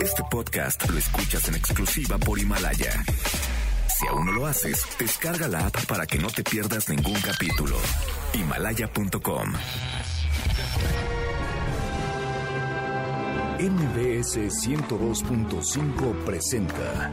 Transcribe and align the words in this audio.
Este 0.00 0.22
podcast 0.30 0.88
lo 0.88 0.98
escuchas 0.98 1.48
en 1.48 1.54
exclusiva 1.56 2.18
por 2.18 2.38
Himalaya. 2.38 3.04
Si 3.88 4.06
aún 4.06 4.26
no 4.26 4.32
lo 4.32 4.46
haces, 4.46 4.86
descarga 4.98 5.48
la 5.48 5.66
app 5.66 5.86
para 5.86 6.06
que 6.06 6.18
no 6.18 6.28
te 6.28 6.42
pierdas 6.44 6.88
ningún 6.88 7.20
capítulo. 7.20 7.76
Himalaya.com. 8.34 9.52
MBS 13.58 14.36
102.5 14.66 16.24
presenta 16.24 17.12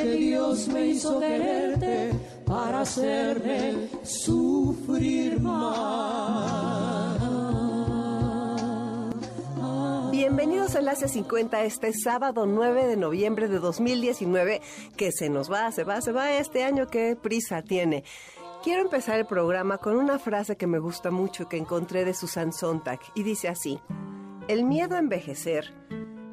Porque 0.00 0.16
Dios 0.16 0.68
me 0.68 0.86
hizo 0.86 1.20
quererte 1.20 2.10
para 2.46 2.80
hacerme 2.80 3.88
sufrir 4.02 5.40
más. 5.40 7.20
Bienvenidos 10.10 10.74
a 10.74 10.78
Enlace 10.80 11.08
50 11.08 11.62
este 11.64 11.92
sábado 11.92 12.46
9 12.46 12.86
de 12.86 12.96
noviembre 12.96 13.48
de 13.48 13.58
2019, 13.58 14.60
que 14.96 15.12
se 15.12 15.28
nos 15.28 15.50
va, 15.50 15.70
se 15.72 15.84
va, 15.84 16.00
se 16.00 16.12
va 16.12 16.32
este 16.32 16.64
año, 16.64 16.86
qué 16.86 17.16
prisa 17.20 17.62
tiene. 17.62 18.04
Quiero 18.62 18.82
empezar 18.82 19.18
el 19.18 19.26
programa 19.26 19.78
con 19.78 19.96
una 19.96 20.18
frase 20.18 20.56
que 20.56 20.66
me 20.66 20.78
gusta 20.78 21.10
mucho 21.10 21.48
que 21.48 21.56
encontré 21.56 22.04
de 22.04 22.14
Susan 22.14 22.52
Sontag 22.52 23.00
y 23.14 23.22
dice 23.22 23.48
así, 23.48 23.80
el 24.48 24.64
miedo 24.64 24.96
a 24.96 24.98
envejecer 24.98 25.72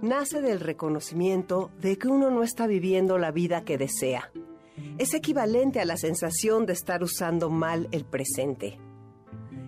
nace 0.02 0.42
del 0.42 0.60
reconocimiento 0.60 1.72
de 1.80 1.98
que 1.98 2.08
uno 2.08 2.30
no 2.30 2.44
está 2.44 2.68
viviendo 2.68 3.18
la 3.18 3.32
vida 3.32 3.64
que 3.64 3.78
desea. 3.78 4.32
Es 4.98 5.14
equivalente 5.14 5.80
a 5.80 5.86
la 5.86 5.98
sensación 5.98 6.66
de 6.66 6.74
estar 6.74 7.04
usando 7.04 7.50
mal 7.50 7.88
el 7.92 8.06
presente. 8.06 8.80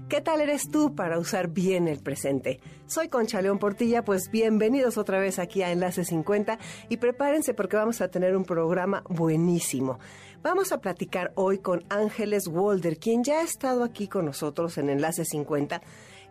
¿Qué 0.08 0.22
tal 0.22 0.42
eres 0.42 0.70
tú 0.72 0.96
para 0.96 1.20
usar 1.20 1.50
bien 1.50 1.88
el 1.88 2.00
presente? 2.00 2.60
Soy 2.88 3.10
Concha 3.10 3.44
León 3.44 3.60
Portilla, 3.60 4.04
pues 4.04 4.32
bienvenidos 4.32 4.98
otra 4.98 5.20
vez 5.20 5.38
aquí 5.38 5.62
a 5.62 5.72
Enlace 5.72 6.04
50 6.04 6.58
y 6.90 6.98
prepárense 6.98 7.54
porque 7.54 7.78
vamos 7.78 8.02
a 8.02 8.08
tener 8.08 8.36
un 8.36 8.44
programa 8.44 9.04
buenísimo. 9.08 10.00
Vamos 10.42 10.72
a 10.72 10.80
platicar 10.80 11.34
hoy 11.36 11.58
con 11.58 11.84
Ángeles 11.90 12.48
Walder, 12.48 12.98
quien 12.98 13.26
ya 13.26 13.40
ha 13.40 13.44
estado 13.44 13.84
aquí 13.84 14.08
con 14.08 14.26
nosotros 14.26 14.78
en 14.78 14.90
Enlace 14.90 15.26
50 15.26 15.82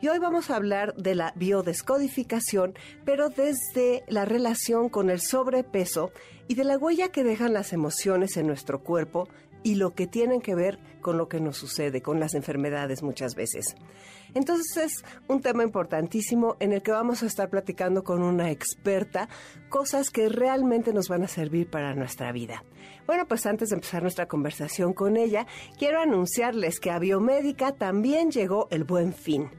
y 0.01 0.09
hoy 0.09 0.19
vamos 0.19 0.48
a 0.48 0.56
hablar 0.56 0.95
de 0.95 1.14
la 1.14 1.34
biodescodificación, 1.37 2.73
pero 3.05 3.29
desde 3.29 4.05
la 4.09 4.25
relación 4.25 4.89
con 4.89 5.11
el 5.11 5.20
sobrepeso 5.20 6.11
y 6.47 6.55
de 6.55 6.64
la 6.64 6.79
huella 6.79 7.09
que 7.09 7.23
dejan 7.23 7.53
las 7.53 7.75
emociones 7.75 8.39
en 8.39 8.47
nuestro 8.47 8.83
cuerpo 8.83 9.29
y 9.62 9.77
lo 9.77 9.95
que 9.95 10.06
tienen 10.06 10.41
que 10.41 10.55
ver 10.55 10.78
con 11.01 11.17
lo 11.17 11.28
que 11.28 11.41
nos 11.41 11.56
sucede, 11.56 12.03
con 12.03 12.20
las 12.20 12.34
enfermedades 12.34 13.03
muchas 13.03 13.34
veces. 13.34 13.77
Entonces 14.34 14.77
es 14.77 15.05
un 15.27 15.41
tema 15.41 15.62
importantísimo 15.62 16.56
en 16.61 16.73
el 16.73 16.83
que 16.83 16.92
vamos 16.92 17.23
a 17.23 17.27
estar 17.27 17.48
platicando 17.48 18.05
con 18.05 18.23
una 18.23 18.51
experta 18.51 19.29
cosas 19.69 20.11
que 20.11 20.29
realmente 20.29 20.92
nos 20.92 21.09
van 21.09 21.23
a 21.23 21.29
servir 21.29 21.70
para 21.70 21.95
nuestra 21.95 22.33
vida. 22.33 22.64
Bueno, 23.06 23.27
pues 23.27 23.47
antes 23.47 23.70
de 23.70 23.77
empezar 23.77 24.03
nuestra 24.03 24.27
conversación 24.27 24.92
con 24.92 25.17
ella, 25.17 25.47
quiero 25.79 26.01
anunciarles 26.01 26.79
que 26.79 26.91
a 26.91 26.98
Biomédica 26.98 27.73
también 27.73 28.31
llegó 28.31 28.69
el 28.70 28.84
buen 28.84 29.14
fin. 29.14 29.51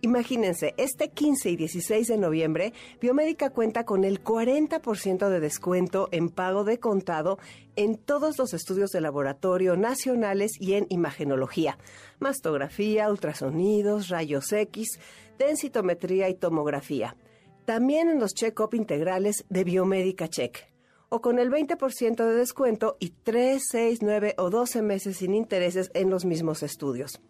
Imagínense, 0.00 0.74
este 0.76 1.10
15 1.10 1.50
y 1.50 1.56
16 1.56 2.06
de 2.06 2.18
noviembre, 2.18 2.72
Biomédica 3.00 3.50
cuenta 3.50 3.84
con 3.84 4.04
el 4.04 4.22
40% 4.22 5.28
de 5.28 5.40
descuento 5.40 6.08
en 6.12 6.28
pago 6.28 6.62
de 6.62 6.78
contado 6.78 7.38
en 7.74 7.96
todos 7.96 8.38
los 8.38 8.54
estudios 8.54 8.90
de 8.90 9.00
laboratorio 9.00 9.76
nacionales 9.76 10.52
y 10.60 10.74
en 10.74 10.86
imagenología, 10.88 11.78
mastografía, 12.20 13.10
ultrasonidos, 13.10 14.08
rayos 14.08 14.52
X, 14.52 15.00
densitometría 15.36 16.28
y 16.28 16.34
tomografía. 16.34 17.16
También 17.64 18.08
en 18.08 18.20
los 18.20 18.34
check-up 18.34 18.74
integrales 18.74 19.44
de 19.48 19.64
Biomédica 19.64 20.28
Check 20.28 20.68
o 21.08 21.20
con 21.20 21.40
el 21.40 21.50
20% 21.50 22.16
de 22.24 22.34
descuento 22.34 22.96
y 23.00 23.10
3, 23.10 23.62
6, 23.68 23.98
9 24.02 24.34
o 24.38 24.48
12 24.48 24.80
meses 24.82 25.16
sin 25.16 25.34
intereses 25.34 25.90
en 25.94 26.08
los 26.08 26.24
mismos 26.24 26.62
estudios. 26.62 27.20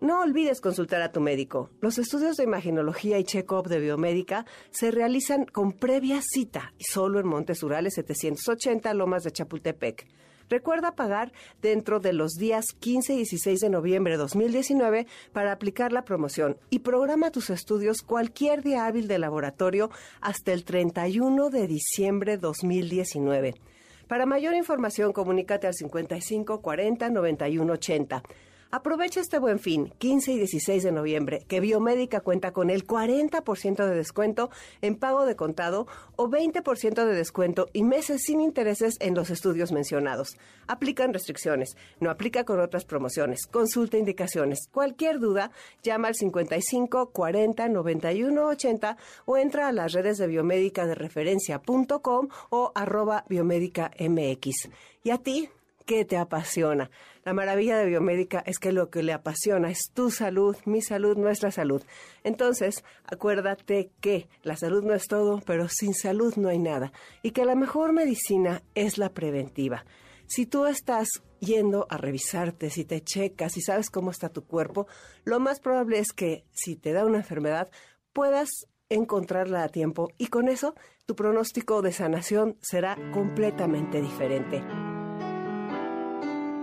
No 0.00 0.20
olvides 0.20 0.60
consultar 0.60 1.00
a 1.00 1.10
tu 1.10 1.22
médico. 1.22 1.70
Los 1.80 1.96
estudios 1.96 2.36
de 2.36 2.44
imaginología 2.44 3.18
y 3.18 3.24
check-up 3.24 3.66
de 3.66 3.80
biomédica 3.80 4.44
se 4.70 4.90
realizan 4.90 5.46
con 5.46 5.72
previa 5.72 6.20
cita 6.20 6.74
y 6.78 6.84
solo 6.84 7.18
en 7.18 7.26
Montes 7.26 7.62
Urales 7.62 7.94
780 7.94 8.92
Lomas 8.92 9.22
de 9.22 9.30
Chapultepec. 9.30 10.06
Recuerda 10.50 10.94
pagar 10.94 11.32
dentro 11.62 11.98
de 11.98 12.12
los 12.12 12.34
días 12.34 12.66
15 12.78 13.14
y 13.14 13.16
16 13.16 13.58
de 13.58 13.70
noviembre 13.70 14.12
de 14.12 14.18
2019 14.18 15.06
para 15.32 15.52
aplicar 15.52 15.92
la 15.92 16.04
promoción 16.04 16.58
y 16.68 16.80
programa 16.80 17.30
tus 17.30 17.48
estudios 17.48 18.02
cualquier 18.02 18.62
día 18.62 18.84
hábil 18.84 19.08
de 19.08 19.18
laboratorio 19.18 19.90
hasta 20.20 20.52
el 20.52 20.64
31 20.64 21.48
de 21.48 21.66
diciembre 21.66 22.32
de 22.32 22.38
2019. 22.38 23.54
Para 24.08 24.26
mayor 24.26 24.54
información, 24.54 25.14
comunícate 25.14 25.66
al 25.66 25.74
55 25.74 26.60
40 26.60 27.08
91 27.08 27.72
80. 27.72 28.22
Aprovecha 28.72 29.20
este 29.20 29.38
buen 29.38 29.60
fin, 29.60 29.92
15 29.98 30.32
y 30.32 30.38
16 30.38 30.82
de 30.82 30.90
noviembre, 30.90 31.44
que 31.46 31.60
Biomédica 31.60 32.20
cuenta 32.20 32.52
con 32.52 32.68
el 32.68 32.84
40% 32.84 33.86
de 33.86 33.94
descuento 33.94 34.50
en 34.82 34.96
pago 34.96 35.24
de 35.24 35.36
contado 35.36 35.86
o 36.16 36.28
20% 36.28 37.04
de 37.04 37.14
descuento 37.14 37.68
y 37.72 37.84
meses 37.84 38.22
sin 38.24 38.40
intereses 38.40 38.96
en 38.98 39.14
los 39.14 39.30
estudios 39.30 39.70
mencionados. 39.70 40.36
Aplican 40.66 41.12
restricciones, 41.12 41.76
no 42.00 42.10
aplica 42.10 42.44
con 42.44 42.58
otras 42.58 42.84
promociones. 42.84 43.46
Consulta 43.46 43.98
indicaciones. 43.98 44.68
Cualquier 44.72 45.20
duda, 45.20 45.52
llama 45.84 46.08
al 46.08 46.16
55 46.16 47.10
40 47.10 47.68
91 47.68 48.46
80 48.46 48.96
o 49.26 49.36
entra 49.36 49.68
a 49.68 49.72
las 49.72 49.92
redes 49.92 50.18
de 50.18 50.26
biomédica 50.26 50.86
de 50.86 50.96
referencia.com 50.96 52.28
o 52.50 52.72
arroba 52.74 53.24
biomédica 53.28 53.92
MX. 54.00 54.70
¿Y 55.04 55.10
a 55.10 55.18
ti? 55.18 55.48
¿Qué 55.84 56.04
te 56.04 56.16
apasiona? 56.16 56.90
La 57.26 57.34
maravilla 57.34 57.76
de 57.76 57.86
biomédica 57.86 58.38
es 58.46 58.60
que 58.60 58.70
lo 58.70 58.88
que 58.88 59.02
le 59.02 59.12
apasiona 59.12 59.68
es 59.68 59.90
tu 59.92 60.12
salud, 60.12 60.56
mi 60.64 60.80
salud, 60.80 61.16
nuestra 61.16 61.50
salud. 61.50 61.82
Entonces, 62.22 62.84
acuérdate 63.04 63.90
que 64.00 64.28
la 64.44 64.56
salud 64.56 64.84
no 64.84 64.94
es 64.94 65.08
todo, 65.08 65.42
pero 65.44 65.66
sin 65.68 65.92
salud 65.92 66.36
no 66.36 66.48
hay 66.48 66.60
nada. 66.60 66.92
Y 67.22 67.32
que 67.32 67.44
la 67.44 67.56
mejor 67.56 67.92
medicina 67.92 68.62
es 68.76 68.96
la 68.96 69.12
preventiva. 69.12 69.84
Si 70.28 70.46
tú 70.46 70.66
estás 70.66 71.08
yendo 71.40 71.88
a 71.90 71.96
revisarte, 71.96 72.70
si 72.70 72.84
te 72.84 73.00
checas, 73.00 73.54
si 73.54 73.60
sabes 73.60 73.90
cómo 73.90 74.12
está 74.12 74.28
tu 74.28 74.44
cuerpo, 74.44 74.86
lo 75.24 75.40
más 75.40 75.58
probable 75.58 75.98
es 75.98 76.12
que 76.12 76.44
si 76.52 76.76
te 76.76 76.92
da 76.92 77.04
una 77.04 77.18
enfermedad, 77.18 77.72
puedas 78.12 78.68
encontrarla 78.88 79.64
a 79.64 79.68
tiempo 79.68 80.12
y 80.16 80.28
con 80.28 80.48
eso 80.48 80.76
tu 81.06 81.16
pronóstico 81.16 81.82
de 81.82 81.90
sanación 81.90 82.56
será 82.60 82.96
completamente 83.12 84.00
diferente. 84.00 84.62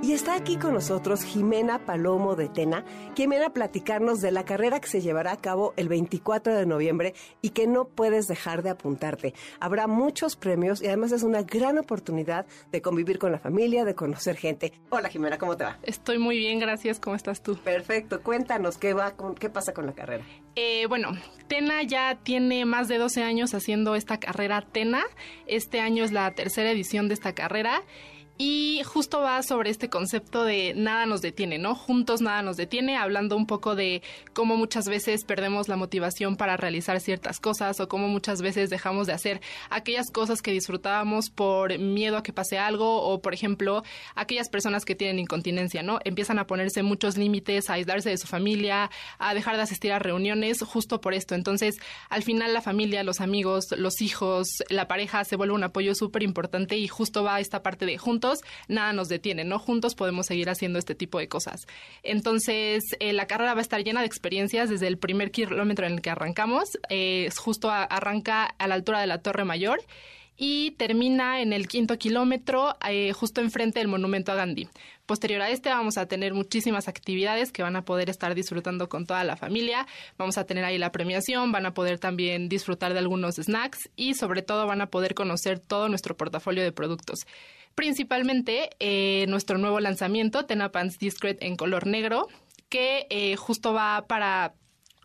Y 0.03 0.11
está 0.11 0.35
aquí 0.35 0.57
con 0.57 0.73
nosotros 0.73 1.23
Jimena 1.23 1.85
Palomo 1.85 2.35
de 2.35 2.49
Tena, 2.49 2.83
quien 3.15 3.29
viene 3.29 3.45
a 3.45 3.51
platicarnos 3.51 4.19
de 4.19 4.31
la 4.31 4.43
carrera 4.43 4.81
que 4.81 4.89
se 4.89 4.99
llevará 4.99 5.31
a 5.31 5.37
cabo 5.37 5.73
el 5.77 5.87
24 5.87 6.53
de 6.53 6.65
noviembre 6.65 7.13
y 7.41 7.51
que 7.51 7.67
no 7.67 7.85
puedes 7.85 8.27
dejar 8.27 8.63
de 8.63 8.71
apuntarte. 8.71 9.33
Habrá 9.61 9.87
muchos 9.87 10.35
premios 10.35 10.81
y 10.81 10.87
además 10.87 11.13
es 11.13 11.23
una 11.23 11.43
gran 11.43 11.77
oportunidad 11.77 12.45
de 12.69 12.81
convivir 12.81 13.17
con 13.17 13.31
la 13.31 13.39
familia, 13.39 13.85
de 13.85 13.95
conocer 13.95 14.35
gente. 14.35 14.73
Hola 14.89 15.07
Jimena, 15.07 15.37
¿cómo 15.37 15.55
te 15.55 15.63
va? 15.63 15.79
Estoy 15.83 16.17
muy 16.17 16.37
bien, 16.37 16.59
gracias. 16.59 16.99
¿Cómo 16.99 17.15
estás 17.15 17.41
tú? 17.41 17.55
Perfecto, 17.55 18.21
cuéntanos 18.21 18.77
qué 18.77 18.93
va, 18.93 19.11
con, 19.11 19.35
qué 19.35 19.49
pasa 19.49 19.73
con 19.73 19.85
la 19.85 19.93
carrera. 19.93 20.25
Eh, 20.57 20.85
bueno, 20.87 21.13
Tena 21.47 21.81
ya 21.83 22.19
tiene 22.21 22.65
más 22.65 22.89
de 22.89 22.97
12 22.97 23.23
años 23.23 23.53
haciendo 23.53 23.95
esta 23.95 24.19
carrera 24.19 24.65
Tena. 24.69 25.01
Este 25.47 25.79
año 25.79 26.03
es 26.03 26.11
la 26.11 26.29
tercera 26.31 26.71
edición 26.71 27.07
de 27.07 27.13
esta 27.13 27.33
carrera 27.33 27.83
y 28.37 28.81
justo 28.83 29.21
va 29.21 29.43
sobre 29.43 29.69
este 29.69 29.89
concepto 29.89 30.43
de 30.43 30.73
nada 30.75 31.05
nos 31.05 31.21
detiene, 31.21 31.59
¿no? 31.59 31.75
Juntos 31.75 32.19
nada 32.19 32.41
nos 32.41 32.57
detiene, 32.57 32.97
hablando 32.97 33.37
un 33.37 33.45
poco 33.45 33.75
de 33.75 34.01
cómo 34.33 34.57
muchas 34.57 34.87
veces 34.87 35.23
perdemos 35.23 35.67
la 35.67 35.77
motivación 35.77 36.35
para 36.35 36.57
realizar 36.57 36.99
ciertas 36.99 37.39
cosas 37.39 37.79
o 37.79 37.87
cómo 37.87 38.07
muchas 38.07 38.41
veces 38.41 38.71
dejamos 38.71 39.05
de 39.05 39.13
hacer 39.13 39.41
aquellas 39.69 40.09
cosas 40.09 40.41
que 40.41 40.51
disfrutábamos 40.51 41.29
por 41.29 41.77
miedo 41.77 42.17
a 42.17 42.23
que 42.23 42.33
pase 42.33 42.57
algo 42.57 43.03
o, 43.03 43.21
por 43.21 43.35
ejemplo, 43.35 43.83
aquellas 44.15 44.49
personas 44.49 44.83
que 44.83 44.95
tienen 44.95 45.19
incontinencia, 45.19 45.83
¿no? 45.83 45.99
Empiezan 46.03 46.39
a 46.39 46.47
ponerse 46.47 46.81
muchos 46.81 47.17
límites, 47.17 47.69
a 47.69 47.73
aislarse 47.73 48.09
de 48.09 48.17
su 48.17 48.25
familia, 48.25 48.89
a 49.19 49.35
dejar 49.35 49.57
de 49.57 49.61
asistir 49.61 49.91
a 49.91 49.99
reuniones 49.99 50.63
justo 50.63 51.01
por 51.01 51.13
esto. 51.13 51.35
Entonces, 51.35 51.77
al 52.09 52.23
final 52.23 52.51
la 52.51 52.61
familia, 52.61 53.03
los 53.03 53.21
amigos, 53.21 53.67
los 53.77 54.01
hijos, 54.01 54.63
la 54.69 54.87
pareja 54.87 55.23
se 55.23 55.35
vuelve 55.35 55.53
un 55.53 55.63
apoyo 55.63 55.93
súper 55.93 56.23
importante 56.23 56.77
y 56.77 56.87
justo 56.87 57.23
va 57.23 57.39
esta 57.39 57.61
parte 57.61 57.85
de 57.85 57.99
juntos 57.99 58.32
nada 58.67 58.93
nos 58.93 59.09
detiene, 59.09 59.43
¿no? 59.43 59.59
Juntos 59.59 59.95
podemos 59.95 60.25
seguir 60.25 60.49
haciendo 60.49 60.79
este 60.79 60.95
tipo 60.95 61.19
de 61.19 61.27
cosas. 61.27 61.61
Entonces, 62.03 62.83
eh, 62.99 63.13
la 63.13 63.27
carrera 63.27 63.53
va 63.53 63.59
a 63.59 63.61
estar 63.61 63.83
llena 63.83 64.01
de 64.01 64.07
experiencias 64.07 64.69
desde 64.69 64.87
el 64.87 64.97
primer 64.97 65.31
kilómetro 65.31 65.85
en 65.85 65.93
el 65.93 66.01
que 66.01 66.09
arrancamos. 66.09 66.77
Eh, 66.89 67.29
justo 67.37 67.69
arranca 67.71 68.45
a 68.45 68.67
la 68.67 68.75
altura 68.75 69.01
de 69.01 69.07
la 69.07 69.21
Torre 69.21 69.45
Mayor 69.45 69.79
y 70.35 70.71
termina 70.71 71.41
en 71.41 71.53
el 71.53 71.67
quinto 71.67 71.97
kilómetro, 71.97 72.75
eh, 72.87 73.13
justo 73.13 73.41
enfrente 73.41 73.79
del 73.79 73.87
monumento 73.87 74.31
a 74.31 74.35
Gandhi. 74.35 74.67
Posterior 75.05 75.41
a 75.41 75.49
este 75.49 75.69
vamos 75.69 75.97
a 75.97 76.07
tener 76.07 76.33
muchísimas 76.33 76.87
actividades 76.87 77.51
que 77.51 77.61
van 77.61 77.75
a 77.75 77.85
poder 77.85 78.09
estar 78.09 78.33
disfrutando 78.33 78.89
con 78.89 79.05
toda 79.05 79.23
la 79.23 79.35
familia. 79.35 79.85
Vamos 80.17 80.37
a 80.37 80.45
tener 80.45 80.63
ahí 80.63 80.77
la 80.77 80.91
premiación, 80.91 81.51
van 81.51 81.65
a 81.65 81.73
poder 81.73 81.99
también 81.99 82.49
disfrutar 82.49 82.93
de 82.93 82.99
algunos 82.99 83.35
snacks 83.35 83.89
y 83.95 84.15
sobre 84.15 84.41
todo 84.41 84.65
van 84.65 84.81
a 84.81 84.87
poder 84.87 85.13
conocer 85.13 85.59
todo 85.59 85.89
nuestro 85.89 86.15
portafolio 86.15 86.63
de 86.63 86.71
productos 86.71 87.27
principalmente 87.75 88.69
eh, 88.79 89.25
nuestro 89.27 89.57
nuevo 89.57 89.79
lanzamiento, 89.79 90.45
Tenapants 90.45 90.97
Discret 90.97 91.37
en 91.41 91.55
color 91.55 91.87
negro, 91.87 92.27
que 92.69 93.07
eh, 93.09 93.35
justo 93.35 93.73
va 93.73 94.05
para 94.07 94.53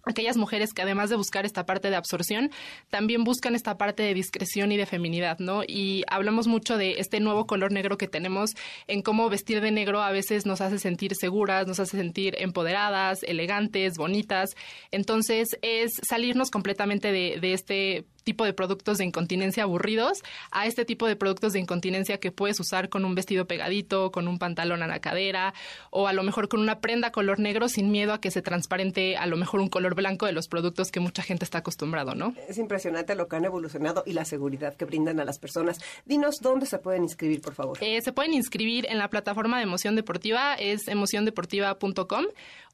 aquellas 0.08 0.36
mujeres 0.36 0.72
que 0.72 0.82
además 0.82 1.10
de 1.10 1.16
buscar 1.16 1.44
esta 1.44 1.66
parte 1.66 1.90
de 1.90 1.96
absorción, 1.96 2.50
también 2.90 3.24
buscan 3.24 3.54
esta 3.54 3.76
parte 3.76 4.02
de 4.02 4.14
discreción 4.14 4.72
y 4.72 4.76
de 4.76 4.86
feminidad, 4.86 5.38
¿no? 5.38 5.62
Y 5.66 6.04
hablamos 6.08 6.46
mucho 6.46 6.76
de 6.76 6.98
este 6.98 7.20
nuevo 7.20 7.46
color 7.46 7.72
negro 7.72 7.98
que 7.98 8.08
tenemos, 8.08 8.52
en 8.86 9.02
cómo 9.02 9.28
vestir 9.28 9.60
de 9.60 9.70
negro 9.70 10.02
a 10.02 10.10
veces 10.10 10.46
nos 10.46 10.60
hace 10.60 10.78
sentir 10.78 11.14
seguras, 11.14 11.66
nos 11.66 11.80
hace 11.80 11.98
sentir 11.98 12.36
empoderadas, 12.38 13.22
elegantes, 13.22 13.94
bonitas. 13.96 14.50
Entonces 14.90 15.48
es 15.62 15.92
salirnos 16.08 16.50
completamente 16.50 17.12
de, 17.12 17.38
de 17.40 17.52
este 17.52 18.06
tipo 18.28 18.44
de 18.44 18.52
productos 18.52 18.98
de 18.98 19.06
incontinencia 19.06 19.62
aburridos 19.62 20.22
a 20.50 20.66
este 20.66 20.84
tipo 20.84 21.06
de 21.06 21.16
productos 21.16 21.54
de 21.54 21.60
incontinencia 21.60 22.20
que 22.20 22.30
puedes 22.30 22.60
usar 22.60 22.90
con 22.90 23.06
un 23.06 23.14
vestido 23.14 23.46
pegadito, 23.46 24.12
con 24.12 24.28
un 24.28 24.38
pantalón 24.38 24.82
a 24.82 24.86
la 24.86 25.00
cadera 25.00 25.54
o 25.88 26.08
a 26.08 26.12
lo 26.12 26.22
mejor 26.22 26.50
con 26.50 26.60
una 26.60 26.80
prenda 26.80 27.10
color 27.10 27.40
negro 27.40 27.70
sin 27.70 27.90
miedo 27.90 28.12
a 28.12 28.20
que 28.20 28.30
se 28.30 28.42
transparente 28.42 29.16
a 29.16 29.24
lo 29.24 29.38
mejor 29.38 29.60
un 29.60 29.70
color 29.70 29.94
blanco 29.94 30.26
de 30.26 30.32
los 30.32 30.46
productos 30.46 30.92
que 30.92 31.00
mucha 31.00 31.22
gente 31.22 31.46
está 31.46 31.58
acostumbrado, 31.58 32.14
¿no? 32.14 32.34
Es 32.46 32.58
impresionante 32.58 33.14
lo 33.14 33.28
que 33.28 33.36
han 33.36 33.46
evolucionado 33.46 34.02
y 34.04 34.12
la 34.12 34.26
seguridad 34.26 34.76
que 34.76 34.84
brindan 34.84 35.20
a 35.20 35.24
las 35.24 35.38
personas. 35.38 35.80
Dinos 36.04 36.40
dónde 36.42 36.66
se 36.66 36.78
pueden 36.78 37.04
inscribir, 37.04 37.40
por 37.40 37.54
favor. 37.54 37.78
Eh, 37.80 38.02
se 38.02 38.12
pueden 38.12 38.34
inscribir 38.34 38.84
en 38.90 38.98
la 38.98 39.08
plataforma 39.08 39.56
de 39.56 39.62
Emoción 39.62 39.96
Deportiva, 39.96 40.54
es 40.56 40.86
emociondeportiva.com 40.86 42.26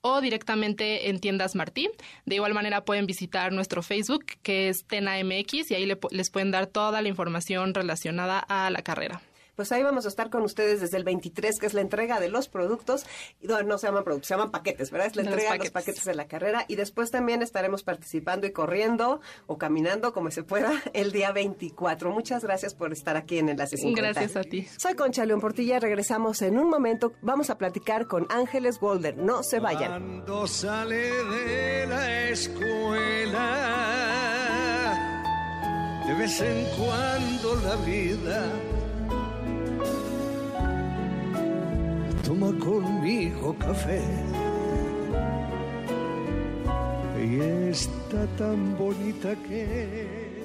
o 0.07 0.21
directamente 0.21 1.09
en 1.09 1.19
tiendas 1.19 1.55
Martí. 1.55 1.89
De 2.27 2.35
igual 2.35 2.53
manera 2.53 2.85
pueden 2.85 3.07
visitar 3.07 3.53
nuestro 3.53 3.83
Facebook 3.83 4.27
que 4.43 4.69
es 4.69 4.85
TenaMX 4.85 5.44
y 5.53 5.75
ahí 5.75 5.93
les 6.11 6.31
pueden 6.31 6.51
dar 6.51 6.67
toda 6.67 7.03
la 7.03 7.09
información 7.09 7.75
relacionada 7.75 8.39
a 8.39 8.71
la 8.71 8.83
carrera 8.83 9.23
pues 9.57 9.71
ahí 9.73 9.83
vamos 9.83 10.05
a 10.05 10.09
estar 10.09 10.31
con 10.31 10.43
ustedes 10.43 10.81
desde 10.81 10.97
el 10.97 11.05
23, 11.05 11.59
que 11.59 11.67
es 11.67 11.75
la 11.75 11.81
entrega 11.81 12.19
de 12.21 12.29
los 12.29 12.49
productos. 12.49 13.07
No, 13.43 13.63
no 13.63 13.79
se 13.79 13.87
llaman 13.87 14.05
productos, 14.05 14.29
se 14.29 14.35
llaman 14.35 14.51
paquetes, 14.51 14.91
¿verdad? 14.91 15.09
Es 15.09 15.17
la 15.17 15.23
entrega 15.23 15.53
de 15.53 15.59
los 15.59 15.71
paquetes 15.71 16.05
de 16.05 16.15
la 16.15 16.27
carrera. 16.27 16.65
Y 16.69 16.75
después 16.77 17.11
también 17.11 17.43
estaremos 17.43 17.83
participando 17.83 18.47
y 18.47 18.53
corriendo 18.53 19.21
o 19.47 19.59
caminando 19.59 20.13
como 20.13 20.31
se 20.31 20.43
pueda 20.43 20.73
el 20.93 21.13
día 21.13 21.31
24. 21.33 22.11
Muchas 22.11 22.43
gracias 22.43 22.75
por 22.75 22.93
estar 22.93 23.17
aquí 23.17 23.39
en 23.39 23.49
Enlace 23.51 23.77
50. 23.77 24.13
Gracias 24.21 24.37
a 24.37 24.43
ti. 24.43 24.67
Soy 24.77 24.95
Concha 24.95 25.25
León 25.25 25.41
Portilla. 25.41 25.79
Regresamos 25.79 26.43
en 26.43 26.59
un 26.59 26.69
momento. 26.69 27.13
Vamos 27.23 27.51
a 27.51 27.59
platicar 27.59 28.07
con 28.07 28.27
Ángeles 28.31 28.81
Golder. 28.81 29.17
No 29.17 29.43
se 29.45 29.61
vayan. 29.61 29.91
Cuando 29.91 30.47
sale 30.47 30.97
de 30.97 31.87
la 31.87 32.29
escuela, 32.31 34.24
de 36.07 36.15
vez 36.15 36.41
en 36.41 36.67
cuando 36.77 37.55
la 37.63 37.77
vida 37.77 38.53
toma 42.25 42.53
conmigo 42.59 43.57
café. 43.59 44.03
Y 47.23 47.41
está 47.71 48.27
tan 48.37 48.77
bonita 48.77 49.35
que... 49.45 50.45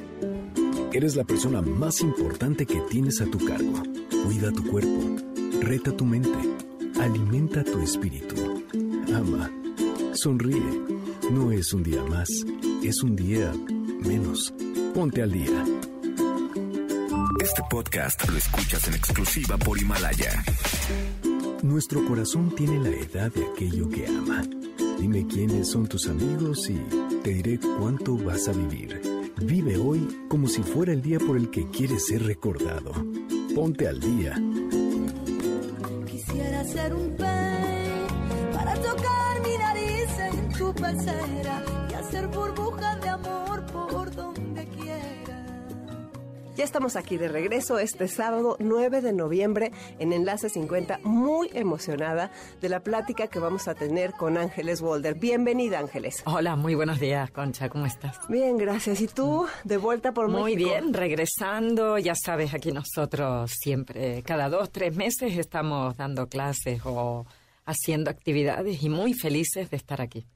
Eres 0.93 1.15
la 1.15 1.23
persona 1.23 1.61
más 1.61 2.01
importante 2.01 2.65
que 2.65 2.79
tienes 2.89 3.21
a 3.21 3.25
tu 3.25 3.37
cargo. 3.45 3.83
Cuida 4.25 4.51
tu 4.51 4.65
cuerpo, 4.65 5.17
reta 5.61 5.91
tu 5.95 6.05
mente, 6.05 6.39
alimenta 6.99 7.63
tu 7.63 7.79
espíritu. 7.79 8.63
Ama, 9.13 9.51
sonríe. 10.13 10.81
No 11.31 11.51
es 11.51 11.73
un 11.73 11.83
día 11.83 12.01
más, 12.03 12.29
es 12.81 13.03
un 13.03 13.15
día 13.15 13.51
menos. 13.99 14.53
Ponte 14.93 15.21
al 15.21 15.31
día. 15.31 15.65
Este 17.41 17.61
podcast 17.69 18.27
lo 18.29 18.37
escuchas 18.37 18.87
en 18.87 18.95
exclusiva 18.95 19.57
por 19.57 19.77
Himalaya. 19.77 20.43
Nuestro 21.63 22.05
corazón 22.05 22.53
tiene 22.55 22.79
la 22.79 22.89
edad 22.89 23.31
de 23.31 23.45
aquello 23.45 23.89
que 23.89 24.07
ama. 24.07 24.43
Dime 24.99 25.25
quiénes 25.27 25.69
son 25.69 25.87
tus 25.87 26.07
amigos 26.07 26.69
y 26.69 26.77
te 27.23 27.29
diré 27.31 27.59
cuánto 27.79 28.17
vas 28.17 28.47
a 28.47 28.51
vivir. 28.51 29.01
Vive 29.41 29.77
hoy 29.77 30.07
como 30.27 30.47
si 30.47 30.61
fuera 30.61 30.91
el 30.91 31.01
día 31.01 31.19
por 31.19 31.37
el 31.37 31.49
que 31.49 31.69
quieres 31.69 32.07
ser 32.07 32.23
recordado. 32.23 32.91
Ponte 33.55 33.87
al 33.87 33.99
día. 33.99 34.35
Quisiera 36.05 36.63
ser 36.65 36.93
un 36.93 37.15
pez 37.15 38.53
para 38.53 38.73
tocar 38.75 39.41
mi 39.43 39.57
nariz 39.57 40.19
en 40.19 40.49
tu 40.57 40.73
pecera 40.73 41.63
y 41.89 41.93
hacer 41.93 42.27
burbujas 42.27 43.01
de 43.01 43.08
Ya 46.59 46.65
estamos 46.65 46.97
aquí 46.97 47.15
de 47.15 47.29
regreso 47.29 47.79
este 47.79 48.09
sábado 48.09 48.57
9 48.59 48.99
de 48.99 49.13
noviembre 49.13 49.71
en 49.97 50.11
Enlace 50.11 50.49
50, 50.49 50.99
muy 51.03 51.49
emocionada 51.53 52.31
de 52.59 52.67
la 52.67 52.81
plática 52.81 53.27
que 53.27 53.39
vamos 53.39 53.69
a 53.69 53.75
tener 53.75 54.11
con 54.11 54.37
Ángeles 54.37 54.81
Walder. 54.81 55.15
Bienvenida, 55.15 55.79
Ángeles. 55.79 56.21
Hola, 56.25 56.57
muy 56.57 56.75
buenos 56.75 56.99
días, 56.99 57.31
Concha, 57.31 57.69
¿cómo 57.69 57.85
estás? 57.85 58.19
Bien, 58.27 58.57
gracias. 58.57 58.99
¿Y 58.99 59.07
tú, 59.07 59.47
de 59.63 59.77
vuelta 59.77 60.11
por 60.11 60.27
Muy 60.27 60.57
México? 60.57 60.69
bien, 60.71 60.93
regresando, 60.93 61.97
ya 61.97 62.13
sabes, 62.13 62.53
aquí 62.53 62.73
nosotros 62.73 63.53
siempre, 63.57 64.21
cada 64.23 64.49
dos, 64.49 64.69
tres 64.69 64.93
meses 64.93 65.37
estamos 65.37 65.95
dando 65.95 66.27
clases 66.27 66.81
o 66.83 67.25
haciendo 67.63 68.09
actividades 68.11 68.83
y 68.83 68.89
muy 68.89 69.13
felices 69.13 69.69
de 69.69 69.77
estar 69.77 70.01
aquí. 70.01 70.27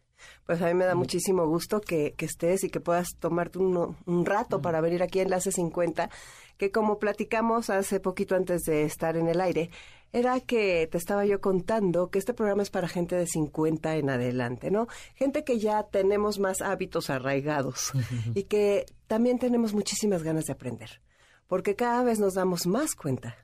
Pues 0.46 0.62
a 0.62 0.68
mí 0.68 0.74
me 0.74 0.86
da 0.86 0.96
muchísimo 0.96 1.48
gusto 1.48 1.80
que, 1.82 2.14
que 2.18 2.26
estés 2.26 2.64
y 2.64 2.70
que 2.70 2.80
puedas 2.80 3.10
tomarte 3.20 3.60
uno- 3.60 3.96
un 4.06 4.26
rato 4.26 4.62
para 4.62 4.82
venir 4.82 5.02
aquí 5.04 5.20
a 5.20 5.24
Enlace 5.24 5.52
50, 5.52 6.10
que 6.58 6.72
como 6.72 7.00
platicamos 7.00 7.70
hace 7.70 8.00
poquito 8.00 8.36
antes 8.36 8.62
de 8.64 8.84
estar 8.84 9.16
en 9.18 9.28
el 9.28 9.40
aire, 9.42 9.70
era 10.12 10.40
que 10.42 10.88
te 10.92 10.98
estaba 11.00 11.26
yo 11.26 11.42
contando 11.42 12.10
que 12.12 12.20
este 12.20 12.36
programa 12.36 12.62
es 12.62 12.70
para 12.70 12.88
gente 12.88 13.16
de 13.16 13.26
50 13.26 13.96
en 13.96 14.12
adelante, 14.12 14.70
¿no? 14.70 14.88
Gente 15.16 15.44
que 15.44 15.58
ya 15.58 15.84
tenemos 15.84 16.38
más 16.40 16.62
hábitos 16.62 17.10
arraigados 17.10 17.92
y 18.36 18.44
que 18.44 18.86
también 19.08 19.40
tenemos 19.40 19.74
muchísimas 19.74 20.22
ganas 20.22 20.46
de 20.46 20.54
aprender, 20.54 21.02
porque 21.48 21.76
cada 21.76 22.04
vez 22.04 22.20
nos 22.20 22.36
damos 22.36 22.68
más 22.68 22.94
cuenta 22.94 23.38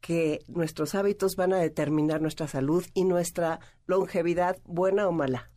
que 0.00 0.38
nuestros 0.46 0.94
hábitos 0.94 1.34
van 1.34 1.52
a 1.52 1.56
determinar 1.58 2.20
nuestra 2.20 2.46
salud 2.46 2.84
y 2.94 3.04
nuestra 3.04 3.58
longevidad, 3.86 4.58
buena 4.64 5.08
o 5.08 5.12
mala. 5.12 5.50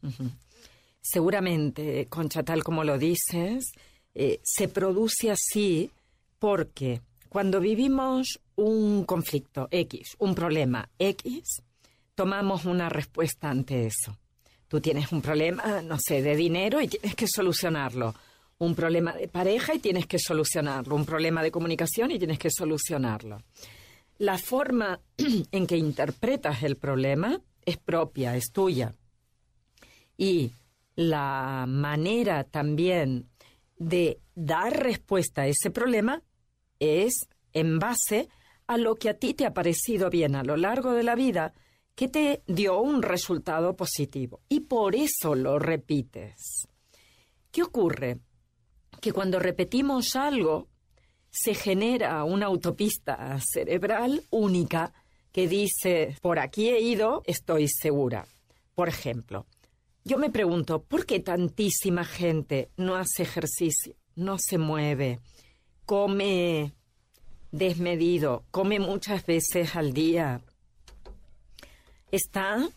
Seguramente, 1.09 2.07
Concha, 2.07 2.43
tal 2.43 2.63
como 2.63 2.83
lo 2.83 2.97
dices, 2.97 3.71
eh, 4.13 4.41
se 4.43 4.67
produce 4.67 5.31
así 5.31 5.89
porque 6.37 7.01
cuando 7.29 7.61
vivimos 7.61 8.41
un 8.55 9.05
conflicto 9.05 9.69
X, 9.71 10.15
un 10.19 10.35
problema 10.35 10.89
X, 10.99 11.61
tomamos 12.13 12.65
una 12.65 12.89
respuesta 12.89 13.49
ante 13.49 13.85
eso. 13.85 14.17
Tú 14.67 14.81
tienes 14.81 15.11
un 15.13 15.21
problema, 15.21 15.81
no 15.81 15.97
sé, 15.97 16.21
de 16.21 16.35
dinero 16.35 16.81
y 16.81 16.89
tienes 16.89 17.15
que 17.15 17.27
solucionarlo. 17.27 18.13
Un 18.57 18.75
problema 18.75 19.13
de 19.13 19.29
pareja 19.29 19.75
y 19.75 19.79
tienes 19.79 20.07
que 20.07 20.19
solucionarlo. 20.19 20.93
Un 20.95 21.05
problema 21.05 21.41
de 21.41 21.51
comunicación 21.51 22.11
y 22.11 22.17
tienes 22.17 22.39
que 22.39 22.49
solucionarlo. 22.51 23.41
La 24.17 24.37
forma 24.37 24.99
en 25.51 25.67
que 25.67 25.77
interpretas 25.77 26.63
el 26.63 26.75
problema 26.75 27.39
es 27.63 27.77
propia, 27.77 28.35
es 28.35 28.51
tuya. 28.51 28.93
Y 30.17 30.51
la 30.97 31.65
manera 31.67 32.43
también 32.43 33.29
de 33.77 34.19
dar 34.35 34.73
respuesta 34.83 35.43
a 35.43 35.47
ese 35.47 35.69
problema 35.69 36.23
es 36.79 37.29
en 37.53 37.79
base 37.79 38.29
a 38.65 38.77
lo 38.77 38.95
que 38.95 39.09
a 39.09 39.13
ti 39.13 39.33
te 39.33 39.45
ha 39.45 39.53
parecido 39.53 40.09
bien 40.09 40.35
a 40.35 40.43
lo 40.43 40.57
largo 40.57 40.93
de 40.93 41.03
la 41.03 41.15
vida 41.15 41.53
que 41.95 42.07
te 42.07 42.41
dio 42.47 42.81
un 42.81 43.03
resultado 43.03 43.75
positivo 43.75 44.41
y 44.49 44.61
por 44.61 44.95
eso 44.95 45.35
lo 45.35 45.59
repites. 45.59 46.67
¿Qué 47.51 47.61
ocurre? 47.63 48.17
Que 48.99 49.13
cuando 49.13 49.39
repetimos 49.39 50.15
algo, 50.15 50.67
se 51.29 51.53
genera 51.53 52.23
una 52.23 52.47
autopista 52.47 53.37
cerebral 53.39 54.23
única 54.31 54.93
que 55.31 55.47
dice, 55.47 56.17
por 56.21 56.39
aquí 56.39 56.69
he 56.69 56.81
ido, 56.81 57.21
estoy 57.25 57.67
segura. 57.67 58.25
Por 58.73 58.89
ejemplo, 58.89 59.45
yo 60.07 60.17
me 60.17 60.29
pregunto, 60.29 60.81
¿por 60.83 61.05
qué 61.05 61.19
tantísima 61.19 62.05
gente 62.05 62.71
no 62.77 62.95
hace 62.95 63.23
ejercicio, 63.23 63.93
no 64.15 64.37
se 64.39 64.57
mueve, 64.57 65.19
come 65.85 66.71
desmedido, 67.51 68.45
come 68.49 68.79
muchas 68.79 69.25
veces 69.25 69.75
al 69.75 69.91
día? 69.91 70.39
Está 72.09 72.69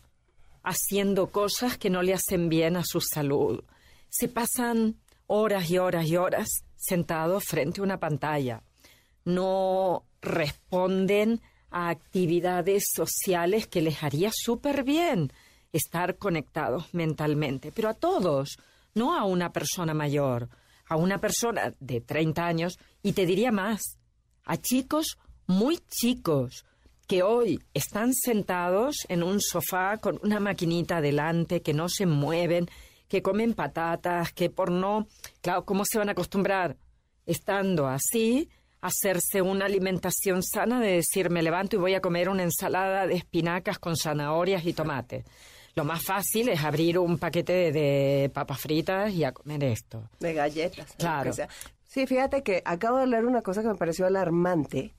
haciendo 0.61 1.31
cosas 1.31 1.77
que 1.77 1.89
no 1.89 2.01
le 2.03 2.13
hacen 2.13 2.49
bien 2.49 2.75
a 2.75 2.83
su 2.83 2.99
salud. 2.99 3.63
Se 4.09 4.27
pasan 4.27 4.97
horas 5.25 5.71
y 5.71 5.77
horas 5.77 6.07
y 6.07 6.17
horas 6.17 6.49
sentados 6.75 7.45
frente 7.45 7.79
a 7.79 7.85
una 7.85 8.01
pantalla. 8.01 8.61
No 9.23 10.03
responden 10.21 11.39
a 11.69 11.87
actividades 11.87 12.83
sociales 12.93 13.67
que 13.67 13.81
les 13.81 14.03
haría 14.03 14.31
súper 14.33 14.83
bien 14.83 15.31
estar 15.73 16.17
conectados 16.17 16.93
mentalmente, 16.93 17.71
pero 17.71 17.89
a 17.89 17.93
todos, 17.93 18.57
no 18.93 19.17
a 19.17 19.23
una 19.23 19.51
persona 19.51 19.93
mayor, 19.93 20.49
a 20.87 20.95
una 20.95 21.19
persona 21.19 21.73
de 21.79 22.01
30 22.01 22.45
años 22.45 22.77
y 23.01 23.13
te 23.13 23.25
diría 23.25 23.51
más, 23.51 23.81
a 24.43 24.57
chicos 24.57 25.17
muy 25.47 25.79
chicos 25.89 26.65
que 27.07 27.23
hoy 27.23 27.59
están 27.73 28.13
sentados 28.13 29.05
en 29.09 29.23
un 29.23 29.41
sofá 29.41 29.97
con 29.97 30.19
una 30.23 30.39
maquinita 30.39 31.01
delante, 31.01 31.61
que 31.61 31.73
no 31.73 31.89
se 31.89 32.05
mueven, 32.05 32.69
que 33.07 33.21
comen 33.21 33.53
patatas, 33.53 34.31
que 34.31 34.49
por 34.49 34.71
no, 34.71 35.07
claro, 35.41 35.65
¿cómo 35.65 35.83
se 35.85 35.97
van 35.97 36.09
a 36.09 36.13
acostumbrar 36.13 36.77
estando 37.25 37.87
así? 37.87 38.49
hacerse 38.81 39.41
una 39.41 39.65
alimentación 39.65 40.41
sana 40.41 40.79
de 40.79 40.93
decir 40.93 41.29
me 41.29 41.43
levanto 41.43 41.75
y 41.75 41.79
voy 41.79 41.93
a 41.93 42.01
comer 42.01 42.29
una 42.29 42.43
ensalada 42.43 43.05
de 43.05 43.15
espinacas 43.15 43.79
con 43.79 43.95
zanahorias 43.95 44.65
y 44.65 44.73
tomate. 44.73 45.23
Lo 45.75 45.85
más 45.85 46.03
fácil 46.03 46.49
es 46.49 46.63
abrir 46.63 46.99
un 46.99 47.17
paquete 47.17 47.71
de, 47.71 48.29
papas 48.33 48.59
fritas 48.59 49.13
y 49.13 49.23
a 49.23 49.31
comer 49.31 49.63
esto. 49.63 50.09
De 50.19 50.33
galletas. 50.33 50.93
Claro. 50.97 51.31
Sí, 51.87 52.07
fíjate 52.07 52.43
que 52.43 52.61
acabo 52.65 52.97
de 52.97 53.07
leer 53.07 53.25
una 53.25 53.41
cosa 53.41 53.61
que 53.61 53.67
me 53.67 53.75
pareció 53.75 54.05
alarmante, 54.05 54.93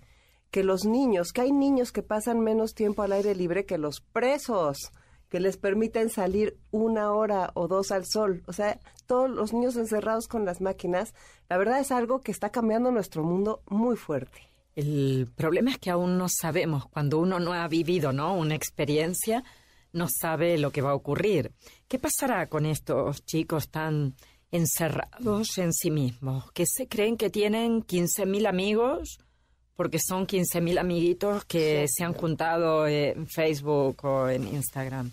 que 0.51 0.63
los 0.63 0.85
niños, 0.85 1.33
que 1.33 1.43
hay 1.43 1.53
niños 1.53 1.93
que 1.93 2.03
pasan 2.03 2.41
menos 2.41 2.75
tiempo 2.75 3.03
al 3.03 3.13
aire 3.13 3.35
libre 3.35 3.65
que 3.65 3.79
los 3.79 4.01
presos 4.01 4.93
que 5.33 5.41
les 5.41 5.57
permiten 5.57 6.11
salir 6.11 6.59
una 6.71 7.11
hora 7.13 7.53
o 7.55 7.67
dos 7.67 7.91
al 7.91 8.05
sol. 8.05 8.43
O 8.47 8.53
sea, 8.53 8.79
todos 9.07 9.31
los 9.31 9.55
niños 9.55 9.77
encerrados 9.77 10.29
con 10.29 10.45
las 10.45 10.61
máquinas, 10.61 11.15
la 11.49 11.57
verdad 11.57 11.81
es 11.81 11.91
algo 11.91 12.21
que 12.21 12.31
está 12.31 12.51
cambiando 12.51 12.91
nuestro 12.91 13.25
mundo 13.25 13.63
muy 13.67 13.97
fuerte. 13.97 14.51
El 14.77 15.31
problema 15.35 15.71
es 15.71 15.79
que 15.79 15.89
aún 15.89 16.19
no 16.19 16.27
sabemos, 16.29 16.85
cuando 16.87 17.19
uno 17.19 17.41
no 17.41 17.55
ha 17.55 17.67
vivido 17.67 18.13
¿no? 18.13 18.35
una 18.35 18.55
experiencia, 18.55 19.43
no 19.93 20.09
sabe 20.09 20.59
lo 20.59 20.71
que 20.71 20.83
va 20.83 20.91
a 20.91 20.95
ocurrir. 20.95 21.53
¿Qué 21.89 21.99
pasará 21.99 22.49
con 22.49 22.67
estos 22.67 23.25
chicos 23.25 23.69
tan 23.69 24.15
encerrados 24.51 25.59
en 25.59 25.73
sí 25.73 25.91
mismos, 25.91 26.51
que 26.53 26.65
se 26.67 26.89
creen 26.89 27.17
que 27.17 27.31
tienen 27.31 27.83
15.000 27.83 28.47
amigos? 28.47 29.19
porque 29.77 29.99
son 29.99 30.27
15.000 30.27 30.79
amiguitos 30.79 31.45
que 31.45 31.87
se 31.89 32.05
han 32.05 32.13
juntado 32.13 32.87
en 32.87 33.27
Facebook 33.27 34.05
o 34.05 34.29
en 34.29 34.47
Instagram, 34.47 35.11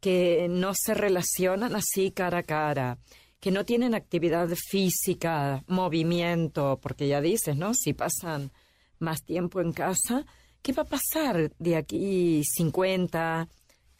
que 0.00 0.46
no 0.48 0.72
se 0.74 0.94
relacionan 0.94 1.74
así 1.74 2.10
cara 2.10 2.38
a 2.38 2.42
cara, 2.42 2.98
que 3.40 3.50
no 3.50 3.64
tienen 3.64 3.94
actividad 3.94 4.48
física, 4.50 5.64
movimiento, 5.66 6.78
porque 6.80 7.08
ya 7.08 7.20
dices, 7.20 7.56
¿no? 7.56 7.74
Si 7.74 7.92
pasan 7.92 8.52
más 8.98 9.24
tiempo 9.24 9.60
en 9.60 9.72
casa, 9.72 10.26
¿qué 10.62 10.72
va 10.72 10.82
a 10.82 10.86
pasar 10.86 11.50
de 11.58 11.76
aquí 11.76 12.42
50, 12.44 13.48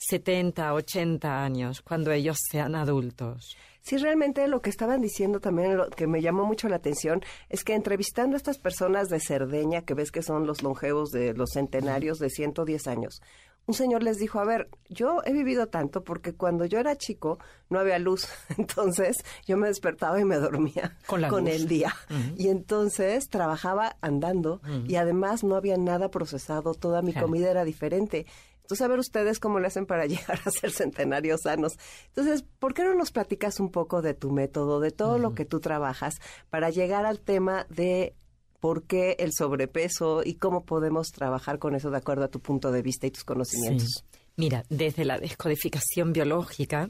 70, 0.08 0.74
80 0.74 1.44
años 1.44 1.82
cuando 1.82 2.12
ellos 2.12 2.38
sean 2.50 2.74
adultos? 2.74 3.56
Sí, 3.82 3.96
realmente 3.96 4.46
lo 4.46 4.62
que 4.62 4.70
estaban 4.70 5.00
diciendo 5.00 5.40
también, 5.40 5.76
lo 5.76 5.90
que 5.90 6.06
me 6.06 6.22
llamó 6.22 6.44
mucho 6.44 6.68
la 6.68 6.76
atención, 6.76 7.20
es 7.48 7.64
que 7.64 7.74
entrevistando 7.74 8.36
a 8.36 8.38
estas 8.38 8.58
personas 8.58 9.08
de 9.08 9.18
Cerdeña, 9.18 9.82
que 9.82 9.94
ves 9.94 10.12
que 10.12 10.22
son 10.22 10.46
los 10.46 10.62
longevos 10.62 11.10
de 11.10 11.34
los 11.34 11.50
centenarios 11.50 12.18
de 12.18 12.30
110 12.30 12.86
años, 12.86 13.20
un 13.66 13.74
señor 13.74 14.02
les 14.02 14.18
dijo, 14.18 14.40
a 14.40 14.44
ver, 14.44 14.68
yo 14.88 15.22
he 15.24 15.32
vivido 15.32 15.68
tanto 15.68 16.02
porque 16.02 16.32
cuando 16.32 16.64
yo 16.64 16.78
era 16.78 16.96
chico 16.96 17.38
no 17.70 17.78
había 17.78 17.98
luz, 17.98 18.28
entonces 18.58 19.16
yo 19.46 19.56
me 19.56 19.68
despertaba 19.68 20.20
y 20.20 20.24
me 20.24 20.36
dormía 20.36 20.96
con, 21.06 21.46
el 21.46 21.68
día. 21.68 21.94
Y 22.36 22.48
entonces 22.48 23.28
trabajaba 23.28 23.96
andando 24.00 24.60
y 24.86 24.96
además 24.96 25.44
no 25.44 25.54
había 25.54 25.76
nada 25.76 26.10
procesado, 26.10 26.74
toda 26.74 27.02
mi 27.02 27.12
comida 27.12 27.50
era 27.50 27.64
diferente. 27.64 28.26
Entonces, 28.72 28.86
a 28.86 28.88
ver 28.88 29.00
ustedes 29.00 29.38
cómo 29.38 29.60
le 29.60 29.66
hacen 29.66 29.84
para 29.84 30.06
llegar 30.06 30.40
a 30.46 30.50
ser 30.50 30.70
centenarios 30.70 31.42
sanos. 31.42 31.74
Entonces, 32.06 32.42
¿por 32.58 32.72
qué 32.72 32.84
no 32.84 32.94
nos 32.94 33.12
platicas 33.12 33.60
un 33.60 33.70
poco 33.70 34.00
de 34.00 34.14
tu 34.14 34.30
método, 34.30 34.80
de 34.80 34.90
todo 34.90 35.18
lo 35.18 35.34
que 35.34 35.44
tú 35.44 35.60
trabajas, 35.60 36.14
para 36.48 36.70
llegar 36.70 37.04
al 37.04 37.20
tema 37.20 37.66
de 37.68 38.14
por 38.60 38.84
qué 38.84 39.16
el 39.18 39.32
sobrepeso 39.36 40.22
y 40.24 40.36
cómo 40.36 40.64
podemos 40.64 41.08
trabajar 41.08 41.58
con 41.58 41.74
eso 41.74 41.90
de 41.90 41.98
acuerdo 41.98 42.24
a 42.24 42.28
tu 42.28 42.40
punto 42.40 42.72
de 42.72 42.80
vista 42.80 43.06
y 43.06 43.10
tus 43.10 43.24
conocimientos? 43.24 44.06
Mira, 44.36 44.64
desde 44.70 45.04
la 45.04 45.18
descodificación 45.18 46.14
biológica, 46.14 46.88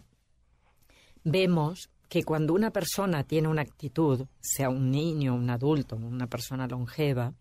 vemos 1.25 1.91
que 2.09 2.23
cuando 2.23 2.55
una 2.55 2.71
persona 2.71 3.25
tiene 3.25 3.49
una 3.49 3.63
actitud, 3.63 4.27
sea 4.41 4.69
un 4.69 4.93
niño, 4.93 5.35
un 5.35 5.51
adulto, 5.51 5.97
una 5.97 6.29
persona 6.29 6.69
longeva, 6.69 7.35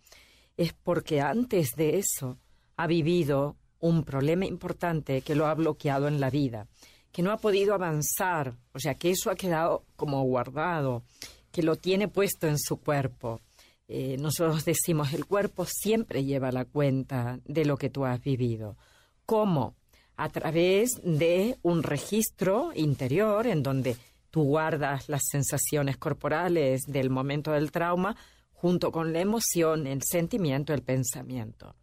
es 0.57 0.73
porque 0.73 1.21
antes 1.21 1.75
de 1.75 1.99
eso 1.99 2.39
ha 2.75 2.87
vivido 2.87 3.57
un 3.81 4.03
problema 4.03 4.45
importante 4.45 5.21
que 5.21 5.35
lo 5.35 5.47
ha 5.47 5.53
bloqueado 5.53 6.07
en 6.07 6.19
la 6.19 6.29
vida, 6.29 6.67
que 7.11 7.21
no 7.21 7.31
ha 7.31 7.37
podido 7.37 7.73
avanzar, 7.73 8.53
o 8.73 8.79
sea, 8.79 8.95
que 8.95 9.09
eso 9.09 9.29
ha 9.29 9.35
quedado 9.35 9.83
como 9.95 10.23
guardado, 10.23 11.03
que 11.51 11.63
lo 11.63 11.75
tiene 11.75 12.07
puesto 12.07 12.47
en 12.47 12.57
su 12.57 12.77
cuerpo. 12.77 13.41
Eh, 13.87 14.15
nosotros 14.17 14.63
decimos, 14.63 15.13
el 15.13 15.25
cuerpo 15.25 15.65
siempre 15.65 16.23
lleva 16.23 16.51
la 16.51 16.63
cuenta 16.63 17.39
de 17.43 17.65
lo 17.65 17.75
que 17.75 17.89
tú 17.89 18.05
has 18.05 18.21
vivido. 18.23 18.77
¿Cómo? 19.25 19.75
A 20.15 20.29
través 20.29 20.91
de 21.03 21.57
un 21.63 21.83
registro 21.83 22.71
interior 22.75 23.47
en 23.47 23.63
donde 23.63 23.97
tú 24.29 24.43
guardas 24.43 25.09
las 25.09 25.23
sensaciones 25.29 25.97
corporales 25.97 26.81
del 26.87 27.09
momento 27.09 27.51
del 27.51 27.71
trauma 27.71 28.15
junto 28.53 28.91
con 28.91 29.11
la 29.11 29.19
emoción, 29.19 29.87
el 29.87 30.03
sentimiento, 30.03 30.73
el 30.73 30.83
pensamiento 30.83 31.75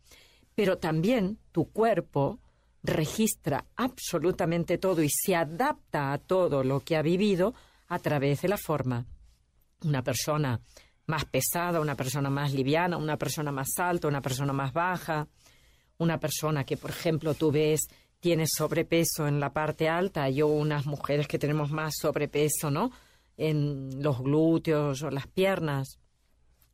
pero 0.58 0.78
también 0.78 1.38
tu 1.52 1.70
cuerpo 1.70 2.40
registra 2.82 3.64
absolutamente 3.76 4.76
todo 4.76 5.04
y 5.04 5.08
se 5.08 5.36
adapta 5.36 6.12
a 6.12 6.18
todo 6.18 6.64
lo 6.64 6.80
que 6.80 6.96
ha 6.96 7.02
vivido 7.02 7.54
a 7.86 8.00
través 8.00 8.42
de 8.42 8.48
la 8.48 8.56
forma. 8.56 9.06
Una 9.84 10.02
persona 10.02 10.60
más 11.06 11.26
pesada, 11.26 11.78
una 11.78 11.94
persona 11.94 12.28
más 12.28 12.52
liviana, 12.52 12.96
una 12.96 13.16
persona 13.16 13.52
más 13.52 13.68
alta, 13.78 14.08
una 14.08 14.20
persona 14.20 14.52
más 14.52 14.72
baja, 14.72 15.28
una 15.96 16.18
persona 16.18 16.64
que, 16.64 16.76
por 16.76 16.90
ejemplo, 16.90 17.34
tú 17.34 17.52
ves 17.52 17.86
tiene 18.18 18.48
sobrepeso 18.48 19.28
en 19.28 19.38
la 19.38 19.52
parte 19.52 19.88
alta, 19.88 20.28
yo 20.28 20.48
unas 20.48 20.86
mujeres 20.86 21.28
que 21.28 21.38
tenemos 21.38 21.70
más 21.70 21.94
sobrepeso, 22.00 22.68
¿no? 22.68 22.90
En 23.36 24.02
los 24.02 24.18
glúteos 24.18 25.04
o 25.04 25.10
las 25.12 25.28
piernas, 25.28 26.00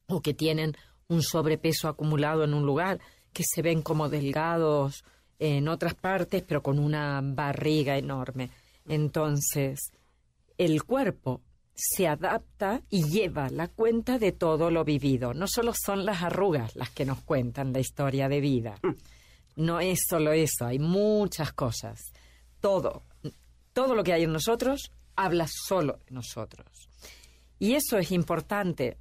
o 0.07 0.23
que 0.23 0.33
tienen 0.33 0.75
un 1.09 1.23
sobrepeso 1.23 1.89
acumulado 1.89 2.45
en 2.45 2.55
un 2.55 2.65
lugar 2.65 2.99
que 3.35 3.45
se 3.45 3.61
ven 3.61 3.83
como 3.83 4.09
delgados 4.09 5.05
en 5.39 5.69
otras 5.69 5.95
partes, 5.95 6.43
pero 6.47 6.63
con 6.63 6.79
una 6.79 7.21
barriga 7.23 7.99
enorme. 7.99 8.49
Entonces, 8.89 9.93
el 10.57 10.85
cuerpo 10.85 11.43
se 11.75 12.07
adapta 12.07 12.83
y 12.89 13.03
lleva 13.05 13.51
la 13.51 13.69
cuenta 13.69 14.19
de 14.19 14.33
todo 14.33 14.71
lo 14.71 14.85
vivido. 14.85 15.35
No 15.35 15.47
solo 15.49 15.73
son 15.75 16.07
las 16.07 16.23
arrugas 16.23 16.77
las 16.77 16.91
que 16.91 17.05
nos 17.05 17.21
cuentan 17.21 17.73
la 17.73 17.81
historia 17.81 18.29
de 18.29 18.41
vida. 18.41 18.77
No 19.57 19.81
es 19.81 20.01
solo 20.09 20.33
eso, 20.33 20.67
hay 20.67 20.79
muchas 20.79 21.53
cosas. 21.53 22.01
Todo, 22.61 23.03
todo 23.73 23.95
lo 23.95 24.03
que 24.03 24.13
hay 24.13 24.25
en 24.25 24.33
nosotros 24.33 24.91
habla 25.17 25.47
solo 25.49 25.99
de 26.07 26.15
nosotros. 26.15 26.67
Y 27.59 27.75
eso 27.75 27.99
es 27.99 28.11
importante 28.11 28.97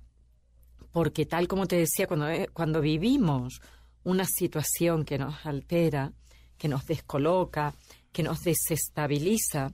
porque 0.91 1.25
tal 1.25 1.47
como 1.47 1.65
te 1.65 1.75
decía, 1.75 2.07
cuando, 2.07 2.29
eh, 2.29 2.47
cuando 2.53 2.79
vivimos 2.81 3.61
una 4.03 4.25
situación 4.25 5.05
que 5.05 5.17
nos 5.17 5.45
altera, 5.45 6.13
que 6.57 6.67
nos 6.67 6.85
descoloca, 6.85 7.73
que 8.11 8.23
nos 8.23 8.41
desestabiliza, 8.41 9.73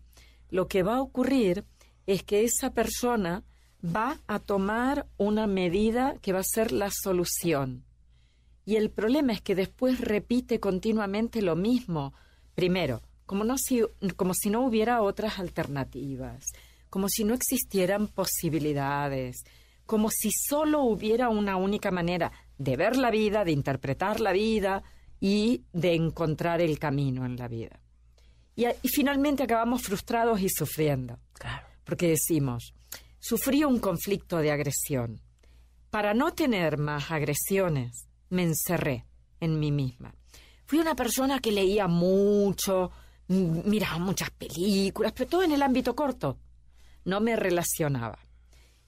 lo 0.50 0.68
que 0.68 0.84
va 0.84 0.96
a 0.96 1.02
ocurrir 1.02 1.66
es 2.08 2.24
que 2.24 2.44
esa 2.44 2.74
persona 2.74 3.44
va 3.84 4.20
a 4.28 4.40
tomar 4.40 5.08
una 5.18 5.48
medida 5.48 6.16
que 6.22 6.34
va 6.34 6.40
a 6.40 6.44
ser 6.44 6.72
la 6.72 6.90
solución. 6.92 7.86
Y 8.66 8.76
el 8.76 8.90
problema 8.90 9.34
es 9.34 9.42
que 9.42 9.56
después 9.56 10.00
repite 10.00 10.60
continuamente 10.60 11.42
lo 11.42 11.56
mismo. 11.56 12.14
Primero, 12.56 13.02
como, 13.26 13.44
no 13.44 13.58
si, 13.58 13.82
como 14.16 14.34
si 14.34 14.50
no 14.50 14.66
hubiera 14.66 15.02
otras 15.02 15.40
alternativas, 15.40 16.46
como 16.90 17.10
si 17.10 17.24
no 17.24 17.34
existieran 17.34 18.08
posibilidades, 18.08 19.44
como 19.86 20.10
si 20.10 20.30
solo 20.32 20.84
hubiera 20.84 21.30
una 21.30 21.56
única 21.56 21.92
manera 21.92 22.32
de 22.60 22.76
ver 22.76 22.98
la 22.98 23.10
vida, 23.10 23.44
de 23.44 23.52
interpretar 23.52 24.20
la 24.20 24.32
vida 24.32 24.84
y 25.20 25.64
de 25.74 25.96
encontrar 25.96 26.62
el 26.62 26.78
camino 26.78 27.26
en 27.26 27.38
la 27.38 27.48
vida. 27.48 27.80
Y, 28.56 28.68
y 28.68 28.90
finalmente 28.90 29.44
acabamos 29.44 29.82
frustrados 29.82 30.42
y 30.42 30.50
sufriendo. 30.50 31.18
Claro. 31.34 31.66
Porque 31.84 32.10
decimos, 32.10 32.76
sufrí 33.18 33.64
un 33.64 33.80
conflicto 33.80 34.38
de 34.38 34.52
agresión. 34.52 35.22
Para 35.90 36.14
no 36.14 36.34
tener 36.34 36.78
más 36.78 37.10
agresiones, 37.10 38.08
me 38.30 38.44
encerré 38.44 39.06
en 39.40 39.58
mí 39.58 39.72
misma. 39.72 40.14
Fui 40.66 40.80
una 40.80 40.96
persona 40.96 41.40
que 41.40 41.52
leía 41.52 41.88
mucho, 41.88 42.92
miraba 43.30 43.98
muchas 43.98 44.30
películas, 44.32 45.14
pero 45.16 45.30
todo 45.30 45.44
en 45.44 45.54
el 45.54 45.64
ámbito 45.64 45.96
corto. 45.96 46.38
No 47.06 47.22
me 47.22 47.36
relacionaba. 47.36 48.20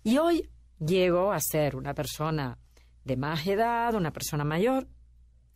Y 0.03 0.17
hoy 0.17 0.49
llego 0.77 1.31
a 1.31 1.39
ser 1.39 1.75
una 1.75 1.93
persona 1.93 2.57
de 3.03 3.17
más 3.17 3.46
edad, 3.48 3.96
una 3.96 4.12
persona 4.12 4.43
mayor, 4.43 4.88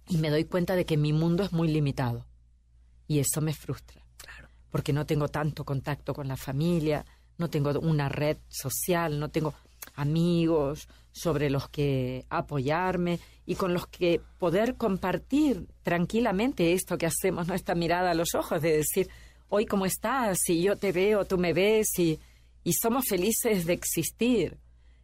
y 0.08 0.18
me 0.18 0.30
doy 0.30 0.46
cuenta 0.46 0.76
de 0.76 0.86
que 0.86 0.98
mi 0.98 1.14
mundo 1.14 1.44
es 1.44 1.52
muy 1.52 1.68
limitado. 1.68 2.26
Y 3.08 3.20
eso 3.20 3.42
me 3.42 3.54
frustra. 3.54 4.04
Porque 4.72 4.94
no 4.94 5.06
tengo 5.06 5.28
tanto 5.28 5.64
contacto 5.64 6.14
con 6.14 6.28
la 6.28 6.38
familia, 6.38 7.06
no 7.38 7.50
tengo 7.50 7.72
una 7.80 8.10
red 8.10 8.38
social, 8.48 9.20
no 9.20 9.30
tengo 9.30 9.54
amigos 9.96 10.88
sobre 11.12 11.50
los 11.50 11.70
que 11.70 12.26
apoyarme 12.30 13.20
y 13.46 13.56
con 13.56 13.74
los 13.74 13.88
que 13.88 14.22
poder 14.38 14.76
compartir 14.76 15.68
tranquilamente 15.84 16.74
esto 16.74 16.98
que 16.98 17.06
hacemos, 17.06 17.48
nuestra 17.48 17.76
mirada 17.76 18.12
a 18.12 18.16
los 18.16 18.36
ojos, 18.36 18.62
de 18.62 18.78
decir, 18.78 19.10
hoy 19.48 19.66
cómo 19.66 19.86
estás, 19.86 20.38
si 20.44 20.62
yo 20.62 20.76
te 20.76 20.92
veo, 20.92 21.26
tú 21.26 21.38
me 21.38 21.54
ves, 21.54 21.88
y, 22.00 22.20
y 22.64 22.74
somos 22.74 23.06
felices 23.08 23.66
de 23.66 23.74
existir. 23.74 24.58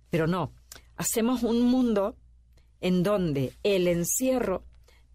Pero 0.10 0.28
no, 0.28 0.52
hacemos 0.98 1.44
un 1.44 1.62
mundo 1.62 2.18
en 2.82 3.04
donde 3.04 3.54
el 3.64 3.88
encierro 3.88 4.64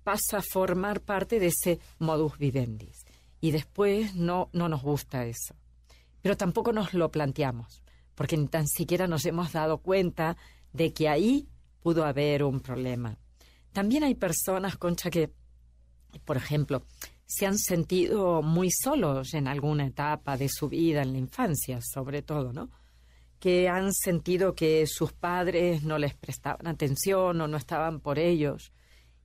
pasa 0.04 0.38
a 0.38 0.42
formar 0.42 1.00
parte 1.00 1.40
de 1.40 1.49
ese 1.49 1.80
modus 1.99 2.38
vivendi. 2.38 2.90
Y 3.40 3.50
después 3.50 4.14
no, 4.14 4.49
no 4.52 4.68
nos 4.68 4.82
gusta 4.82 5.26
eso. 5.26 5.54
Pero 6.23 6.37
tampoco 6.37 6.73
nos 6.73 6.94
lo 6.94 7.11
planteamos, 7.11 7.82
porque 8.14 8.37
ni 8.37 8.46
tan 8.49 8.66
siquiera 8.66 9.06
nos 9.06 9.26
hemos 9.26 9.52
dado 9.52 9.78
cuenta 9.78 10.37
de 10.73 10.92
que 10.92 11.08
ahí 11.08 11.49
pudo 11.82 12.04
haber 12.04 12.44
un 12.44 12.61
problema. 12.61 13.18
También 13.73 14.04
hay 14.04 14.14
personas, 14.14 14.76
Concha, 14.76 15.11
que, 15.11 15.32
por 16.25 16.37
ejemplo, 16.37 16.82
se 17.26 17.46
han 17.46 17.58
sentido 17.58 18.42
muy 18.42 18.70
solos 18.70 19.35
en 19.35 19.49
alguna 19.49 19.87
etapa 19.87 20.37
de 20.37 20.49
su 20.49 20.68
vida, 20.68 21.02
en 21.02 21.12
la 21.12 21.18
infancia 21.18 21.80
sobre 21.82 22.23
todo, 22.23 22.52
¿no? 22.52 22.70
Que 23.38 23.68
han 23.68 23.92
sentido 23.92 24.54
que 24.54 24.86
sus 24.86 25.12
padres 25.12 25.82
no 25.82 25.98
les 25.98 26.14
prestaban 26.14 26.66
atención 26.66 27.40
o 27.40 27.48
no 27.48 27.56
estaban 27.56 28.00
por 28.00 28.18
ellos 28.18 28.72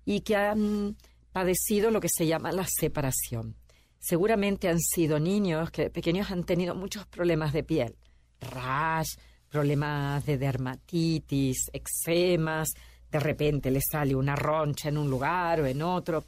y 0.05 0.21
que 0.21 0.35
han 0.35 0.97
padecido 1.31 1.91
lo 1.91 1.99
que 1.99 2.09
se 2.09 2.27
llama 2.27 2.51
la 2.51 2.65
separación. 2.67 3.55
Seguramente 3.99 4.67
han 4.67 4.79
sido 4.79 5.19
niños 5.19 5.71
que 5.71 5.89
pequeños 5.89 6.31
han 6.31 6.43
tenido 6.43 6.75
muchos 6.75 7.05
problemas 7.05 7.53
de 7.53 7.63
piel, 7.63 7.95
rash, 8.39 9.15
problemas 9.49 10.25
de 10.25 10.37
dermatitis, 10.37 11.69
eczemas, 11.71 12.69
de 13.11 13.19
repente 13.19 13.69
les 13.69 13.83
sale 13.91 14.15
una 14.15 14.35
roncha 14.35 14.89
en 14.89 14.97
un 14.97 15.09
lugar 15.09 15.61
o 15.61 15.65
en 15.65 15.81
otro 15.81 16.23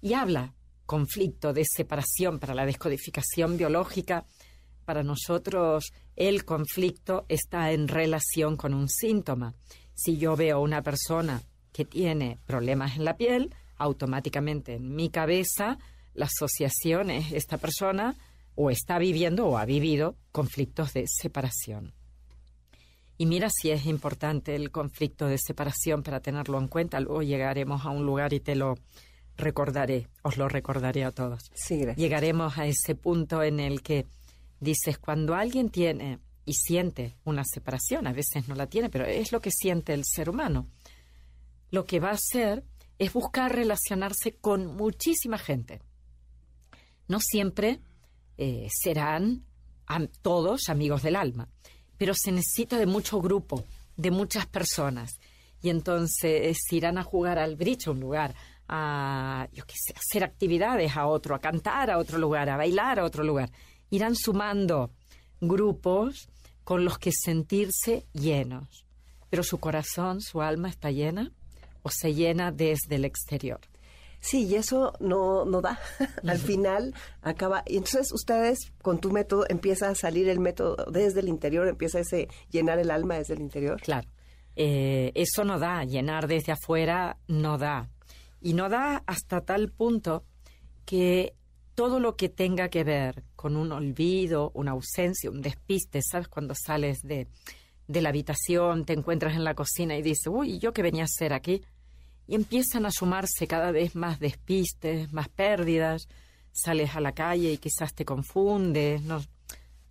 y 0.00 0.12
habla 0.12 0.54
conflicto 0.86 1.52
de 1.52 1.64
separación 1.64 2.38
para 2.38 2.54
la 2.54 2.66
descodificación 2.66 3.56
biológica 3.56 4.24
para 4.88 5.02
nosotros 5.02 5.92
el 6.16 6.46
conflicto 6.46 7.26
está 7.28 7.72
en 7.72 7.88
relación 7.88 8.56
con 8.56 8.72
un 8.72 8.88
síntoma. 8.88 9.52
Si 9.92 10.16
yo 10.16 10.34
veo 10.34 10.56
a 10.56 10.60
una 10.60 10.80
persona 10.80 11.42
que 11.74 11.84
tiene 11.84 12.38
problemas 12.46 12.96
en 12.96 13.04
la 13.04 13.18
piel, 13.18 13.54
automáticamente 13.76 14.76
en 14.76 14.94
mi 14.94 15.10
cabeza 15.10 15.76
la 16.14 16.24
asociación 16.24 17.10
es 17.10 17.32
esta 17.32 17.58
persona 17.58 18.16
o 18.54 18.70
está 18.70 18.98
viviendo 18.98 19.46
o 19.46 19.58
ha 19.58 19.66
vivido 19.66 20.16
conflictos 20.32 20.94
de 20.94 21.04
separación. 21.06 21.92
Y 23.18 23.26
mira 23.26 23.50
si 23.50 23.70
es 23.70 23.84
importante 23.84 24.54
el 24.54 24.70
conflicto 24.70 25.26
de 25.26 25.36
separación 25.36 26.02
para 26.02 26.20
tenerlo 26.20 26.58
en 26.58 26.68
cuenta. 26.68 26.98
Luego 26.98 27.20
llegaremos 27.20 27.84
a 27.84 27.90
un 27.90 28.06
lugar 28.06 28.32
y 28.32 28.40
te 28.40 28.54
lo 28.54 28.76
recordaré, 29.36 30.08
os 30.22 30.38
lo 30.38 30.48
recordaré 30.48 31.04
a 31.04 31.10
todos. 31.10 31.50
Sí. 31.52 31.84
Llegaremos 31.94 32.56
a 32.56 32.64
ese 32.64 32.94
punto 32.94 33.42
en 33.42 33.60
el 33.60 33.82
que 33.82 34.06
dices, 34.60 34.98
cuando 34.98 35.34
alguien 35.34 35.70
tiene 35.70 36.18
y 36.44 36.54
siente 36.54 37.16
una 37.24 37.44
separación, 37.44 38.06
a 38.06 38.12
veces 38.12 38.48
no 38.48 38.54
la 38.54 38.66
tiene, 38.66 38.88
pero 38.88 39.04
es 39.04 39.32
lo 39.32 39.40
que 39.40 39.50
siente 39.50 39.92
el 39.92 40.04
ser 40.04 40.30
humano, 40.30 40.66
lo 41.70 41.84
que 41.84 42.00
va 42.00 42.10
a 42.10 42.14
hacer 42.14 42.64
es 42.98 43.12
buscar 43.12 43.54
relacionarse 43.54 44.36
con 44.36 44.66
muchísima 44.66 45.38
gente. 45.38 45.80
No 47.06 47.20
siempre 47.20 47.80
eh, 48.36 48.68
serán 48.70 49.44
todos 50.22 50.68
amigos 50.68 51.02
del 51.02 51.16
alma, 51.16 51.48
pero 51.96 52.14
se 52.14 52.32
necesita 52.32 52.78
de 52.78 52.86
mucho 52.86 53.20
grupo, 53.20 53.64
de 53.96 54.10
muchas 54.10 54.46
personas. 54.46 55.18
Y 55.60 55.70
entonces 55.70 56.58
irán 56.70 56.98
a 56.98 57.02
jugar 57.02 57.38
al 57.38 57.56
bridge 57.56 57.88
a 57.88 57.90
un 57.90 58.00
lugar, 58.00 58.34
a 58.68 59.48
hacer 59.96 60.24
actividades 60.24 60.96
a 60.96 61.06
otro, 61.06 61.34
a 61.34 61.40
cantar 61.40 61.90
a 61.90 61.98
otro 61.98 62.18
lugar, 62.18 62.48
a 62.48 62.56
bailar 62.56 63.00
a 63.00 63.04
otro 63.04 63.24
lugar. 63.24 63.50
Irán 63.90 64.14
sumando 64.14 64.90
grupos 65.40 66.28
con 66.64 66.84
los 66.84 66.98
que 66.98 67.10
sentirse 67.12 68.06
llenos. 68.12 68.84
Pero 69.30 69.42
su 69.42 69.58
corazón, 69.58 70.20
su 70.20 70.42
alma 70.42 70.68
está 70.68 70.90
llena 70.90 71.32
o 71.82 71.90
se 71.90 72.14
llena 72.14 72.50
desde 72.50 72.96
el 72.96 73.04
exterior. 73.04 73.60
Sí, 74.20 74.46
y 74.46 74.56
eso 74.56 74.92
no, 75.00 75.44
no 75.44 75.60
da. 75.60 75.78
Al 76.26 76.38
final 76.38 76.94
acaba. 77.22 77.62
Y 77.66 77.76
entonces 77.76 78.12
ustedes, 78.12 78.58
con 78.82 78.98
tu 78.98 79.10
método, 79.12 79.44
empieza 79.48 79.88
a 79.88 79.94
salir 79.94 80.28
el 80.28 80.40
método 80.40 80.76
desde 80.90 81.20
el 81.20 81.28
interior, 81.28 81.68
empieza 81.68 82.00
ese 82.00 82.28
llenar 82.50 82.78
el 82.78 82.90
alma 82.90 83.14
desde 83.16 83.34
el 83.34 83.40
interior. 83.40 83.80
Claro. 83.80 84.08
Eh, 84.56 85.12
eso 85.14 85.44
no 85.44 85.58
da, 85.58 85.84
llenar 85.84 86.26
desde 86.26 86.52
afuera 86.52 87.16
no 87.28 87.58
da. 87.58 87.88
Y 88.40 88.54
no 88.54 88.68
da 88.68 89.04
hasta 89.06 89.40
tal 89.40 89.70
punto 89.70 90.24
que 90.84 91.34
todo 91.74 92.00
lo 92.00 92.16
que 92.16 92.28
tenga 92.28 92.68
que 92.68 92.82
ver 92.82 93.24
con 93.38 93.56
un 93.56 93.70
olvido, 93.70 94.50
una 94.54 94.72
ausencia, 94.72 95.30
un 95.30 95.40
despiste, 95.40 96.02
¿sabes? 96.02 96.26
Cuando 96.26 96.56
sales 96.56 97.02
de, 97.02 97.28
de 97.86 98.02
la 98.02 98.08
habitación, 98.08 98.84
te 98.84 98.94
encuentras 98.94 99.36
en 99.36 99.44
la 99.44 99.54
cocina 99.54 99.96
y 99.96 100.02
dices, 100.02 100.26
uy, 100.26 100.58
¿yo 100.58 100.72
qué 100.72 100.82
venía 100.82 101.02
a 101.02 101.04
hacer 101.04 101.32
aquí? 101.32 101.62
Y 102.26 102.34
empiezan 102.34 102.84
a 102.84 102.90
sumarse 102.90 103.46
cada 103.46 103.70
vez 103.70 103.94
más 103.94 104.18
despistes, 104.18 105.12
más 105.12 105.28
pérdidas. 105.28 106.08
Sales 106.50 106.96
a 106.96 107.00
la 107.00 107.12
calle 107.12 107.52
y 107.52 107.58
quizás 107.58 107.94
te 107.94 108.04
confundes, 108.04 109.02
no, 109.02 109.22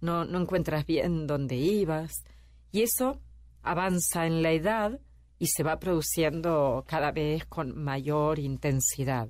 no, 0.02 0.26
no 0.26 0.42
encuentras 0.42 0.86
bien 0.86 1.26
dónde 1.26 1.56
ibas. 1.56 2.26
Y 2.74 2.82
eso 2.82 3.22
avanza 3.64 4.28
en 4.28 4.44
la 4.44 4.52
edad 4.52 5.00
y 5.40 5.48
se 5.48 5.64
va 5.64 5.80
produciendo 5.80 6.84
cada 6.86 7.14
vez 7.14 7.46
con 7.46 7.82
mayor 7.82 8.40
intensidad. 8.40 9.30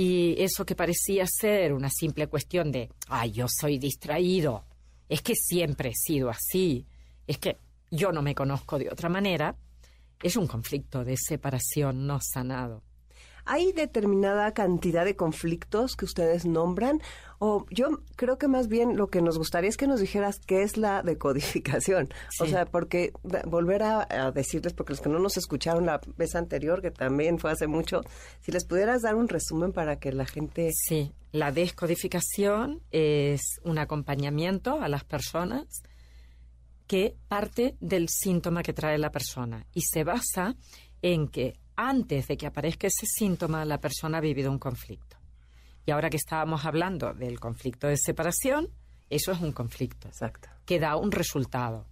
Y 0.00 0.40
eso 0.40 0.64
que 0.64 0.76
parecía 0.76 1.26
ser 1.26 1.72
una 1.72 1.90
simple 1.90 2.28
cuestión 2.28 2.70
de, 2.70 2.88
ay, 3.08 3.32
yo 3.32 3.46
soy 3.48 3.80
distraído, 3.80 4.64
es 5.08 5.22
que 5.22 5.34
siempre 5.34 5.88
he 5.88 5.94
sido 5.96 6.30
así, 6.30 6.86
es 7.26 7.38
que 7.38 7.58
yo 7.90 8.12
no 8.12 8.22
me 8.22 8.32
conozco 8.32 8.78
de 8.78 8.88
otra 8.90 9.08
manera, 9.08 9.56
es 10.22 10.36
un 10.36 10.46
conflicto 10.46 11.02
de 11.02 11.16
separación 11.16 12.06
no 12.06 12.20
sanado. 12.20 12.84
¿Hay 13.50 13.72
determinada 13.72 14.52
cantidad 14.52 15.06
de 15.06 15.16
conflictos 15.16 15.96
que 15.96 16.04
ustedes 16.04 16.44
nombran? 16.44 17.00
O 17.38 17.64
yo 17.70 18.00
creo 18.16 18.36
que 18.36 18.46
más 18.46 18.68
bien 18.68 18.96
lo 18.96 19.08
que 19.08 19.22
nos 19.22 19.38
gustaría 19.38 19.70
es 19.70 19.78
que 19.78 19.86
nos 19.86 20.00
dijeras 20.00 20.38
qué 20.46 20.62
es 20.62 20.76
la 20.76 21.02
decodificación. 21.02 22.08
O 22.40 22.46
sea, 22.46 22.66
porque 22.66 23.12
volver 23.46 23.82
a, 23.82 24.06
a 24.10 24.30
decirles, 24.32 24.74
porque 24.74 24.92
los 24.92 25.00
que 25.00 25.08
no 25.08 25.18
nos 25.18 25.38
escucharon 25.38 25.86
la 25.86 25.98
vez 26.16 26.34
anterior, 26.34 26.82
que 26.82 26.90
también 26.90 27.38
fue 27.38 27.50
hace 27.50 27.66
mucho, 27.66 28.02
si 28.40 28.52
les 28.52 28.66
pudieras 28.66 29.00
dar 29.00 29.14
un 29.14 29.28
resumen 29.28 29.72
para 29.72 29.98
que 29.98 30.12
la 30.12 30.26
gente... 30.26 30.70
Sí, 30.72 31.12
la 31.32 31.50
descodificación 31.50 32.82
es 32.90 33.60
un 33.64 33.78
acompañamiento 33.78 34.80
a 34.80 34.88
las 34.88 35.04
personas 35.04 35.64
que 36.86 37.16
parte 37.28 37.76
del 37.80 38.08
síntoma 38.08 38.62
que 38.62 38.72
trae 38.72 38.98
la 38.98 39.10
persona 39.10 39.66
y 39.72 39.82
se 39.82 40.04
basa 40.04 40.56
en 41.02 41.28
que 41.28 41.58
antes 41.80 42.26
de 42.26 42.36
que 42.36 42.46
aparezca 42.46 42.88
ese 42.88 43.06
síntoma 43.06 43.64
la 43.64 43.78
persona 43.80 44.18
ha 44.18 44.20
vivido 44.20 44.50
un 44.50 44.58
conflicto. 44.58 45.16
Y 45.86 45.92
ahora 45.92 46.10
que 46.10 46.16
estábamos 46.16 46.64
hablando 46.66 47.14
del 47.14 47.38
conflicto 47.38 47.86
de 47.86 47.96
separación, 47.96 48.68
eso 49.08 49.30
es 49.30 49.40
un 49.40 49.52
conflicto 49.52 50.08
Exacto. 50.08 50.48
que 50.66 50.80
da 50.80 50.96
un 50.96 51.12
resultado. 51.12 51.86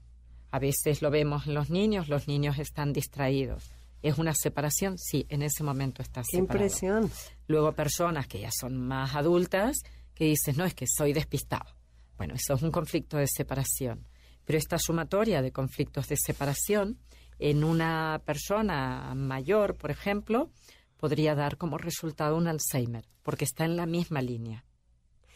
A 0.50 0.58
veces 0.58 1.02
lo 1.02 1.10
vemos 1.10 1.46
en 1.46 1.54
los 1.54 1.70
niños, 1.70 2.08
los 2.08 2.26
niños 2.26 2.58
están 2.58 2.92
distraídos. 2.92 3.70
¿Es 4.02 4.18
una 4.18 4.34
separación? 4.34 4.98
Sí, 4.98 5.24
en 5.28 5.42
ese 5.42 5.62
momento 5.62 6.02
estás 6.02 6.26
Qué 6.30 6.38
separado. 6.38 6.64
impresión. 6.64 7.10
Luego 7.46 7.72
personas 7.72 8.26
que 8.26 8.40
ya 8.40 8.50
son 8.50 8.76
más 8.76 9.14
adultas 9.14 9.76
que 10.14 10.24
dicen, 10.24 10.56
no, 10.56 10.64
es 10.64 10.74
que 10.74 10.86
soy 10.86 11.12
despistado. 11.12 11.70
Bueno, 12.18 12.34
eso 12.34 12.54
es 12.54 12.62
un 12.62 12.72
conflicto 12.72 13.16
de 13.18 13.26
separación. 13.28 14.06
Pero 14.44 14.58
esta 14.58 14.78
sumatoria 14.78 15.42
de 15.42 15.52
conflictos 15.52 16.08
de 16.08 16.16
separación 16.16 16.98
en 17.38 17.64
una 17.64 18.20
persona 18.24 19.12
mayor, 19.14 19.74
por 19.76 19.90
ejemplo, 19.90 20.50
podría 20.96 21.34
dar 21.34 21.56
como 21.56 21.78
resultado 21.78 22.36
un 22.36 22.48
Alzheimer, 22.48 23.04
porque 23.22 23.44
está 23.44 23.64
en 23.64 23.76
la 23.76 23.86
misma 23.86 24.22
línea. 24.22 24.64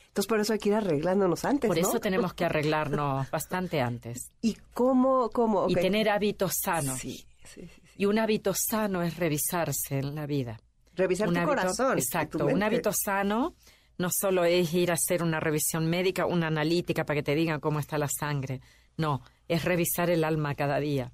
Entonces 0.08 0.26
por 0.28 0.40
eso 0.40 0.52
hay 0.54 0.58
que 0.58 0.70
ir 0.70 0.74
arreglándonos 0.74 1.44
antes, 1.44 1.68
Por 1.68 1.80
¿no? 1.80 1.88
eso 1.88 2.00
tenemos 2.00 2.34
que 2.34 2.44
arreglarnos 2.44 3.30
bastante 3.30 3.80
antes. 3.80 4.32
¿Y 4.40 4.54
cómo, 4.74 5.30
cómo? 5.30 5.66
Y 5.68 5.74
tener 5.74 6.08
hábitos 6.08 6.52
sanos. 6.62 6.98
Sí, 6.98 7.26
sí, 7.44 7.68
sí. 7.68 7.82
Y 7.96 8.06
un 8.06 8.18
hábito 8.18 8.52
sano 8.54 9.02
es 9.02 9.16
revisarse 9.18 9.98
en 9.98 10.14
la 10.14 10.26
vida. 10.26 10.58
Revisar 10.94 11.28
Un 11.28 11.34
tu 11.34 11.40
hábito- 11.40 11.48
corazón. 11.48 11.98
Exacto. 11.98 12.38
tu 12.38 12.46
Un 12.48 12.62
hábito 12.62 12.90
sano 12.92 13.54
no 13.98 14.08
solo 14.10 14.44
es 14.44 14.72
ir 14.74 14.90
a 14.90 14.94
hacer 14.94 15.22
una 15.22 15.38
revisión 15.38 15.86
médica, 15.88 16.24
una 16.26 16.46
analítica 16.48 17.04
para 17.04 17.18
que 17.18 17.22
te 17.22 17.34
digan 17.34 17.60
cómo 17.60 17.78
está 17.78 17.96
la 17.98 18.08
sangre. 18.08 18.60
No, 18.96 19.20
es 19.46 19.64
revisar 19.64 20.10
el 20.10 20.24
alma 20.24 20.54
cada 20.56 20.80
día. 20.80 21.12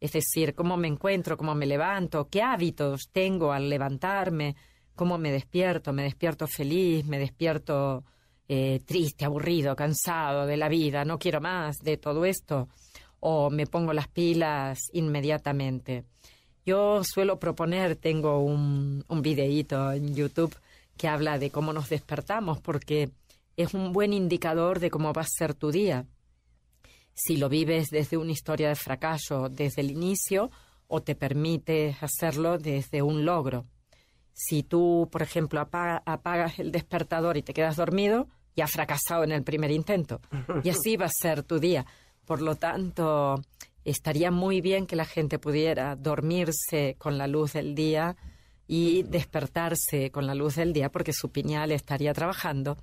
Es 0.00 0.12
decir, 0.12 0.54
cómo 0.54 0.76
me 0.76 0.88
encuentro, 0.88 1.36
cómo 1.36 1.54
me 1.54 1.66
levanto, 1.66 2.28
qué 2.28 2.42
hábitos 2.42 3.08
tengo 3.12 3.52
al 3.52 3.70
levantarme, 3.70 4.56
cómo 4.94 5.18
me 5.18 5.32
despierto, 5.32 5.92
me 5.92 6.02
despierto 6.02 6.46
feliz, 6.46 7.04
me 7.06 7.18
despierto 7.18 8.04
eh, 8.48 8.80
triste, 8.84 9.24
aburrido, 9.24 9.74
cansado 9.74 10.46
de 10.46 10.56
la 10.56 10.68
vida, 10.68 11.04
no 11.04 11.18
quiero 11.18 11.40
más 11.40 11.78
de 11.78 11.96
todo 11.96 12.24
esto, 12.24 12.68
o 13.20 13.50
me 13.50 13.66
pongo 13.66 13.92
las 13.92 14.08
pilas 14.08 14.78
inmediatamente. 14.92 16.04
Yo 16.64 17.02
suelo 17.04 17.38
proponer, 17.38 17.96
tengo 17.96 18.40
un, 18.40 19.04
un 19.08 19.22
videíto 19.22 19.92
en 19.92 20.14
YouTube 20.14 20.56
que 20.96 21.08
habla 21.08 21.38
de 21.38 21.50
cómo 21.50 21.72
nos 21.72 21.88
despertamos, 21.88 22.60
porque 22.60 23.10
es 23.56 23.74
un 23.74 23.92
buen 23.92 24.12
indicador 24.12 24.80
de 24.80 24.90
cómo 24.90 25.12
va 25.12 25.22
a 25.22 25.26
ser 25.26 25.54
tu 25.54 25.70
día. 25.70 26.06
Si 27.18 27.38
lo 27.38 27.48
vives 27.48 27.88
desde 27.88 28.18
una 28.18 28.32
historia 28.32 28.68
de 28.68 28.74
fracaso 28.74 29.48
desde 29.48 29.80
el 29.80 29.90
inicio 29.90 30.50
o 30.86 31.02
te 31.02 31.14
permites 31.14 31.96
hacerlo 32.02 32.58
desde 32.58 33.00
un 33.00 33.24
logro. 33.24 33.64
Si 34.34 34.62
tú, 34.62 35.08
por 35.10 35.22
ejemplo, 35.22 35.60
apaga- 35.60 36.02
apagas 36.04 36.58
el 36.58 36.70
despertador 36.70 37.38
y 37.38 37.42
te 37.42 37.54
quedas 37.54 37.76
dormido, 37.76 38.28
ya 38.54 38.64
has 38.64 38.72
fracasado 38.72 39.24
en 39.24 39.32
el 39.32 39.42
primer 39.42 39.70
intento. 39.70 40.20
Y 40.62 40.68
así 40.68 40.96
va 40.98 41.06
a 41.06 41.10
ser 41.10 41.42
tu 41.42 41.58
día. 41.58 41.86
Por 42.26 42.42
lo 42.42 42.54
tanto, 42.56 43.42
estaría 43.84 44.30
muy 44.30 44.60
bien 44.60 44.86
que 44.86 44.94
la 44.96 45.06
gente 45.06 45.38
pudiera 45.38 45.96
dormirse 45.96 46.96
con 46.98 47.16
la 47.16 47.26
luz 47.26 47.54
del 47.54 47.74
día 47.74 48.14
y 48.68 49.04
despertarse 49.04 50.10
con 50.10 50.26
la 50.26 50.34
luz 50.34 50.56
del 50.56 50.72
día 50.74 50.90
porque 50.90 51.12
su 51.14 51.30
piñal 51.30 51.72
estaría 51.72 52.12
trabajando 52.12 52.76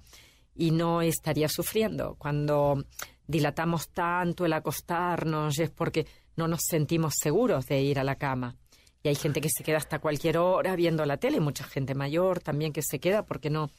y 0.56 0.72
no 0.72 1.02
estaría 1.02 1.50
sufriendo. 1.50 2.16
Cuando 2.16 2.84
dilatamos 3.28 3.89
tanto 3.89 4.46
el 4.46 4.54
acostarnos 4.54 5.58
es 5.60 5.70
porque 5.70 6.06
no 6.36 6.48
nos 6.48 6.62
sentimos 6.68 7.13
seguros 7.22 7.66
de 7.66 7.82
ir 7.82 8.00
a 8.00 8.04
la 8.04 8.16
cama. 8.16 8.56
Y 9.02 9.10
hay 9.10 9.16
gente 9.16 9.42
que 9.42 9.50
se 9.50 9.63
queda 9.63 9.78
hasta 9.78 10.00
cualquier 10.00 10.38
hora 10.38 10.76
viendo 10.76 11.06
la 11.06 11.18
tele, 11.18 11.39
mucha 11.39 11.66
gente 11.66 11.94
mayor 11.94 12.39
también 12.39 12.72
que 12.72 12.82
se 12.82 13.00
queda 13.00 13.26
porque 13.26 13.50
no 13.50 13.70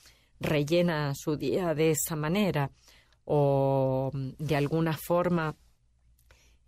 rellena 0.40 1.12
su 1.14 1.37
día 1.37 1.74
de 1.74 1.92
esa 1.92 2.16
manera 2.16 2.70
o 3.24 4.10
mm, 4.12 4.30
de 4.38 4.56
alguna 4.56 4.92
forma 4.92 5.56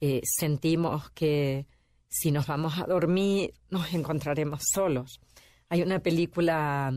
eh, 0.00 0.22
sentimos 0.24 1.10
que 1.10 1.66
si 2.08 2.30
nos 2.30 2.46
vamos 2.46 2.78
a 2.78 2.86
dormir 2.86 3.52
nos 3.70 3.92
encontraremos 3.92 4.62
solos. 4.72 5.20
Hay 5.68 5.82
una 5.82 5.98
película 5.98 6.92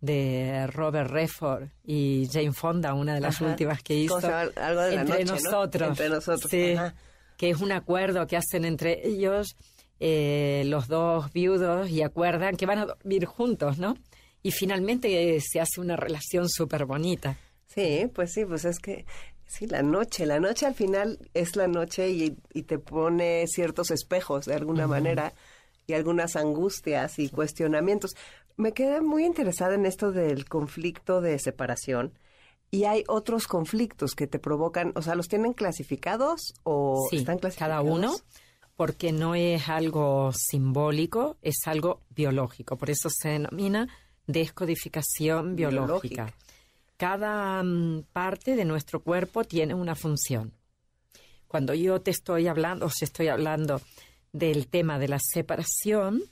de 0.00 0.66
Robert 0.68 1.10
Redford 1.10 1.68
y 1.84 2.26
Jane 2.32 2.52
Fonda, 2.52 2.94
una 2.94 3.14
de 3.14 3.20
las 3.20 3.36
Ajá. 3.36 3.50
últimas 3.50 3.82
que 3.82 3.94
hizo, 3.94 4.18
entre 4.18 5.24
noche, 5.24 5.24
¿no? 5.24 5.34
nosotros, 5.34 5.88
Entre 5.90 6.08
nosotros, 6.08 6.50
sí, 6.50 6.72
ajá. 6.72 6.94
que 7.36 7.50
es 7.50 7.60
un 7.60 7.72
acuerdo 7.72 8.26
que 8.26 8.36
hacen 8.36 8.64
entre 8.64 9.06
ellos 9.06 9.56
eh, 9.98 10.62
los 10.66 10.88
dos 10.88 11.30
viudos 11.32 11.90
y 11.90 12.02
acuerdan 12.02 12.56
que 12.56 12.64
van 12.66 12.78
a 12.78 12.86
dormir 12.86 13.26
juntos, 13.26 13.78
¿no? 13.78 13.94
Y 14.42 14.52
finalmente 14.52 15.36
eh, 15.36 15.40
se 15.40 15.60
hace 15.60 15.80
una 15.80 15.96
relación 15.96 16.48
súper 16.48 16.86
bonita. 16.86 17.36
Sí, 17.66 18.10
pues 18.14 18.32
sí, 18.32 18.46
pues 18.46 18.64
es 18.64 18.78
que 18.78 19.04
sí, 19.46 19.66
la 19.66 19.82
noche, 19.82 20.24
la 20.24 20.40
noche 20.40 20.64
al 20.64 20.74
final 20.74 21.18
es 21.34 21.56
la 21.56 21.66
noche 21.68 22.08
y, 22.08 22.38
y 22.54 22.62
te 22.62 22.78
pone 22.78 23.44
ciertos 23.46 23.90
espejos 23.90 24.46
de 24.46 24.54
alguna 24.54 24.86
manera 24.86 25.34
y 25.86 25.92
algunas 25.92 26.36
angustias 26.36 27.18
y 27.18 27.28
cuestionamientos. 27.28 28.12
Me 28.60 28.74
quedé 28.74 29.00
muy 29.00 29.24
interesada 29.24 29.74
en 29.74 29.86
esto 29.86 30.12
del 30.12 30.44
conflicto 30.44 31.22
de 31.22 31.38
separación 31.38 32.12
y 32.70 32.84
hay 32.84 33.04
otros 33.08 33.46
conflictos 33.46 34.14
que 34.14 34.26
te 34.26 34.38
provocan, 34.38 34.92
o 34.96 35.00
sea, 35.00 35.14
¿los 35.14 35.28
tienen 35.28 35.54
clasificados 35.54 36.52
o 36.62 37.08
Sí, 37.08 37.16
están 37.16 37.38
clasificados? 37.38 37.78
cada 37.78 37.90
uno, 37.90 38.14
porque 38.76 39.12
no 39.12 39.34
es 39.34 39.66
algo 39.70 40.30
simbólico, 40.34 41.38
es 41.40 41.56
algo 41.64 42.02
biológico. 42.10 42.76
Por 42.76 42.90
eso 42.90 43.08
se 43.08 43.30
denomina 43.30 43.88
descodificación 44.26 45.56
biológica. 45.56 46.26
Biológica. 46.26 46.34
Cada 46.98 47.62
mm, 47.62 48.08
parte 48.12 48.56
de 48.56 48.66
nuestro 48.66 49.02
cuerpo 49.02 49.42
tiene 49.42 49.72
una 49.72 49.94
función. 49.94 50.52
Cuando 51.48 51.72
yo 51.72 52.02
te 52.02 52.10
estoy 52.10 52.46
hablando, 52.46 52.84
os 52.84 53.00
estoy 53.00 53.28
hablando 53.28 53.80
del 54.34 54.68
tema 54.68 54.98
de 54.98 55.08
la 55.08 55.18
separación, 55.18 56.24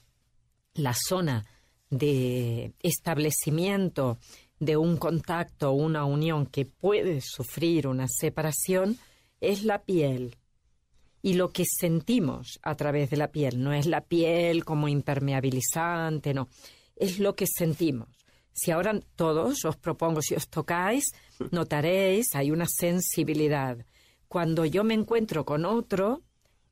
la 0.75 0.93
zona 0.93 1.47
de 1.91 2.73
establecimiento 2.81 4.19
de 4.61 4.77
un 4.77 4.97
contacto, 4.97 5.73
una 5.73 6.05
unión 6.05 6.47
que 6.47 6.65
puede 6.65 7.21
sufrir 7.21 7.87
una 7.87 8.07
separación, 8.09 8.99
es 9.41 9.65
la 9.65 9.83
piel. 9.83 10.37
Y 11.23 11.35
lo 11.35 11.51
que 11.51 11.65
sentimos 11.65 12.59
a 12.63 12.75
través 12.75 13.11
de 13.11 13.17
la 13.17 13.31
piel, 13.31 13.63
no 13.63 13.73
es 13.73 13.87
la 13.87 14.03
piel 14.03 14.65
como 14.65 14.89
impermeabilizante, 14.89 16.35
no, 16.35 16.49
es 16.97 17.19
lo 17.19 17.35
que 17.35 17.47
sentimos. 17.47 18.09
Si 18.53 18.73
ahora 18.73 18.99
todos 19.15 19.65
os 19.65 19.77
propongo, 19.77 20.21
si 20.21 20.35
os 20.35 20.49
tocáis, 20.49 21.13
notaréis, 21.53 22.35
hay 22.35 22.51
una 22.51 22.67
sensibilidad. 22.67 23.85
Cuando 24.27 24.65
yo 24.65 24.83
me 24.83 24.95
encuentro 24.95 25.45
con 25.45 25.65
otro, 25.65 26.23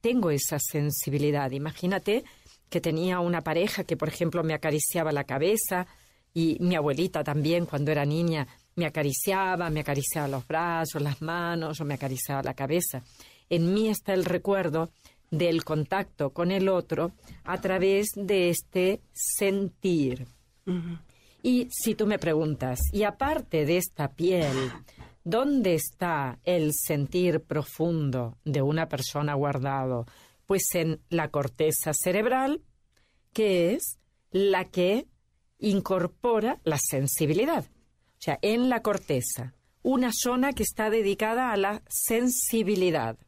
tengo 0.01 0.31
esa 0.31 0.59
sensibilidad. 0.59 1.51
Imagínate 1.53 2.25
que 2.69 2.81
tenía 2.81 3.21
una 3.21 3.43
pareja 3.43 3.85
que, 3.85 3.97
por 3.97 4.09
ejemplo, 4.09 4.43
me 4.43 4.55
acariciaba 4.55 5.13
la 5.13 5.25
cabeza 5.25 5.87
y 6.35 6.59
mi 6.61 6.75
abuelita 6.75 7.25
también, 7.25 7.67
cuando 7.67 7.91
era 7.91 8.05
niña, 8.05 8.47
me 8.75 8.87
acariciaba, 8.87 9.71
me 9.71 9.81
acariciaba 9.81 10.29
los 10.29 10.47
brazos, 10.47 11.01
las 11.01 11.23
manos 11.23 11.81
o 11.81 11.85
me 11.85 11.95
acariciaba 11.95 12.43
la 12.43 12.55
cabeza. 12.55 13.03
En 13.49 13.73
mí 13.73 13.89
está 13.89 14.13
el 14.13 14.25
recuerdo 14.25 14.91
del 15.31 15.65
contacto 15.65 16.31
con 16.31 16.51
el 16.51 16.69
otro 16.69 17.13
a 17.45 17.61
través 17.61 18.09
de 18.15 18.51
este 18.51 19.01
sentir. 19.13 20.27
Y 21.43 21.69
si 21.71 21.95
tú 21.95 22.07
me 22.07 22.19
preguntas, 22.19 22.81
y 22.93 23.05
aparte 23.05 23.65
de 23.65 23.77
esta 23.77 24.09
piel, 24.09 24.73
¿dónde 25.25 25.75
está 25.75 26.39
el 26.45 26.73
sentir 26.75 27.41
profundo 27.41 28.37
de 28.45 28.63
una 28.63 28.89
persona 28.89 29.35
guardado? 29.35 30.07
Pues 30.47 30.75
en 30.75 31.01
la 31.09 31.31
corteza 31.31 31.93
cerebral, 31.93 32.63
que 33.33 33.75
es 33.75 33.99
la 34.31 34.65
que 34.67 35.07
incorpora 35.59 36.61
la 36.65 36.79
sensibilidad. 36.79 37.65
O 37.65 38.21
sea, 38.21 38.39
en 38.43 38.69
la 38.69 38.83
corteza, 38.83 39.55
una 39.83 40.11
zona 40.13 40.53
que 40.53 40.63
está 40.63 40.91
dedicada 40.91 41.53
a 41.53 41.57
la 41.57 41.83
sensibilidad. 41.89 43.19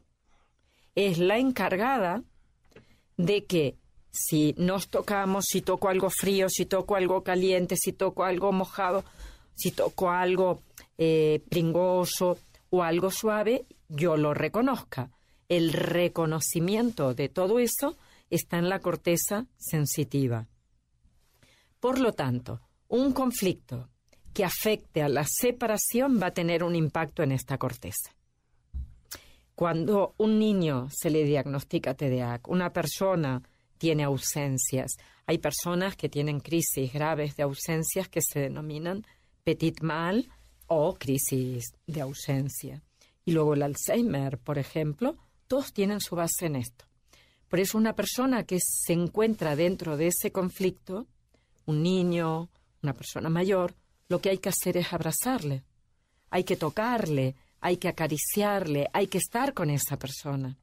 Es 0.95 1.17
la 1.17 1.37
encargada 1.37 2.23
de 3.17 3.45
que 3.45 3.77
si 4.11 4.55
nos 4.57 4.89
tocamos, 4.89 5.45
si 5.47 5.61
toco 5.61 5.89
algo 5.89 6.09
frío, 6.09 6.49
si 6.49 6.65
toco 6.65 6.95
algo 6.95 7.23
caliente, 7.23 7.75
si 7.77 7.93
toco 7.93 8.23
algo 8.23 8.51
mojado, 8.51 9.03
si 9.55 9.71
toco 9.71 10.09
algo 10.09 10.61
eh, 10.97 11.43
pringoso 11.49 12.37
o 12.69 12.83
algo 12.83 13.11
suave, 13.11 13.65
yo 13.87 14.17
lo 14.17 14.33
reconozca. 14.33 15.11
El 15.49 15.73
reconocimiento 15.73 17.13
de 17.13 17.27
todo 17.27 17.59
eso 17.59 17.97
está 18.29 18.59
en 18.59 18.69
la 18.69 18.79
corteza 18.79 19.47
sensitiva. 19.57 20.47
Por 21.79 21.99
lo 21.99 22.13
tanto, 22.13 22.61
un 22.87 23.13
conflicto 23.13 23.89
que 24.33 24.45
afecte 24.45 25.01
a 25.01 25.09
la 25.09 25.25
separación 25.27 26.19
va 26.21 26.27
a 26.27 26.33
tener 26.33 26.63
un 26.63 26.75
impacto 26.75 27.23
en 27.23 27.31
esta 27.31 27.57
corteza. 27.57 28.15
Cuando 29.55 30.13
un 30.17 30.39
niño 30.39 30.87
se 30.91 31.09
le 31.09 31.23
diagnostica 31.23 31.95
TDAH, 31.95 32.41
una 32.47 32.71
persona 32.71 33.41
tiene 33.77 34.03
ausencias. 34.03 34.97
Hay 35.25 35.39
personas 35.39 35.95
que 35.95 36.09
tienen 36.09 36.39
crisis 36.39 36.93
graves 36.93 37.35
de 37.35 37.43
ausencias 37.43 38.07
que 38.07 38.21
se 38.21 38.39
denominan 38.39 39.03
petit 39.43 39.81
mal 39.81 40.29
o 40.67 40.93
crisis 40.93 41.73
de 41.87 42.01
ausencia. 42.01 42.83
Y 43.25 43.31
luego 43.31 43.55
el 43.55 43.63
Alzheimer, 43.63 44.37
por 44.37 44.59
ejemplo, 44.59 45.17
todos 45.49 45.73
tienen 45.73 45.99
su 45.99 46.15
base 46.15 46.45
en 46.45 46.55
esto. 46.55 46.85
Por 47.49 47.59
eso 47.59 47.77
una 47.77 47.95
persona 47.95 48.43
que 48.43 48.59
se 48.61 48.93
encuentra 48.93 49.55
dentro 49.55 49.97
de 49.97 50.07
ese 50.07 50.31
conflicto, 50.31 51.07
un 51.65 51.81
niño, 51.81 52.49
una 52.83 52.93
persona 52.93 53.29
mayor, 53.29 53.75
lo 54.07 54.21
que 54.21 54.29
hay 54.29 54.37
que 54.37 54.49
hacer 54.49 54.77
es 54.77 54.93
abrazarle, 54.93 55.63
hay 56.29 56.43
que 56.43 56.55
tocarle, 56.55 57.35
hay 57.59 57.77
que 57.77 57.87
acariciarle, 57.87 58.87
hay 58.93 59.07
que 59.07 59.17
estar 59.17 59.53
con 59.53 59.71
esa 59.71 59.97
persona. 59.97 60.57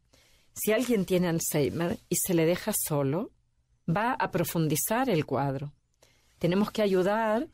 Si 0.55 0.72
alguien 0.72 1.05
tiene 1.05 1.29
Alzheimer 1.29 1.99
y 2.09 2.16
se 2.16 2.35
le 2.35 2.46
deja 2.46 2.72
solo, 2.72 3.33
va 3.88 4.12
a 4.12 4.31
profundizar 4.31 5.11
el 5.11 5.27
cuadro. 5.27 5.72
Tenemos 6.38 6.70
que 6.70 6.83
ayudar 6.83 7.49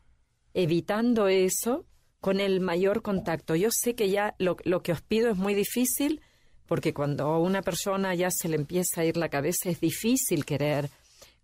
evitando 0.53 1.27
eso 1.27 1.85
con 2.21 2.39
el 2.39 2.61
mayor 2.61 3.01
contacto. 3.01 3.55
Yo 3.55 3.69
sé 3.71 3.95
que 3.95 4.09
ya 4.09 4.35
lo, 4.37 4.55
que 4.55 4.91
os 4.91 5.01
pido 5.01 5.29
es 5.29 5.37
muy 5.37 5.53
difícil, 5.53 6.21
porque 6.65 6.93
cuando 6.93 7.25
a 7.25 7.39
una 7.39 7.61
persona 7.61 8.15
ya 8.15 8.29
se 8.31 8.49
le 8.49 8.55
empieza 8.55 9.01
a 9.01 9.05
ir 9.05 9.17
la 9.17 9.29
cabeza 9.29 9.69
es 9.69 9.79
difícil 9.79 10.45
querer 10.45 10.89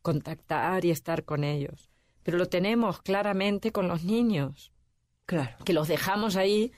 contactar 0.02 0.86
y 0.86 0.92
estar 0.92 1.24
con 1.26 1.44
ellos. 1.44 1.90
Pero 2.24 2.38
lo 2.38 2.48
tenemos 2.48 3.02
claramente 3.02 3.72
con 3.72 3.88
los 3.88 4.04
niños. 4.04 4.72
Claro. 5.26 5.58
Que 5.66 5.74
los 5.74 5.88
dejamos 5.88 6.36
ahí. 6.36 6.72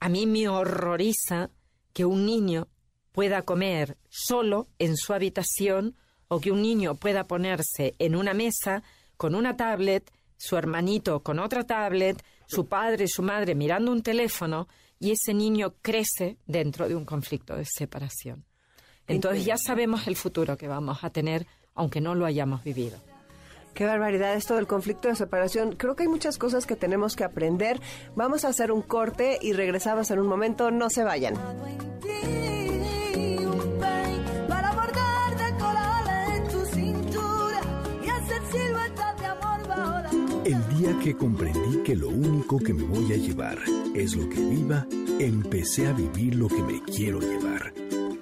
A 0.00 0.08
mí 0.08 0.26
me 0.26 0.48
horroriza 0.48 1.50
que 1.92 2.04
un 2.04 2.26
niño 2.26 2.68
pueda 3.12 3.42
comer 3.42 3.98
solo 4.08 4.68
en 4.78 4.96
su 4.96 5.12
habitación 5.12 5.96
o 6.28 6.40
que 6.40 6.52
un 6.52 6.62
niño 6.62 6.94
pueda 6.94 7.24
ponerse 7.24 7.94
en 7.98 8.14
una 8.14 8.34
mesa 8.34 8.82
con 9.16 9.34
una 9.34 9.56
tablet, 9.56 10.10
su 10.36 10.56
hermanito 10.56 11.22
con 11.22 11.38
otra 11.38 11.66
tablet, 11.66 12.22
su 12.46 12.68
padre 12.68 13.04
y 13.04 13.08
su 13.08 13.22
madre 13.22 13.54
mirando 13.54 13.90
un 13.90 14.02
teléfono 14.02 14.68
y 14.98 15.12
ese 15.12 15.34
niño 15.34 15.74
crece 15.82 16.38
dentro 16.46 16.88
de 16.88 16.94
un 16.94 17.04
conflicto 17.04 17.56
de 17.56 17.64
separación. 17.64 18.44
Entonces 19.06 19.44
ya 19.44 19.56
sabemos 19.56 20.06
el 20.06 20.16
futuro 20.16 20.56
que 20.56 20.68
vamos 20.68 21.02
a 21.02 21.10
tener, 21.10 21.46
aunque 21.74 22.00
no 22.00 22.14
lo 22.14 22.26
hayamos 22.26 22.62
vivido. 22.62 22.98
Qué 23.74 23.86
barbaridad 23.86 24.34
esto 24.34 24.56
del 24.56 24.66
conflicto 24.66 25.08
de 25.08 25.14
separación. 25.14 25.76
Creo 25.76 25.94
que 25.94 26.02
hay 26.02 26.08
muchas 26.08 26.36
cosas 26.36 26.66
que 26.66 26.74
tenemos 26.74 27.14
que 27.14 27.24
aprender. 27.24 27.80
Vamos 28.16 28.44
a 28.44 28.48
hacer 28.48 28.72
un 28.72 28.82
corte 28.82 29.38
y 29.40 29.52
regresamos 29.52 30.10
en 30.10 30.18
un 30.18 30.26
momento. 30.26 30.70
No 30.70 30.90
se 30.90 31.04
vayan. 31.04 31.34
Día 40.88 40.98
que 41.00 41.14
comprendí 41.14 41.82
que 41.82 41.96
lo 41.96 42.08
único 42.08 42.58
que 42.58 42.72
me 42.72 42.82
voy 42.82 43.12
a 43.12 43.16
llevar 43.16 43.58
es 43.94 44.16
lo 44.16 44.28
que 44.28 44.40
viva, 44.40 44.86
empecé 45.18 45.86
a 45.86 45.92
vivir 45.92 46.34
lo 46.34 46.48
que 46.48 46.62
me 46.62 46.82
quiero 46.82 47.20
llevar. 47.20 47.72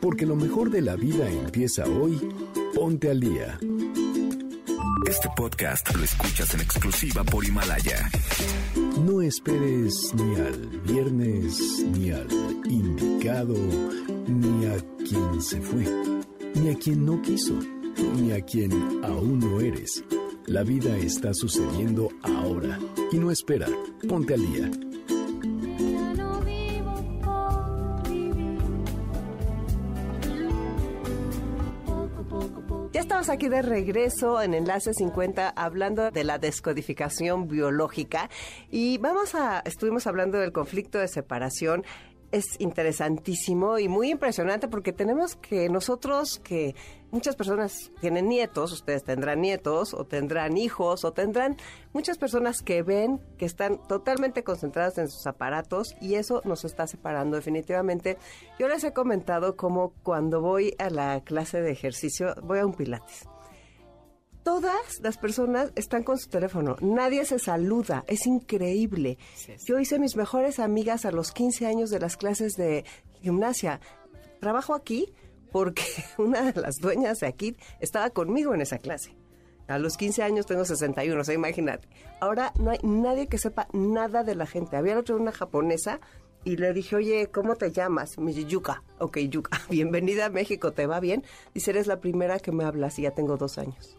Porque 0.01 0.27
lo 0.27 0.37
mejor 0.37 0.71
de 0.71 0.83
la 0.83 0.97
vida 0.97 1.29
empieza 1.31 1.85
hoy. 1.85 2.19
Ponte 2.75 3.11
al 3.11 3.21
día. 3.21 3.59
Este 5.09 5.29
podcast 5.37 5.95
lo 5.95 6.03
escuchas 6.03 6.55
en 6.55 6.61
exclusiva 6.61 7.23
por 7.25 7.45
Himalaya. 7.45 8.11
No 9.05 9.23
esperes 9.23 10.13
ni 10.15 10.35
al 10.37 10.81
viernes, 10.81 11.85
ni 11.93 12.11
al 12.11 12.29
indicado, 12.69 13.55
ni 14.27 14.67
a 14.67 14.77
quien 15.09 15.41
se 15.41 15.61
fue, 15.61 15.85
ni 16.55 16.71
a 16.71 16.75
quien 16.75 17.05
no 17.05 17.23
quiso, 17.23 17.59
ni 18.17 18.33
a 18.33 18.41
quien 18.41 18.73
aún 19.05 19.39
no 19.39 19.61
eres 19.61 20.03
la 20.47 20.63
vida 20.63 20.97
está 20.97 21.35
sucediendo 21.35 22.09
ahora 22.23 22.79
y 23.11 23.19
no 23.19 23.31
espera. 23.31 23.67
Ponte 24.09 24.35
al 24.35 24.41
día. 24.41 24.71
Ya 32.93 33.01
estamos 33.01 33.29
aquí 33.29 33.49
de 33.49 33.61
regreso 33.61 34.41
en 34.41 34.55
Enlace 34.55 34.95
50 34.95 35.51
hablando 35.51 36.11
de 36.11 36.25
la 36.25 36.39
descodificación 36.39 37.49
biológica 37.49 38.31
y 38.71 38.99
vamos 38.99 39.35
a, 39.35 39.61
estuvimos 39.67 40.07
hablando 40.07 40.39
del 40.39 40.53
conflicto 40.53 40.99
de 40.99 41.09
separación 41.09 41.85
es 42.37 42.61
interesantísimo 42.61 43.79
y 43.79 43.89
muy 43.89 44.11
impresionante 44.11 44.69
porque 44.69 44.93
tenemos 44.93 45.37
que 45.37 45.69
nosotros 45.69 46.39
que 46.39 46.75
muchas 47.11 47.35
personas 47.35 47.91
tienen 48.01 48.29
nietos, 48.29 48.73
ustedes 48.73 49.05
tendrán 49.05 49.41
nietos 49.41 49.95
o 49.95 50.05
tendrán 50.05 50.57
hijos 50.57 51.05
o 51.05 51.13
tendrán 51.13 51.57
muchas 51.93 52.19
personas 52.19 52.63
que 52.63 52.83
ven 52.83 53.21
que 53.39 53.47
están 53.47 53.79
totalmente 53.89 54.45
concentradas 54.45 54.99
en 54.99 55.09
sus 55.09 55.27
aparatos 55.27 55.97
y 56.01 56.15
eso 56.15 56.43
nos 56.45 56.65
está 56.65 56.87
separando 56.87 57.37
definitivamente. 57.37 58.19
Yo 58.59 58.69
les 58.69 58.85
he 58.85 58.93
comentado 58.93 59.57
como 59.57 59.95
cuando 60.03 60.41
voy 60.41 60.75
a 60.79 60.91
la 60.91 61.23
clase 61.23 61.61
de 61.63 61.71
ejercicio, 61.71 62.35
voy 62.43 62.59
a 62.59 62.67
un 62.67 62.75
pilates 62.75 63.27
todas 64.47 65.01
las 65.03 65.19
personas 65.19 65.73
están 65.75 66.05
con 66.05 66.19
su 66.19 66.29
teléfono. 66.29 66.77
Nadie 66.81 67.25
se 67.25 67.41
saluda. 67.41 68.05
Es 68.07 68.29
increíble. 68.29 69.19
Yo 69.65 69.81
hice 69.81 69.99
mis 69.99 70.15
mejores 70.15 70.61
amigas 70.61 71.05
a 71.05 71.11
los 71.11 71.33
15 71.33 71.67
años 71.67 71.91
de 71.91 71.99
las 71.99 72.17
clases 72.17 72.53
de 72.53 72.85
gimnasia. 73.23 73.81
Trabajo 74.39 74.77
aquí 74.77 75.13
porque 75.51 75.83
una 76.19 76.53
de 76.53 76.61
las 76.61 76.77
dueñas 76.77 77.19
de 77.19 77.27
aquí 77.27 77.57
estaba 77.81 78.11
conmigo 78.11 78.55
en 78.55 78.61
esa 78.61 78.79
clase. 78.79 79.17
A 79.67 79.81
los 79.81 79.97
15 79.97 80.23
años 80.23 80.47
tengo 80.47 80.65
61, 80.65 81.21
o 81.21 81.25
sea, 81.25 81.35
imagínate. 81.35 81.89
Ahora 82.21 82.53
no 82.57 82.71
hay 82.71 82.79
nadie 82.85 83.27
que 83.27 83.39
sepa 83.39 83.67
nada 83.73 84.23
de 84.23 84.37
la 84.37 84.47
gente. 84.47 84.77
Había 84.77 84.97
otra 84.97 85.17
una 85.17 85.33
japonesa 85.33 85.99
y 86.45 86.57
le 86.57 86.73
dije, 86.73 86.95
oye, 86.95 87.27
¿cómo 87.33 87.57
te 87.57 87.73
llamas? 87.73 88.17
Me 88.17 88.33
dice, 88.33 88.45
Yuka. 88.49 88.85
Ok, 89.01 89.19
Yuka, 89.29 89.61
bienvenida 89.71 90.27
a 90.27 90.31
México, 90.31 90.73
¿te 90.73 90.87
va 90.87 91.01
bien? 91.01 91.25
Dice, 91.53 91.73
eres 91.73 91.89
la 91.89 91.99
primera 91.99 92.39
que 92.39 92.53
me 92.53 92.63
hablas 92.63 92.97
y 93.01 93.03
ya 93.03 93.11
tengo 93.11 93.37
dos 93.37 93.59
años. 93.59 93.99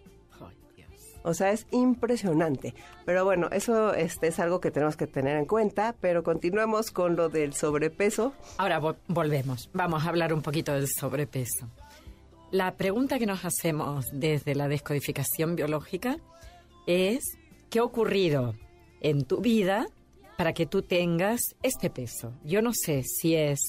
O 1.28 1.34
sea, 1.34 1.52
es 1.52 1.68
impresionante. 1.72 2.74
Pero 3.06 3.26
bueno, 3.26 3.50
eso 3.52 3.94
este, 3.94 4.28
es 4.28 4.40
algo 4.40 4.62
que 4.62 4.72
tenemos 4.72 4.96
que 4.96 5.08
tener 5.08 5.36
en 5.36 5.46
cuenta. 5.46 5.94
Pero 6.00 6.24
continuemos 6.24 6.90
con 6.90 7.18
lo 7.18 7.28
del 7.28 7.54
sobrepeso. 7.54 8.34
Ahora 8.58 8.80
volvemos. 9.10 9.70
Vamos 9.74 10.06
a 10.06 10.10
hablar 10.10 10.34
un 10.34 10.42
poquito 10.42 10.72
del 10.72 10.88
sobrepeso. 10.88 11.68
La 12.50 12.78
pregunta 12.78 13.20
que 13.20 13.26
nos 13.26 13.44
hacemos 13.44 14.06
desde 14.13 14.56
la 14.56 14.70
descodificación 14.70 15.58
biológica 15.58 16.16
es, 16.86 17.20
¿qué 17.70 17.80
ha 17.80 17.84
ocurrido 17.84 18.56
en 19.02 19.26
tu 19.26 19.42
vida 19.42 19.86
para 20.38 20.54
que 20.54 20.66
tú 20.66 20.82
tengas 20.82 21.42
este 21.62 21.90
peso? 21.90 22.32
Yo 22.46 22.62
no 22.62 22.72
sé 22.74 23.04
si 23.04 23.36
es 23.36 23.60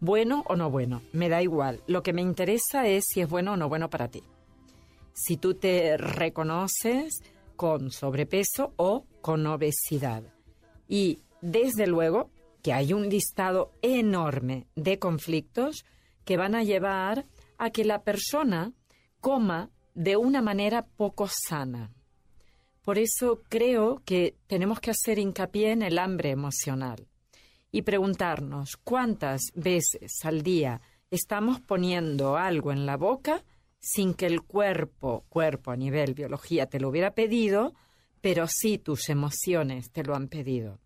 bueno 0.00 0.42
o 0.46 0.56
no 0.56 0.70
bueno, 0.70 1.02
me 1.12 1.28
da 1.28 1.42
igual. 1.42 1.82
Lo 1.86 2.02
que 2.02 2.14
me 2.14 2.22
interesa 2.22 2.86
es 2.86 3.04
si 3.06 3.20
es 3.20 3.28
bueno 3.28 3.52
o 3.52 3.56
no 3.58 3.68
bueno 3.68 3.90
para 3.90 4.08
ti 4.08 4.22
si 5.14 5.36
tú 5.36 5.54
te 5.54 5.96
reconoces 5.96 7.22
con 7.56 7.90
sobrepeso 7.90 8.74
o 8.76 9.06
con 9.22 9.46
obesidad. 9.46 10.22
Y 10.88 11.20
desde 11.40 11.86
luego 11.86 12.30
que 12.62 12.72
hay 12.72 12.92
un 12.92 13.08
listado 13.08 13.72
enorme 13.82 14.66
de 14.74 14.98
conflictos 14.98 15.84
que 16.24 16.36
van 16.36 16.54
a 16.54 16.64
llevar 16.64 17.26
a 17.58 17.70
que 17.70 17.84
la 17.84 18.02
persona 18.02 18.72
coma 19.20 19.70
de 19.94 20.16
una 20.16 20.42
manera 20.42 20.86
poco 20.86 21.28
sana. 21.28 21.92
Por 22.82 22.98
eso 22.98 23.42
creo 23.48 24.02
que 24.04 24.36
tenemos 24.46 24.80
que 24.80 24.90
hacer 24.90 25.18
hincapié 25.18 25.72
en 25.72 25.82
el 25.82 25.98
hambre 25.98 26.30
emocional 26.30 27.06
y 27.70 27.82
preguntarnos 27.82 28.76
cuántas 28.82 29.42
veces 29.54 30.24
al 30.24 30.42
día 30.42 30.80
estamos 31.10 31.60
poniendo 31.60 32.36
algo 32.36 32.72
en 32.72 32.86
la 32.86 32.96
boca 32.96 33.44
sin 33.86 34.14
que 34.14 34.24
el 34.24 34.40
cuerpo, 34.40 35.26
cuerpo 35.28 35.70
a 35.70 35.76
nivel 35.76 36.14
biología, 36.14 36.66
te 36.66 36.80
lo 36.80 36.88
hubiera 36.88 37.14
pedido, 37.14 37.74
pero 38.22 38.46
sí 38.48 38.78
tus 38.78 39.10
emociones 39.10 39.90
te 39.90 40.02
lo 40.02 40.14
han 40.14 40.28
pedido. 40.28 40.80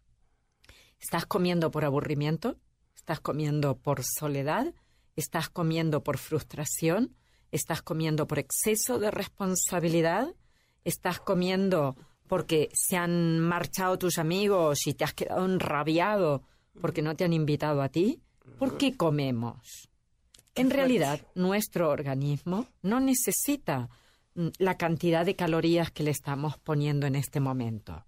¿Estás 0.99 1.25
comiendo 1.25 1.71
por 1.71 1.85
aburrimiento? 1.85 2.57
¿Estás 2.97 3.21
comiendo 3.21 3.79
por 3.79 4.03
soledad? 4.03 4.75
¿Estás 5.15 5.49
comiendo 5.49 6.03
por 6.03 6.19
frustración? 6.19 7.15
¿Estás 7.53 7.83
comiendo 7.83 8.27
por 8.27 8.41
exceso 8.41 8.99
de 8.99 9.13
responsabilidad? 9.13 10.35
¿Estás 10.83 11.21
comiendo 11.21 11.95
porque 12.27 12.69
se 12.73 12.97
han 12.97 13.39
marchado 13.39 13.97
tus 13.97 14.19
amigos 14.19 14.89
y 14.89 14.95
te 14.95 15.05
has 15.05 15.15
quedado 15.15 15.45
enrabiado 15.45 16.43
porque 16.81 17.03
no 17.03 17.15
te 17.15 17.25
han 17.25 17.33
invitado 17.33 17.81
a 17.81 17.91
ti? 17.91 18.21
¿Por 18.59 18.77
qué 18.77 18.97
comemos? 18.97 19.89
En 20.59 20.71
realidad, 20.71 21.21
nuestro 21.35 21.89
organismo 21.89 22.67
no 22.83 23.01
necesita 23.01 23.89
mm, 24.35 24.49
la 24.59 24.77
cantidad 24.77 25.25
de 25.25 25.37
calorías 25.37 25.91
que 25.91 26.03
le 26.03 26.11
estamos 26.11 26.59
poniendo 26.59 27.07
en 27.07 27.15
este 27.15 27.41
momento. 27.41 28.05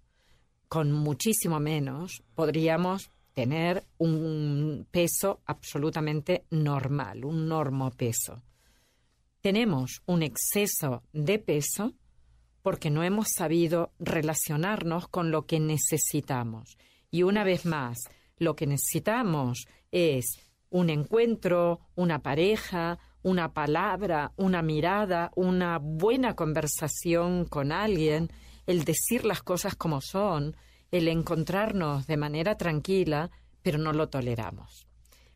Con 0.67 0.91
muchísimo 0.91 1.59
menos 1.59 2.23
podríamos 2.35 3.09
tener 3.33 3.85
un 3.97 4.85
peso 4.91 5.41
absolutamente 5.45 6.45
normal, 6.49 7.23
un 7.23 7.47
normopeso. 7.47 8.41
Tenemos 9.41 10.01
un 10.05 10.21
exceso 10.21 11.03
de 11.13 11.39
peso 11.39 11.93
porque 12.61 12.89
no 12.89 13.03
hemos 13.03 13.29
sabido 13.35 13.93
relacionarnos 13.97 15.07
con 15.07 15.31
lo 15.31 15.45
que 15.45 15.59
necesitamos. 15.59 16.77
Y 17.09 17.23
una 17.23 17.43
vez 17.43 17.65
más, 17.65 17.97
lo 18.37 18.55
que 18.55 18.67
necesitamos 18.67 19.65
es 19.91 20.50
un 20.71 20.89
encuentro, 20.89 21.81
una 21.95 22.19
pareja, 22.23 22.97
una 23.21 23.53
palabra, 23.53 24.31
una 24.37 24.63
mirada, 24.63 25.31
una 25.35 25.77
buena 25.77 26.35
conversación 26.35 27.45
con 27.45 27.71
alguien, 27.71 28.31
el 28.65 28.83
decir 28.83 29.25
las 29.25 29.43
cosas 29.43 29.75
como 29.75 30.01
son, 30.01 30.55
el 30.89 31.07
encontrarnos 31.07 32.07
de 32.07 32.17
manera 32.17 32.57
tranquila, 32.57 33.29
pero 33.61 33.77
no 33.77 33.93
lo 33.93 34.09
toleramos. 34.09 34.87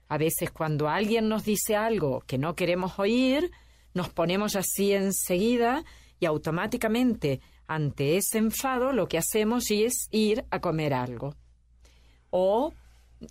A 0.08 0.17
veces 0.17 0.52
cuando 0.52 0.89
alguien 0.89 1.30
nos 1.30 1.43
dice 1.43 1.76
algo 1.76 2.21
que 2.26 2.38
no 2.38 2.56
queremos 2.56 2.98
oír, 2.98 3.52
nos 3.93 4.10
ponemos 4.10 4.56
así 4.56 4.93
enseguida 4.93 5.84
y 6.19 6.26
automáticamente 6.26 7.41
ante 7.67 8.17
ese 8.17 8.38
enfado 8.38 8.93
lo 8.93 9.08
que 9.08 9.17
hacemos 9.17 9.69
es 9.69 10.08
ir 10.12 10.45
a 10.50 10.60
comer 10.60 10.93
algo. 10.93 11.36
O 12.30 12.74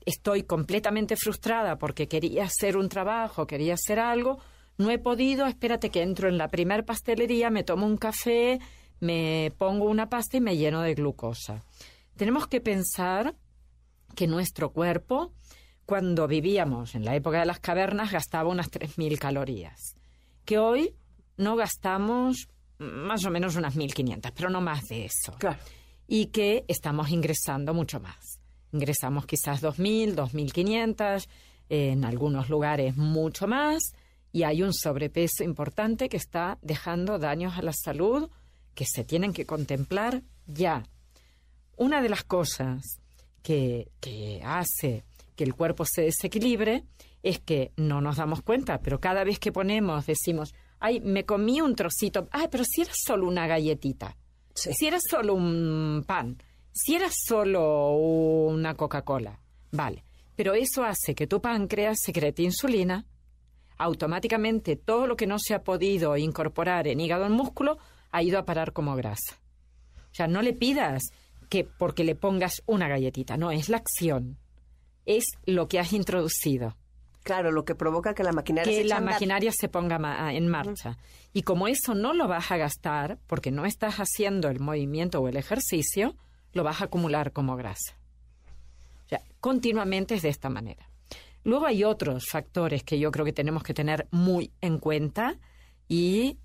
estoy 0.04 0.44
completamente 0.44 1.16
frustrada 1.16 1.78
porque 1.78 2.08
quería 2.08 2.44
hacer 2.44 2.76
un 2.76 2.88
trabajo, 2.88 3.46
quería 3.46 3.74
hacer 3.74 3.98
algo, 3.98 4.38
no 4.76 4.90
he 4.90 4.98
podido, 4.98 5.46
espérate 5.46 5.90
que 5.90 6.02
entro 6.02 6.28
en 6.28 6.38
la 6.38 6.48
primer 6.48 6.84
pastelería, 6.84 7.50
me 7.50 7.62
tomo 7.62 7.86
un 7.86 7.96
café, 7.96 8.58
me 9.00 9.52
pongo 9.58 9.86
una 9.86 10.08
pasta 10.08 10.36
y 10.36 10.40
me 10.40 10.56
lleno 10.56 10.82
de 10.82 10.94
glucosa. 10.94 11.62
Tenemos 12.16 12.46
que 12.46 12.60
pensar 12.60 13.34
que 14.14 14.26
nuestro 14.26 14.72
cuerpo, 14.72 15.32
cuando 15.86 16.26
vivíamos 16.26 16.94
en 16.94 17.04
la 17.04 17.14
época 17.14 17.40
de 17.40 17.46
las 17.46 17.60
cavernas, 17.60 18.12
gastaba 18.12 18.48
unas 18.48 18.70
3.000 18.70 19.18
calorías, 19.18 19.94
que 20.44 20.58
hoy 20.58 20.94
no 21.36 21.56
gastamos 21.56 22.48
más 22.78 23.24
o 23.24 23.30
menos 23.30 23.56
unas 23.56 23.76
1.500, 23.76 24.32
pero 24.34 24.50
no 24.50 24.60
más 24.60 24.82
de 24.88 25.06
eso. 25.06 25.36
Y 26.06 26.26
que 26.26 26.64
estamos 26.68 27.10
ingresando 27.10 27.74
mucho 27.74 28.00
más. 28.00 28.33
Ingresamos 28.74 29.24
quizás 29.24 29.62
2.000, 29.62 30.16
2.500, 30.16 31.28
en 31.68 32.04
algunos 32.04 32.48
lugares 32.48 32.96
mucho 32.96 33.46
más, 33.46 33.94
y 34.32 34.42
hay 34.42 34.64
un 34.64 34.74
sobrepeso 34.74 35.44
importante 35.44 36.08
que 36.08 36.16
está 36.16 36.58
dejando 36.60 37.20
daños 37.20 37.56
a 37.56 37.62
la 37.62 37.72
salud 37.72 38.28
que 38.74 38.84
se 38.84 39.04
tienen 39.04 39.32
que 39.32 39.46
contemplar 39.46 40.22
ya. 40.46 40.82
Una 41.76 42.02
de 42.02 42.08
las 42.08 42.24
cosas 42.24 42.82
que, 43.44 43.92
que 44.00 44.42
hace 44.44 45.04
que 45.36 45.44
el 45.44 45.54
cuerpo 45.54 45.84
se 45.84 46.02
desequilibre 46.02 46.82
es 47.22 47.38
que 47.38 47.70
no 47.76 48.00
nos 48.00 48.16
damos 48.16 48.42
cuenta, 48.42 48.80
pero 48.80 48.98
cada 48.98 49.22
vez 49.22 49.38
que 49.38 49.52
ponemos, 49.52 50.04
decimos, 50.06 50.52
ay, 50.80 50.98
me 50.98 51.24
comí 51.24 51.60
un 51.60 51.76
trocito, 51.76 52.26
ay, 52.32 52.48
pero 52.50 52.64
si 52.64 52.82
era 52.82 52.92
solo 52.92 53.28
una 53.28 53.46
galletita, 53.46 54.16
si 54.52 54.84
era 54.84 54.98
solo 55.00 55.34
un 55.34 56.02
pan, 56.04 56.38
si 56.74 56.94
era 56.96 57.08
solo 57.10 57.92
una 57.94 58.74
Coca-Cola, 58.74 59.38
vale, 59.70 60.04
pero 60.36 60.54
eso 60.54 60.82
hace 60.84 61.14
que 61.14 61.26
tu 61.28 61.40
páncreas 61.40 61.98
secrete 62.02 62.42
insulina, 62.42 63.06
automáticamente 63.78 64.76
todo 64.76 65.06
lo 65.06 65.16
que 65.16 65.26
no 65.26 65.38
se 65.38 65.54
ha 65.54 65.62
podido 65.62 66.16
incorporar 66.16 66.86
en 66.88 67.00
hígado 67.00 67.26
en 67.26 67.32
músculo 67.32 67.78
ha 68.10 68.22
ido 68.22 68.38
a 68.38 68.44
parar 68.44 68.72
como 68.72 68.94
grasa. 68.96 69.40
O 70.10 70.14
sea, 70.14 70.26
no 70.26 70.42
le 70.42 70.52
pidas 70.52 71.02
que 71.48 71.64
porque 71.64 72.04
le 72.04 72.14
pongas 72.14 72.62
una 72.66 72.88
galletita, 72.88 73.36
no, 73.36 73.50
es 73.50 73.68
la 73.68 73.76
acción, 73.78 74.38
es 75.06 75.24
lo 75.46 75.68
que 75.68 75.78
has 75.80 75.92
introducido. 75.92 76.76
Claro, 77.24 77.52
lo 77.52 77.64
que 77.64 77.74
provoca 77.74 78.14
que 78.14 78.22
la 78.22 78.32
maquinaria 78.32 78.70
que 78.72 78.82
se 78.82 78.88
la 78.88 79.00
maquinaria 79.00 79.50
se 79.52 79.68
ponga 79.68 79.98
ma- 79.98 80.34
en 80.34 80.46
marcha. 80.48 80.98
Y 81.32 81.42
como 81.42 81.68
eso 81.68 81.94
no 81.94 82.12
lo 82.12 82.28
vas 82.28 82.50
a 82.52 82.58
gastar, 82.58 83.18
porque 83.26 83.50
no 83.50 83.64
estás 83.64 83.96
haciendo 83.96 84.48
el 84.48 84.60
movimiento 84.60 85.20
o 85.20 85.28
el 85.28 85.36
ejercicio, 85.36 86.16
lo 86.54 86.64
vas 86.64 86.80
a 86.80 86.84
acumular 86.86 87.32
como 87.32 87.56
grasa. 87.56 87.94
O 89.04 89.08
sea, 89.08 89.20
continuamente 89.40 90.14
es 90.14 90.22
de 90.22 90.30
esta 90.30 90.48
manera. 90.48 90.88
Luego 91.44 91.66
hay 91.66 91.84
otros 91.84 92.24
factores 92.30 92.82
que 92.82 92.98
yo 92.98 93.10
creo 93.10 93.24
que 93.26 93.32
tenemos 93.34 93.62
que 93.62 93.74
tener 93.74 94.06
muy 94.10 94.50
en 94.62 94.78
cuenta 94.78 95.36
y 95.88 96.38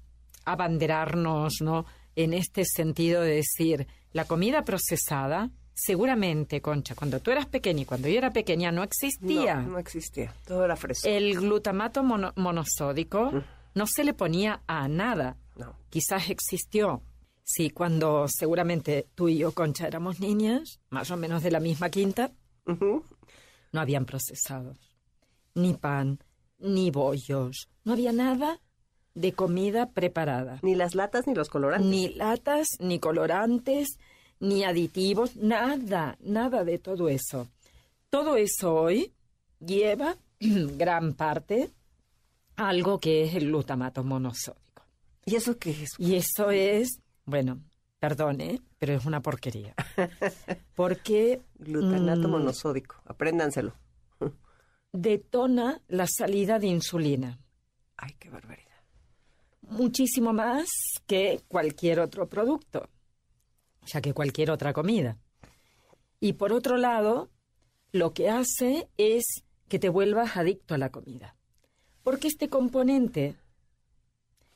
abanderarnos, 0.44 1.54
¿no? 1.62 1.86
En 2.16 2.34
este 2.34 2.66
sentido 2.66 3.22
de 3.22 3.36
decir, 3.36 3.88
la 4.12 4.26
comida 4.26 4.64
procesada, 4.66 5.52
seguramente, 5.74 6.62
Concha, 6.62 6.96
cuando 6.96 7.22
tú 7.22 7.32
eras 7.32 7.46
pequeña 7.46 7.84
y 7.84 7.86
cuando 7.86 8.10
yo 8.10 8.18
era 8.18 8.32
pequeña 8.32 8.72
no 8.74 8.84
existía. 8.84 9.56
No, 9.56 9.70
no 9.74 9.80
existía. 9.80 10.34
Todo 10.46 10.66
era 10.66 10.76
fresco. 10.76 11.08
El 11.08 11.36
glutamato 11.40 12.04
mono- 12.04 12.34
monosódico 12.36 13.32
no 13.76 13.86
se 13.88 14.04
le 14.04 14.14
ponía 14.14 14.62
a 14.68 14.88
nada. 14.90 15.38
No. 15.56 15.76
Quizás 15.90 16.30
existió. 16.30 17.02
Sí, 17.52 17.72
cuando 17.72 18.28
seguramente 18.28 19.08
tú 19.16 19.28
y 19.28 19.40
yo, 19.40 19.54
Concha, 19.54 19.88
éramos 19.88 20.20
niñas, 20.20 20.80
más 20.92 21.10
o 21.10 21.18
menos 21.18 21.42
de 21.42 21.50
la 21.50 21.60
misma 21.60 21.90
quinta, 21.90 22.32
no 22.68 23.82
habían 23.82 24.06
procesados. 24.06 24.78
Ni 25.56 25.74
pan, 25.74 26.20
ni 26.60 26.92
bollos. 26.92 27.68
No 27.84 27.94
había 27.94 28.12
nada 28.12 28.62
de 29.16 29.34
comida 29.34 29.90
preparada. 29.90 30.60
Ni 30.62 30.76
las 30.76 30.94
latas 30.94 31.26
ni 31.26 31.34
los 31.34 31.50
colorantes. 31.50 31.90
Ni 31.90 32.10
latas, 32.10 32.68
ni 32.80 33.00
colorantes, 33.00 33.98
ni 34.40 34.64
aditivos, 34.64 35.36
nada, 35.36 36.20
nada 36.22 36.64
de 36.64 36.78
todo 36.78 37.10
eso. 37.10 37.48
Todo 38.12 38.36
eso 38.36 38.76
hoy 38.76 39.12
lleva 39.60 40.18
gran 40.40 41.16
parte 41.16 41.72
a 42.58 42.70
algo 42.70 43.00
que 43.00 43.24
es 43.24 43.34
el 43.34 43.48
glutamato 43.48 44.04
monosódico. 44.04 44.84
¿Y 45.26 45.36
eso 45.36 45.58
qué 45.58 45.72
es? 45.72 45.90
Y 45.98 46.14
eso 46.14 46.52
es, 46.52 47.00
bueno, 47.30 47.62
perdone, 48.00 48.62
pero 48.78 48.94
es 48.94 49.06
una 49.06 49.22
porquería. 49.22 49.76
Porque 50.76 51.42
Glutanato 51.56 52.28
mm, 52.28 52.32
monosódico. 52.32 53.02
Apréndanselo. 53.06 53.74
detona 54.92 55.82
la 55.88 56.08
salida 56.08 56.60
de 56.60 56.68
insulina. 56.68 57.40
Ay, 57.98 58.16
qué 58.20 58.30
barbaridad. 58.30 58.66
muchísimo 59.62 60.34
más 60.34 60.68
que 61.06 61.42
cualquier 61.48 62.00
otro 62.00 62.28
producto, 62.28 62.90
o 63.82 63.88
sea, 63.88 64.02
que 64.02 64.14
cualquier 64.14 64.50
otra 64.52 64.74
comida. 64.74 65.18
Y 66.20 66.34
por 66.34 66.54
otro 66.54 66.78
lado, 66.78 67.30
lo 67.92 68.14
que 68.14 68.30
hace 68.30 68.90
es 68.98 69.44
que 69.68 69.80
te 69.80 69.90
vuelvas 69.90 70.38
adicto 70.38 70.74
a 70.74 70.78
la 70.78 70.90
comida. 70.90 71.36
Porque 72.04 72.28
este 72.28 72.50
componente 72.50 73.36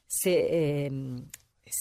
se, 0.08 0.86
eh, 0.86 0.92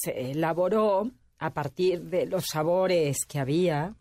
se 0.01 0.31
elaboró 0.31 1.11
a 1.39 1.53
partir 1.53 2.03
de 2.03 2.27
los 2.27 2.45
sabores 2.47 3.25
que 3.27 3.39
había, 3.39 3.95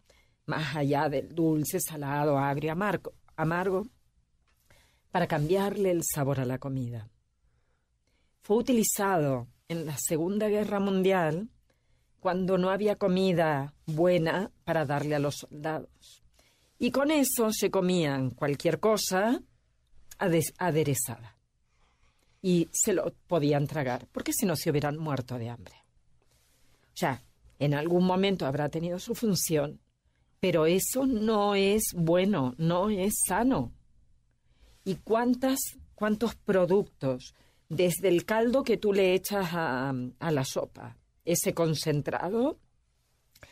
más 0.46 0.76
allá 0.76 1.10
del 1.10 1.34
dulce, 1.34 1.80
salado, 1.80 2.38
agrio, 2.38 2.72
amargo, 2.72 3.14
amargo 3.36 3.88
para 5.12 5.28
cambiarle 5.28 5.92
el 5.92 6.02
sabor 6.04 6.40
a 6.40 6.46
la 6.46 6.58
comida 6.58 7.10
fue 8.44 8.58
utilizado 8.58 9.48
en 9.68 9.86
la 9.86 9.96
Segunda 9.98 10.48
Guerra 10.48 10.80
Mundial 10.80 11.50
cuando 12.20 12.58
no 12.58 12.70
había 12.70 12.96
comida 12.96 13.74
buena 13.86 14.52
para 14.64 14.86
darle 14.86 15.16
a 15.16 15.20
los 15.20 15.36
soldados. 15.36 16.24
Y 16.80 16.92
con 16.92 17.12
eso 17.12 17.52
se 17.52 17.70
comían 17.70 18.32
cualquier 18.32 18.80
cosa 18.80 19.42
ade- 20.18 20.54
aderezada. 20.58 21.38
Y 22.42 22.68
se 22.74 22.94
lo 22.94 23.14
podían 23.28 23.68
tragar, 23.68 24.08
porque 24.12 24.34
si 24.34 24.46
no 24.48 24.56
se 24.56 24.72
hubieran 24.72 24.98
muerto 24.98 25.38
de 25.38 25.50
hambre. 25.50 25.76
O 26.94 26.98
sea, 26.98 27.24
en 27.60 27.74
algún 27.74 28.06
momento 28.06 28.46
habrá 28.46 28.70
tenido 28.70 29.00
su 29.00 29.16
función, 29.16 29.80
pero 30.40 30.66
eso 30.66 31.06
no 31.06 31.56
es 31.56 31.84
bueno, 31.96 32.56
no 32.58 32.90
es 32.90 33.14
sano. 33.28 33.72
¿Y 34.84 34.96
cuántas, 34.96 35.60
cuántos 35.96 36.36
productos, 36.36 37.34
desde 37.70 38.08
el 38.10 38.26
caldo 38.26 38.64
que 38.64 38.78
tú 38.78 38.92
le 38.94 39.14
echas 39.14 39.50
a, 39.54 39.94
a 40.20 40.32
la 40.32 40.44
sopa, 40.44 40.98
ese 41.24 41.54
concentrado, 41.54 42.60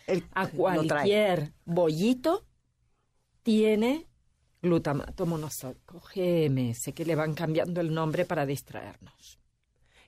El- 0.08 0.26
a 0.32 0.48
cualquier 0.48 1.54
bollito, 1.66 2.46
tiene 3.44 4.08
glutamato 4.62 5.26
monosódico, 5.26 6.02
GMS, 6.14 6.94
que 6.94 7.06
le 7.06 7.16
van 7.16 7.34
cambiando 7.36 7.80
el 7.80 7.94
nombre 7.94 8.26
para 8.26 8.46
distraernos. 8.46 9.40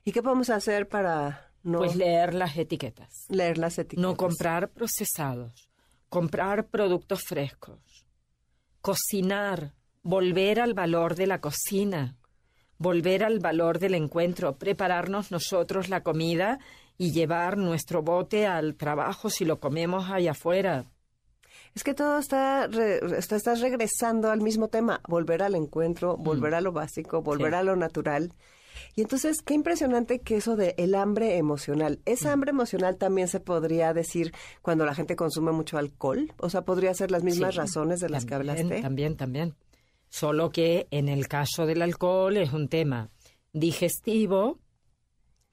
¿Y 0.04 0.12
qué 0.12 0.22
podemos 0.22 0.50
hacer 0.50 0.88
para 0.88 1.51
no 1.62 1.78
Pues 1.78 1.96
leer 1.96 2.34
las 2.34 2.56
etiquetas. 2.56 3.26
leer 3.28 3.58
las 3.58 3.78
etiquetas? 3.78 4.02
No 4.02 4.16
comprar 4.16 4.70
procesados, 4.70 5.68
comprar 6.08 6.66
productos 6.68 7.22
frescos, 7.22 8.06
cocinar, 8.80 9.72
volver 10.02 10.60
al 10.60 10.74
valor 10.74 11.14
de 11.14 11.26
la 11.26 11.40
cocina, 11.40 12.16
volver 12.78 13.22
al 13.24 13.38
valor 13.38 13.78
del 13.78 13.94
encuentro, 13.94 14.56
prepararnos 14.56 15.30
nosotros 15.30 15.88
la 15.88 16.02
comida 16.02 16.58
y 16.98 17.12
llevar 17.12 17.56
nuestro 17.56 18.02
bote 18.02 18.46
al 18.46 18.74
trabajo 18.76 19.30
si 19.30 19.44
lo 19.44 19.60
comemos 19.60 20.10
allá 20.10 20.32
afuera. 20.32 20.84
Es 21.74 21.84
que 21.84 21.94
todo 21.94 22.18
está, 22.18 22.66
re- 22.66 23.00
está- 23.18 23.36
estás 23.36 23.60
regresando 23.60 24.30
al 24.30 24.40
mismo 24.40 24.68
tema, 24.68 25.00
volver 25.08 25.42
al 25.42 25.54
encuentro, 25.54 26.16
volver 26.16 26.54
a 26.54 26.60
lo 26.60 26.72
básico, 26.72 27.22
volver 27.22 27.52
Mm. 27.52 27.54
Sí. 27.54 27.56
a 27.58 27.62
lo 27.62 27.76
natural. 27.76 28.32
Y 28.94 29.02
entonces, 29.02 29.40
qué 29.42 29.54
impresionante 29.54 30.20
que 30.20 30.36
eso 30.36 30.54
de 30.54 30.74
el 30.76 30.94
hambre 30.94 31.38
emocional. 31.38 32.00
Esa 32.04 32.32
hambre 32.32 32.50
emocional 32.50 32.96
también 32.96 33.28
se 33.28 33.40
podría 33.40 33.94
decir 33.94 34.32
cuando 34.60 34.84
la 34.84 34.94
gente 34.94 35.16
consume 35.16 35.52
mucho 35.52 35.78
alcohol. 35.78 36.32
O 36.38 36.50
sea, 36.50 36.62
podría 36.62 36.92
ser 36.92 37.10
las 37.10 37.22
mismas 37.22 37.54
Sí, 37.54 37.60
razones 37.60 38.00
de 38.00 38.10
las 38.10 38.26
que 38.26 38.34
hablaste. 38.34 38.82
También, 38.82 39.16
también. 39.16 39.54
Solo 40.10 40.50
que 40.50 40.88
en 40.90 41.08
el 41.08 41.26
caso 41.26 41.64
del 41.64 41.80
alcohol 41.80 42.36
es 42.36 42.52
un 42.52 42.68
tema 42.68 43.08
digestivo, 43.54 44.58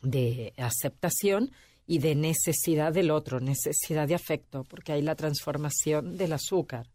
de 0.01 0.53
aceptación 0.57 1.51
y 1.85 1.99
de 1.99 2.15
necesidad 2.15 2.93
del 2.93 3.11
otro, 3.11 3.39
necesidad 3.39 4.07
de 4.07 4.15
afecto, 4.15 4.63
porque 4.63 4.91
hay 4.91 5.01
la 5.01 5.15
transformación 5.15 6.17
del 6.17 6.33
azúcar. 6.33 6.87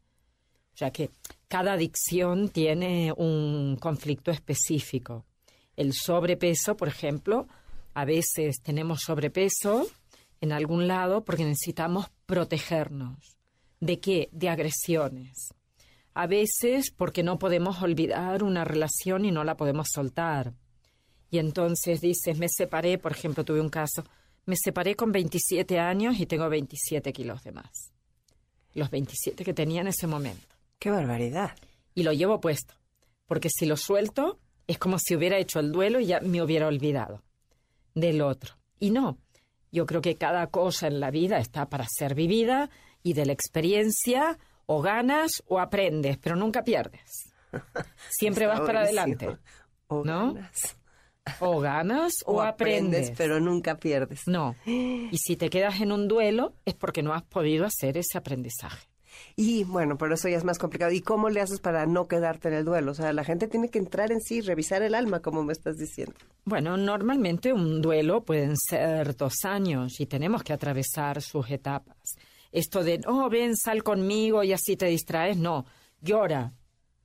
O 0.75 0.77
sea 0.77 0.91
que 0.91 1.11
cada 1.49 1.73
adicción 1.73 2.49
tiene 2.49 3.13
un 3.17 3.77
conflicto 3.81 4.31
específico. 4.31 5.25
El 5.77 5.93
sobrepeso, 5.93 6.77
por 6.77 6.89
ejemplo, 6.89 7.49
a 7.95 8.05
veces 8.05 8.61
tenemos 8.62 9.01
sobrepeso 9.01 9.87
en 10.41 10.53
algún 10.53 10.89
lado 10.89 11.25
porque 11.25 11.45
necesitamos 11.45 12.11
protegernos. 12.27 13.39
¿De 13.81 14.01
qué? 14.01 14.29
De 14.33 14.49
agresiones. 14.49 15.55
A 16.14 16.27
veces 16.27 16.91
porque 16.91 17.22
no 17.22 17.39
podemos 17.39 17.83
olvidar 17.83 18.43
una 18.43 18.64
relación 18.64 19.25
y 19.25 19.31
no 19.31 19.43
la 19.43 19.57
podemos 19.57 19.89
soltar. 19.93 20.55
Y 21.31 21.39
entonces 21.39 22.01
dices, 22.01 22.39
me 22.39 22.49
separé, 22.49 22.99
por 22.99 23.12
ejemplo, 23.12 23.45
tuve 23.45 23.61
un 23.61 23.68
caso, 23.68 24.05
me 24.47 24.57
separé 24.57 24.95
con 24.95 25.11
27 25.11 25.81
años 25.81 26.20
y 26.20 26.27
tengo 26.27 26.49
27 26.49 27.12
kilos 27.12 27.43
de 27.43 27.53
más. 27.53 27.93
Los 28.75 28.91
27 28.91 29.45
que 29.45 29.55
tenía 29.55 29.81
en 29.81 29.89
ese 29.89 30.07
momento. 30.07 30.55
¡Qué 30.79 30.91
barbaridad! 30.91 31.57
Y 31.95 32.03
lo 32.03 32.12
llevo 32.12 32.41
puesto, 32.41 32.75
porque 33.27 33.49
si 33.49 33.66
lo 33.66 33.77
suelto 33.77 34.39
es 34.67 34.79
como 34.79 34.99
si 34.99 35.15
hubiera 35.15 35.39
hecho 35.39 35.61
el 35.61 35.73
duelo 35.73 36.01
y 36.01 36.07
ya 36.07 36.21
me 36.21 36.43
hubiera 36.43 36.67
olvidado 36.67 37.23
del 37.95 38.23
otro. 38.23 38.55
Y 38.79 38.91
no, 38.91 39.19
yo 39.73 39.87
creo 39.87 40.01
que 40.01 40.17
cada 40.17 40.47
cosa 40.49 40.87
en 40.87 41.01
la 41.01 41.11
vida 41.11 41.39
está 41.39 41.69
para 41.69 41.87
ser 41.89 42.15
vivida 42.15 42.71
y 43.03 43.12
de 43.12 43.27
la 43.27 43.33
experiencia 43.33 44.39
o 44.67 44.81
ganas 44.83 45.43
o 45.47 45.61
aprendes, 45.61 46.19
pero 46.19 46.37
nunca 46.37 46.65
pierdes. 46.65 47.33
Siempre 48.11 48.47
vas 48.47 48.61
para 48.61 48.81
adelante. 48.83 49.37
O 49.89 50.05
¿No? 50.05 50.35
ganas. 50.35 50.77
O 51.41 51.61
ganas 51.61 52.12
o, 52.27 52.43
aprendes. 52.43 53.12
pero 53.17 53.41
nunca 53.41 53.79
pierdes. 53.79 54.23
No. 54.27 54.55
Y 54.67 55.17
si 55.19 55.37
te 55.37 55.51
quedas 55.51 55.81
en 55.81 55.93
un 55.93 56.09
duelo 56.09 56.55
es 56.65 56.75
porque 56.75 57.03
no 57.03 57.12
has 57.12 57.23
podido 57.23 57.67
hacer 57.67 57.97
ese 57.97 58.19
aprendizaje. 58.19 58.89
Y 59.37 59.65
bueno, 59.65 59.97
pero 59.97 60.15
eso 60.15 60.29
ya 60.29 60.37
es 60.37 60.45
más 60.45 60.59
complicado. 60.59 60.93
¿Y 60.93 61.01
cómo 61.01 61.29
le 61.31 61.41
haces 61.41 61.61
para 61.61 61.87
no 61.87 62.07
quedarte 62.07 62.49
en 62.49 62.55
el 62.55 62.65
duelo? 62.65 62.93
O 62.93 62.95
sea, 62.95 63.12
la 63.12 63.25
gente 63.25 63.49
tiene 63.49 63.69
que 63.69 63.79
entrar 63.79 64.12
en 64.12 64.21
sí, 64.21 64.41
revisar 64.41 64.83
el 64.83 64.95
alma, 64.95 65.21
como 65.21 65.43
me 65.43 65.53
estás 65.53 65.77
diciendo. 65.77 66.15
Bueno, 66.45 66.77
normalmente 66.77 67.53
un 67.53 67.81
duelo 67.81 68.25
pueden 68.25 68.57
ser 68.57 69.17
dos 69.17 69.45
años 69.45 70.01
y 70.01 70.07
tenemos 70.07 70.43
que 70.43 70.53
atravesar 70.53 71.21
sus 71.23 71.51
etapas. 71.51 71.97
Esto 72.53 72.85
de, 72.85 73.01
oh, 73.07 73.29
ven, 73.29 73.57
sal 73.57 73.83
conmigo 73.83 74.45
y 74.45 74.53
así 74.53 74.77
te 74.77 74.87
distraes, 74.87 75.37
no. 75.37 75.65
Llora, 76.01 76.53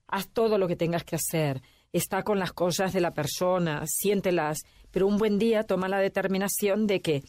haz 0.07 0.27
todo 0.29 0.57
lo 0.57 0.67
que 0.67 0.75
tengas 0.75 1.03
que 1.03 1.15
hacer. 1.15 1.61
Está 1.91 2.21
con 2.21 2.37
las 2.37 2.53
cosas 2.53 2.93
de 2.93 3.01
la 3.01 3.13
persona, 3.13 3.83
siéntelas, 3.87 4.59
pero 4.91 5.07
un 5.07 5.17
buen 5.17 5.39
día 5.39 5.63
toma 5.63 5.89
la 5.89 5.99
determinación 5.99 6.85
de 6.85 7.01
que 7.01 7.23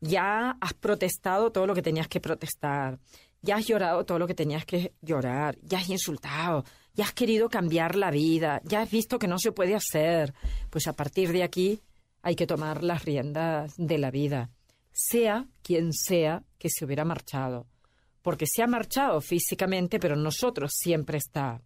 ya 0.00 0.56
has 0.60 0.74
protestado 0.74 1.50
todo 1.50 1.66
lo 1.66 1.74
que 1.74 1.82
tenías 1.82 2.08
que 2.08 2.20
protestar, 2.20 2.98
ya 3.46 3.56
has 3.56 3.66
llorado 3.66 4.04
todo 4.04 4.18
lo 4.18 4.26
que 4.26 4.34
tenías 4.34 4.66
que 4.66 4.92
llorar, 5.00 5.56
ya 5.62 5.78
has 5.78 5.88
insultado, 5.88 6.64
ya 6.94 7.04
has 7.04 7.12
querido 7.12 7.48
cambiar 7.48 7.94
la 7.94 8.10
vida, 8.10 8.60
ya 8.64 8.82
has 8.82 8.90
visto 8.90 9.18
que 9.18 9.28
no 9.28 9.38
se 9.38 9.52
puede 9.52 9.74
hacer. 9.74 10.34
Pues 10.68 10.88
a 10.88 10.94
partir 10.94 11.32
de 11.32 11.44
aquí 11.44 11.80
hay 12.22 12.34
que 12.34 12.46
tomar 12.46 12.82
las 12.82 13.04
riendas 13.04 13.74
de 13.76 13.98
la 13.98 14.10
vida, 14.10 14.50
sea 14.92 15.46
quien 15.62 15.92
sea 15.92 16.42
que 16.58 16.68
se 16.68 16.84
hubiera 16.84 17.04
marchado, 17.04 17.68
porque 18.20 18.46
se 18.46 18.62
ha 18.62 18.66
marchado 18.66 19.20
físicamente, 19.20 20.00
pero 20.00 20.16
nosotros 20.16 20.72
siempre 20.74 21.18
está. 21.18 21.62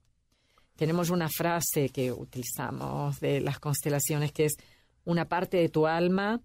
Tenemos 0.77 1.09
una 1.09 1.29
frase 1.29 1.89
que 1.89 2.13
utilizamos 2.13 3.21
de 3.21 3.41
las 3.41 3.59
constelaciones 3.59 4.33
que 4.33 4.47
es 4.47 4.57
una 5.05 5.29
parte 5.29 5.57
de 5.57 5.71
tu 5.71 5.87
alma 5.87 6.43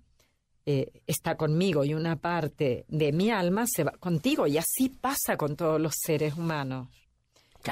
eh, 0.65 1.01
está 1.05 1.37
conmigo 1.37 1.83
y 1.83 1.93
una 1.93 2.15
parte 2.15 2.85
de 2.87 3.11
mi 3.11 3.29
alma 3.29 3.65
se 3.67 3.83
va 3.83 3.91
contigo. 3.91 4.47
Y 4.47 4.57
así 4.57 4.89
pasa 4.89 5.37
con 5.37 5.55
todos 5.55 5.79
los 5.79 5.93
seres 6.01 6.35
humanos. 6.35 6.89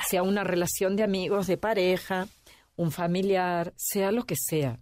Sea 0.10 0.24
una 0.24 0.44
relación 0.44 0.96
de 0.96 1.04
amigos, 1.04 1.48
de 1.48 1.58
pareja, 1.58 2.28
un 2.76 2.91
familiar, 2.91 3.74
sea 3.78 4.12
lo 4.12 4.24
que 4.26 4.36
sea. 4.36 4.80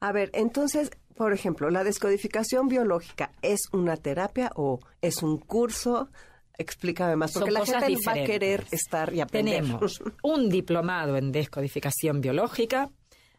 A 0.00 0.12
ver, 0.12 0.30
entonces, 0.34 0.90
por 1.16 1.32
ejemplo, 1.32 1.70
la 1.70 1.82
descodificación 1.84 2.68
biológica 2.68 3.32
es 3.42 3.60
una 3.72 3.96
terapia 3.96 4.52
o 4.56 4.80
es 5.00 5.22
un 5.22 5.38
curso. 5.38 6.10
Explícame 6.56 7.16
más, 7.16 7.32
porque 7.32 7.46
Son 7.50 7.54
la 7.54 7.60
cosas 7.60 7.82
gente 7.82 7.94
va 8.06 8.12
a 8.12 8.14
diferentes. 8.14 8.30
querer 8.30 8.66
estar 8.70 9.12
y 9.12 9.20
aprender. 9.20 9.62
Tenemos 9.62 10.00
un 10.22 10.48
diplomado 10.48 11.16
en 11.16 11.32
descodificación 11.32 12.20
biológica. 12.20 12.90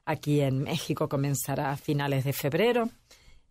Aquí 0.05 0.41
en 0.41 0.59
México 0.63 1.07
comenzará 1.07 1.71
a 1.71 1.77
finales 1.77 2.25
de 2.25 2.33
febrero. 2.33 2.89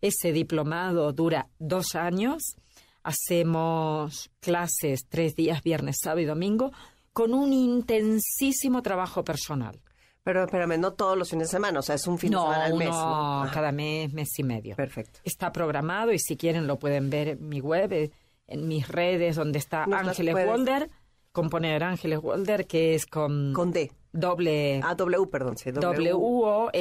Ese 0.05 0.31
diplomado 0.31 1.11
dura 1.13 1.47
dos 1.57 1.95
años. 1.95 2.57
Hacemos 3.01 4.29
clases 4.39 5.07
tres 5.09 5.35
días, 5.35 5.63
viernes, 5.63 5.95
sábado 5.99 6.21
y 6.21 6.25
domingo, 6.25 6.71
con 7.11 7.33
un 7.33 7.51
intensísimo 7.51 8.83
trabajo 8.83 9.23
personal. 9.23 9.81
Pero 10.21 10.43
espérame, 10.43 10.79
no 10.79 10.93
todos 10.93 11.17
los 11.17 11.31
fines 11.31 11.47
de 11.47 11.53
semana, 11.53 11.79
o 11.79 11.81
sea, 11.81 11.95
es 11.95 12.05
un 12.05 12.19
fin 12.19 12.29
de 12.29 12.37
semana 12.37 12.65
al 12.65 12.75
mes. 12.75 12.89
¿no? 12.89 13.47
Cada 13.51 13.71
mes, 13.71 14.13
mes 14.13 14.29
y 14.37 14.43
medio. 14.43 14.75
Perfecto. 14.75 15.21
Está 15.23 15.51
programado 15.51 16.11
y 16.11 16.19
si 16.19 16.37
quieren 16.37 16.67
lo 16.67 16.77
pueden 16.77 17.09
ver 17.09 17.29
en 17.29 17.49
mi 17.49 17.59
web, 17.59 18.11
en 18.45 18.67
mis 18.67 18.87
redes, 18.87 19.35
donde 19.37 19.57
está 19.57 19.85
Ángeles 19.85 20.35
Walder, 20.35 20.87
componer 21.35 21.83
Ángeles 21.83 22.19
Walder, 22.23 22.65
que 22.65 22.95
es 22.95 23.05
con, 23.05 23.53
Con 23.53 23.71
D. 23.71 23.91
doble 24.11 24.81
Ah, 24.83 24.95
W, 24.95 25.27
perdón, 25.27 25.57
sí. 25.57 25.71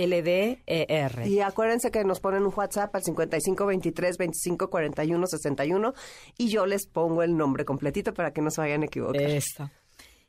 W-O-L-D-E-R. 0.04 1.28
Y 1.28 1.40
acuérdense 1.40 1.90
que 1.90 2.04
nos 2.04 2.20
ponen 2.20 2.44
un 2.44 2.52
WhatsApp 2.56 2.94
al 2.94 3.02
55 3.02 3.66
23 3.66 4.16
25 4.16 4.70
41 4.70 5.26
61 5.26 5.94
y 6.38 6.48
yo 6.48 6.64
les 6.66 6.86
pongo 6.86 7.22
el 7.22 7.36
nombre 7.36 7.64
completito 7.64 8.14
para 8.14 8.32
que 8.32 8.40
no 8.40 8.50
se 8.50 8.60
vayan 8.60 8.82
a 8.82 8.86
equivocar. 8.86 9.20
Eso. 9.20 9.70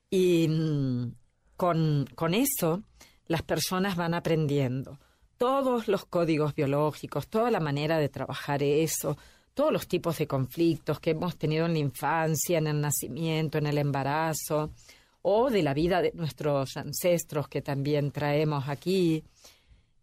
Y 0.10 0.48
mm, 0.50 1.14
con, 1.56 2.08
con 2.16 2.34
eso 2.34 2.84
las 3.28 3.44
personas 3.44 3.96
van 3.96 4.14
aprendiendo 4.14 5.00
todos 5.38 5.88
los 5.88 6.06
códigos 6.06 6.56
biológicos, 6.56 7.28
toda 7.28 7.52
la 7.52 7.60
manera 7.60 7.98
de 7.98 8.10
trabajar 8.10 8.64
eso, 8.64 9.18
todos 9.56 9.72
los 9.72 9.88
tipos 9.88 10.18
de 10.18 10.28
conflictos 10.28 11.00
que 11.00 11.12
hemos 11.12 11.38
tenido 11.38 11.66
en 11.66 11.74
la 11.74 11.80
infancia, 11.80 12.60
en 12.60 12.68
el 12.68 12.82
nacimiento, 12.82 13.58
en 13.58 13.66
el 13.66 13.78
embarazo, 13.80 14.72
o 15.24 15.50
de 15.50 15.64
la 15.64 15.74
vida 15.74 16.02
de 16.02 16.12
nuestros 16.14 16.78
ancestros 16.78 17.48
que 17.48 17.62
también 17.64 18.12
traemos 18.12 18.68
aquí. 18.68 19.24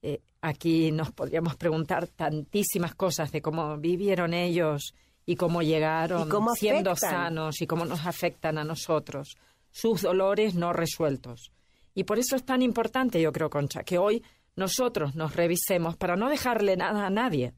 Eh, 0.02 0.20
aquí 0.40 0.90
nos 0.90 1.12
podríamos 1.12 1.54
preguntar 1.54 2.08
tantísimas 2.08 2.94
cosas 2.96 3.30
de 3.30 3.40
cómo 3.40 3.76
vivieron 3.76 4.34
ellos 4.34 4.94
y 5.24 5.36
cómo 5.36 5.62
llegaron 5.62 6.26
Y 6.26 6.30
cómo 6.30 6.54
siendo 6.54 6.96
sanos 6.96 7.60
y 7.60 7.66
cómo 7.66 7.84
nos 7.84 8.06
afectan 8.06 8.58
a 8.58 8.64
nosotros, 8.64 9.36
sus 9.70 10.02
dolores 10.02 10.54
no 10.54 10.72
resueltos. 10.72 11.52
Y 11.94 12.04
por 12.04 12.18
eso 12.18 12.36
es 12.36 12.44
tan 12.44 12.62
importante, 12.62 13.20
yo 13.20 13.32
creo, 13.32 13.50
Concha, 13.50 13.84
que 13.84 13.98
hoy 13.98 14.24
nosotros 14.56 15.14
nos 15.14 15.36
revisemos 15.36 15.96
para 15.96 16.16
no 16.16 16.30
dejarle 16.30 16.76
nada 16.76 17.06
a 17.06 17.10
nadie. 17.10 17.52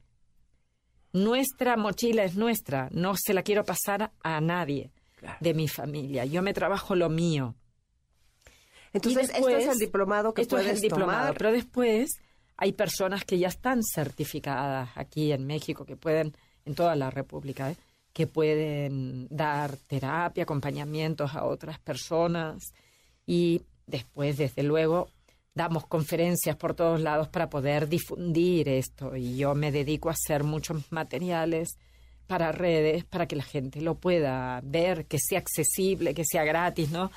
Nuestra 1.14 1.76
mochila 1.76 2.24
es 2.24 2.34
nuestra, 2.34 2.88
no 2.92 3.14
se 3.16 3.32
la 3.34 3.42
quiero 3.42 3.64
pasar 3.64 4.10
a 4.22 4.40
nadie 4.40 4.90
de 5.40 5.54
mi 5.54 5.68
familia. 5.68 6.24
Yo 6.26 6.42
me 6.42 6.52
trabajo 6.52 6.94
lo 6.94 7.08
mío. 7.08 7.54
Entonces, 8.92 9.28
después- 9.28 9.54
esto 9.54 9.70
es 9.70 9.72
el 9.74 9.78
diplomado 9.78 10.34
que 10.34 10.42
esto 10.42 10.56
es 10.58 10.64
puedes 10.64 10.76
el 10.76 10.82
diplomado, 10.82 11.20
tomar. 11.28 11.38
pero 11.38 11.52
después 11.52 12.10
hay 12.56 12.72
personas 12.72 13.24
que 13.24 13.38
ya 13.38 13.48
están 13.48 13.80
certificadas 13.82 14.90
aquí 14.96 15.32
en 15.32 15.46
México, 15.46 15.84
que 15.84 15.96
pueden, 15.96 16.36
en 16.64 16.74
toda 16.74 16.94
la 16.96 17.10
República, 17.10 17.70
¿eh? 17.70 17.76
que 18.12 18.26
pueden 18.26 19.26
dar 19.30 19.76
terapia, 19.76 20.42
acompañamientos 20.44 21.34
a 21.34 21.44
otras 21.44 21.78
personas 21.78 22.72
y 23.26 23.62
después, 23.86 24.36
desde 24.36 24.62
luego, 24.64 25.10
damos 25.55 25.86
conferencias 25.86 26.57
por 26.57 26.74
todos 26.74 27.00
lados 27.00 27.28
para 27.28 27.48
poder 27.48 27.88
difundir 27.88 28.68
esto 28.68 29.16
y 29.16 29.36
yo 29.36 29.55
me 29.55 29.70
dedico 29.70 30.09
a 30.09 30.12
hacer 30.12 30.42
muchos 30.42 30.90
materiales 30.90 31.78
para 32.26 32.50
redes 32.52 33.05
para 33.05 33.26
que 33.26 33.36
la 33.36 33.44
gente 33.44 33.80
lo 33.80 33.94
pueda 33.96 34.61
ver, 34.64 35.07
que 35.07 35.18
sea 35.18 35.38
accesible, 35.38 36.14
que 36.14 36.24
sea 36.24 36.42
gratis, 36.44 36.90
¿no? 36.90 37.11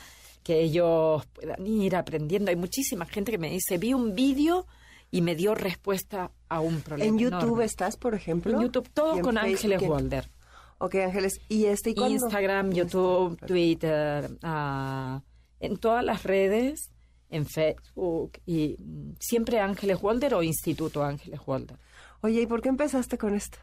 Que 0.44 0.62
ellos 0.62 1.26
puedan 1.34 1.66
ir 1.66 1.96
aprendiendo. 1.96 2.50
Hay 2.52 2.56
muchísima 2.56 3.06
gente 3.06 3.32
que 3.32 3.38
me 3.38 3.50
dice, 3.50 3.78
vi 3.78 3.94
un 3.94 4.14
vídeo 4.14 4.68
y 5.10 5.22
me 5.22 5.36
dio 5.36 5.56
respuesta 5.56 6.32
a 6.50 6.60
un 6.60 6.82
problema. 6.82 7.10
En 7.10 7.18
YouTube 7.18 7.42
enorme". 7.44 7.66
estás, 7.66 7.98
por 7.98 8.14
ejemplo. 8.14 8.54
En 8.54 8.62
YouTube, 8.62 8.90
todo 8.94 9.16
en 9.18 9.22
con 9.24 9.36
Facebook, 9.36 9.54
Ángeles 9.56 9.82
en- 9.82 9.90
Walder. 9.90 10.30
Ok, 10.80 10.96
Ángeles. 10.96 11.40
¿Y 11.50 11.66
este 11.66 11.92
y? 11.92 12.00
Instagram, 12.04 12.72
YouTube, 12.72 13.40
Twitter, 13.48 14.30
ah, 14.44 15.22
en 15.60 15.78
todas 15.78 16.04
las 16.04 16.24
redes, 16.24 16.92
en 17.30 17.46
Facebook 17.46 18.40
y 18.46 18.78
mm, 18.80 19.16
siempre 19.20 19.60
Ángeles 19.60 19.98
Walder 20.02 20.36
o 20.36 20.44
Instituto 20.44 21.04
Ángeles 21.04 21.40
Walder. 21.46 21.78
Oye, 22.22 22.42
¿y 22.42 22.48
por 22.48 22.62
qué 22.62 22.70
empezaste 22.70 23.18
con 23.18 23.36
esto? 23.36 23.58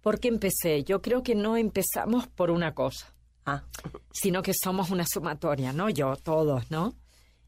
¿Por 0.00 0.20
qué 0.20 0.28
empecé? 0.28 0.84
Yo 0.84 1.00
creo 1.00 1.22
que 1.22 1.34
no 1.34 1.56
empezamos 1.56 2.26
por 2.26 2.50
una 2.50 2.74
cosa, 2.74 3.14
Ah, 3.46 3.62
sino 4.10 4.42
que 4.42 4.52
somos 4.54 4.90
una 4.90 5.04
sumatoria, 5.06 5.72
¿no? 5.72 5.90
Yo, 5.90 6.16
todos, 6.16 6.70
¿no? 6.70 6.94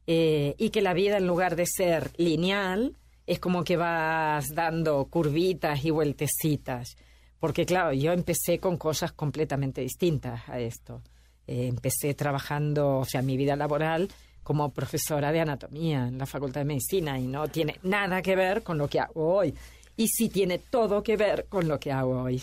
Eh, 0.07 0.55
y 0.59 0.69
que 0.69 0.83
la 0.83 0.93
vida 0.93 1.17
en 1.17 1.27
lugar 1.27 1.57
de 1.57 1.65
ser 1.67 2.11
lineal, 2.19 2.97
es 3.27 3.41
como 3.41 3.65
que 3.65 3.77
vas 3.77 4.55
dando 4.55 5.07
curvitas 5.07 5.85
y 5.85 5.91
vueltecitas. 5.91 6.97
Porque 7.41 7.65
claro, 7.67 7.93
yo 7.93 8.13
empecé 8.13 8.59
con 8.59 8.77
cosas 8.77 9.13
completamente 9.13 9.81
distintas 9.81 10.49
a 10.49 10.61
esto. 10.61 11.03
Eh, 11.47 11.67
empecé 11.67 12.15
trabajando, 12.15 12.99
o 12.99 13.05
sea, 13.05 13.23
mi 13.23 13.37
vida 13.37 13.57
laboral 13.57 14.09
como 14.47 14.73
profesora 14.73 15.33
de 15.33 15.41
anatomía 15.41 16.07
en 16.07 16.19
la 16.19 16.25
Facultad 16.25 16.61
de 16.61 16.67
Medicina 16.67 17.19
y 17.19 17.27
no 17.27 17.49
tiene 17.49 17.81
nada 17.83 18.23
que 18.23 18.37
ver 18.37 18.63
con 18.63 18.79
lo 18.79 18.87
que 18.87 19.01
hago 19.01 19.35
hoy. 19.35 19.53
Y 19.97 20.07
sí 20.07 20.29
tiene 20.29 20.61
todo 20.61 21.03
que 21.03 21.17
ver 21.17 21.47
con 21.49 21.67
lo 21.67 21.81
que 21.81 21.91
hago 21.91 22.23
hoy. 22.23 22.41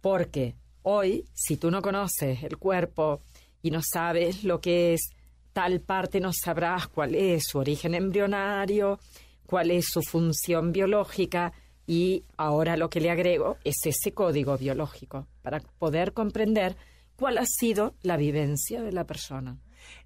Porque 0.00 0.54
hoy, 0.80 1.26
si 1.34 1.58
tú 1.58 1.70
no 1.70 1.82
conoces 1.82 2.42
el 2.42 2.56
cuerpo 2.56 3.20
y 3.60 3.70
no 3.70 3.82
sabes 3.82 4.44
lo 4.44 4.62
que 4.62 4.94
es 4.94 5.10
tal 5.52 5.82
parte, 5.82 6.20
no 6.20 6.30
sabrás 6.32 6.88
cuál 6.88 7.16
es 7.16 7.42
su 7.48 7.58
origen 7.58 7.94
embrionario, 7.94 8.98
cuál 9.44 9.72
es 9.72 9.90
su 9.90 10.00
función 10.00 10.72
biológica 10.72 11.52
y 11.86 12.24
ahora 12.38 12.78
lo 12.78 12.88
que 12.88 13.02
le 13.02 13.10
agrego 13.10 13.58
es 13.62 13.76
ese 13.84 14.14
código 14.14 14.56
biológico 14.56 15.26
para 15.42 15.60
poder 15.60 16.14
comprender 16.14 16.78
cuál 17.14 17.36
ha 17.36 17.44
sido 17.44 17.92
la 18.00 18.16
vivencia 18.16 18.80
de 18.80 18.92
la 18.92 19.04
persona. 19.04 19.58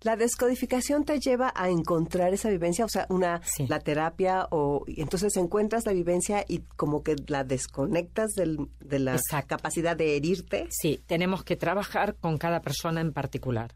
La 0.02 0.16
descodificación 0.16 1.04
te 1.04 1.18
lleva 1.20 1.52
a 1.54 1.68
encontrar 1.70 2.32
esa 2.34 2.48
vivencia, 2.48 2.84
o 2.84 2.88
sea, 2.88 3.06
una 3.08 3.40
la 3.68 3.80
terapia 3.80 4.46
o 4.50 4.84
entonces 4.86 5.36
encuentras 5.36 5.86
la 5.86 5.92
vivencia 5.92 6.44
y 6.46 6.60
como 6.76 7.02
que 7.02 7.16
la 7.26 7.44
desconectas 7.44 8.32
de 8.34 8.98
la 8.98 9.20
capacidad 9.46 9.96
de 9.96 10.16
herirte. 10.16 10.66
Sí, 10.70 11.00
tenemos 11.06 11.44
que 11.44 11.56
trabajar 11.56 12.16
con 12.16 12.38
cada 12.38 12.60
persona 12.60 13.00
en 13.00 13.12
particular. 13.12 13.74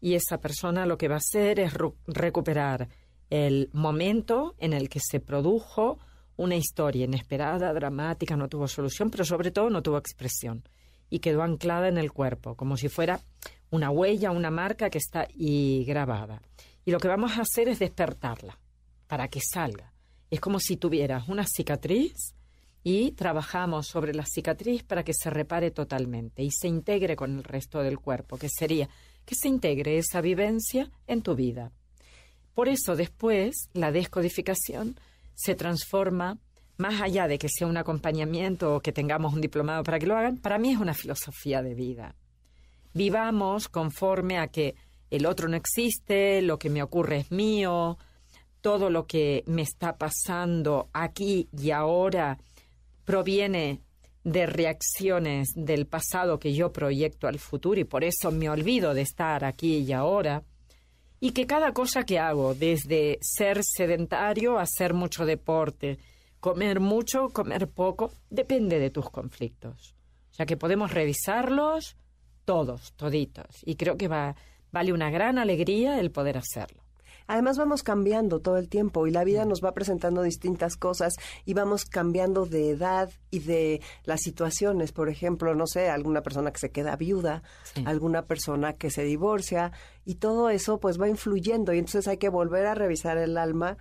Y 0.00 0.14
esa 0.14 0.38
persona 0.38 0.86
lo 0.86 0.98
que 0.98 1.08
va 1.08 1.14
a 1.14 1.18
hacer 1.18 1.60
es 1.60 1.72
recuperar 2.06 2.88
el 3.30 3.70
momento 3.72 4.54
en 4.58 4.72
el 4.72 4.88
que 4.88 5.00
se 5.00 5.20
produjo 5.20 5.98
una 6.36 6.56
historia 6.56 7.04
inesperada, 7.04 7.72
dramática, 7.72 8.36
no 8.36 8.48
tuvo 8.48 8.68
solución, 8.68 9.10
pero 9.10 9.24
sobre 9.24 9.50
todo 9.50 9.70
no 9.70 9.82
tuvo 9.82 9.98
expresión 9.98 10.64
y 11.10 11.20
quedó 11.20 11.42
anclada 11.42 11.88
en 11.88 11.98
el 11.98 12.12
cuerpo, 12.12 12.56
como 12.56 12.76
si 12.76 12.88
fuera 12.88 13.20
una 13.70 13.90
huella, 13.90 14.30
una 14.30 14.50
marca 14.50 14.90
que 14.90 14.98
está 14.98 15.26
y 15.34 15.84
grabada. 15.84 16.42
Y 16.84 16.90
lo 16.90 16.98
que 16.98 17.08
vamos 17.08 17.32
a 17.32 17.42
hacer 17.42 17.68
es 17.68 17.78
despertarla 17.78 18.58
para 19.06 19.28
que 19.28 19.40
salga. 19.40 19.92
Es 20.30 20.40
como 20.40 20.60
si 20.60 20.76
tuvieras 20.76 21.28
una 21.28 21.44
cicatriz 21.46 22.34
y 22.82 23.12
trabajamos 23.12 23.86
sobre 23.86 24.14
la 24.14 24.26
cicatriz 24.26 24.82
para 24.82 25.02
que 25.02 25.14
se 25.14 25.30
repare 25.30 25.70
totalmente 25.70 26.42
y 26.42 26.50
se 26.50 26.68
integre 26.68 27.16
con 27.16 27.38
el 27.38 27.44
resto 27.44 27.82
del 27.82 27.98
cuerpo, 27.98 28.36
que 28.36 28.48
sería 28.48 28.88
que 29.24 29.34
se 29.34 29.48
integre 29.48 29.96
esa 29.96 30.20
vivencia 30.20 30.90
en 31.06 31.22
tu 31.22 31.34
vida. 31.34 31.72
Por 32.54 32.68
eso 32.68 32.94
después 32.94 33.68
la 33.72 33.90
descodificación 33.90 35.00
se 35.34 35.54
transforma, 35.54 36.38
más 36.76 37.00
allá 37.00 37.28
de 37.28 37.38
que 37.38 37.48
sea 37.48 37.66
un 37.66 37.76
acompañamiento 37.76 38.76
o 38.76 38.80
que 38.80 38.92
tengamos 38.92 39.34
un 39.34 39.40
diplomado 39.40 39.82
para 39.84 39.98
que 39.98 40.06
lo 40.06 40.16
hagan, 40.16 40.38
para 40.38 40.58
mí 40.58 40.72
es 40.72 40.78
una 40.78 40.94
filosofía 40.94 41.62
de 41.62 41.74
vida 41.74 42.14
vivamos 42.94 43.68
conforme 43.68 44.38
a 44.38 44.48
que 44.48 44.76
el 45.10 45.26
otro 45.26 45.48
no 45.48 45.56
existe, 45.56 46.40
lo 46.40 46.58
que 46.58 46.70
me 46.70 46.82
ocurre 46.82 47.18
es 47.18 47.30
mío, 47.30 47.98
todo 48.62 48.88
lo 48.88 49.06
que 49.06 49.44
me 49.46 49.62
está 49.62 49.98
pasando 49.98 50.88
aquí 50.92 51.48
y 51.52 51.70
ahora 51.72 52.38
proviene 53.04 53.80
de 54.22 54.46
reacciones 54.46 55.50
del 55.54 55.86
pasado 55.86 56.38
que 56.38 56.54
yo 56.54 56.72
proyecto 56.72 57.28
al 57.28 57.38
futuro 57.38 57.78
y 57.78 57.84
por 57.84 58.04
eso 58.04 58.30
me 58.30 58.48
olvido 58.48 58.94
de 58.94 59.02
estar 59.02 59.44
aquí 59.44 59.78
y 59.78 59.92
ahora. 59.92 60.42
Y 61.20 61.32
que 61.32 61.46
cada 61.46 61.72
cosa 61.72 62.04
que 62.04 62.18
hago, 62.18 62.54
desde 62.54 63.18
ser 63.20 63.62
sedentario 63.62 64.58
a 64.58 64.62
hacer 64.62 64.94
mucho 64.94 65.26
deporte, 65.26 65.98
comer 66.44 66.78
mucho, 66.78 67.30
comer 67.30 67.70
poco, 67.70 68.12
depende 68.28 68.78
de 68.78 68.90
tus 68.90 69.08
conflictos. 69.08 69.94
O 70.30 70.34
sea 70.34 70.44
que 70.44 70.58
podemos 70.58 70.92
revisarlos, 70.92 71.96
todos, 72.44 72.92
toditos. 72.96 73.62
Y 73.64 73.76
creo 73.76 73.96
que 73.96 74.08
va, 74.08 74.36
vale 74.70 74.92
una 74.92 75.10
gran 75.10 75.38
alegría 75.38 75.98
el 75.98 76.10
poder 76.10 76.36
hacerlo. 76.36 76.82
Además 77.26 77.56
vamos 77.56 77.82
cambiando 77.82 78.40
todo 78.40 78.58
el 78.58 78.68
tiempo 78.68 79.06
y 79.06 79.10
la 79.10 79.24
vida 79.24 79.46
nos 79.46 79.64
va 79.64 79.72
presentando 79.72 80.20
distintas 80.20 80.76
cosas 80.76 81.14
y 81.46 81.54
vamos 81.54 81.86
cambiando 81.86 82.44
de 82.44 82.68
edad 82.68 83.10
y 83.30 83.38
de 83.38 83.80
las 84.04 84.20
situaciones. 84.20 84.92
Por 84.92 85.08
ejemplo, 85.08 85.54
no 85.54 85.66
sé, 85.66 85.88
alguna 85.88 86.20
persona 86.20 86.52
que 86.52 86.60
se 86.60 86.70
queda 86.70 86.94
viuda, 86.96 87.42
alguna 87.86 88.26
persona 88.26 88.74
que 88.74 88.90
se 88.90 89.02
divorcia 89.02 89.72
y 90.04 90.16
todo 90.16 90.50
eso 90.50 90.78
pues 90.78 91.00
va 91.00 91.08
influyendo 91.08 91.72
y 91.72 91.78
entonces 91.78 92.06
hay 92.06 92.18
que 92.18 92.28
volver 92.28 92.66
a 92.66 92.74
revisar 92.74 93.16
el 93.16 93.38
alma 93.38 93.78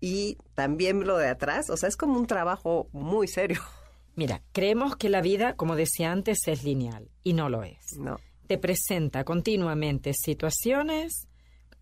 y 0.00 0.36
también 0.54 1.06
lo 1.06 1.16
de 1.16 1.28
atrás. 1.28 1.70
O 1.70 1.76
sea, 1.76 1.88
es 1.88 1.96
como 1.96 2.18
un 2.18 2.26
trabajo 2.26 2.88
muy 2.92 3.28
serio. 3.28 3.60
Mira, 4.14 4.42
creemos 4.52 4.96
que 4.96 5.08
la 5.08 5.20
vida, 5.20 5.54
como 5.54 5.76
decía 5.76 6.10
antes, 6.10 6.38
es 6.46 6.64
lineal 6.64 7.10
y 7.22 7.34
no 7.34 7.48
lo 7.48 7.62
es. 7.62 7.96
No. 7.98 8.18
Te 8.46 8.58
presenta 8.58 9.24
continuamente 9.24 10.12
situaciones 10.14 11.28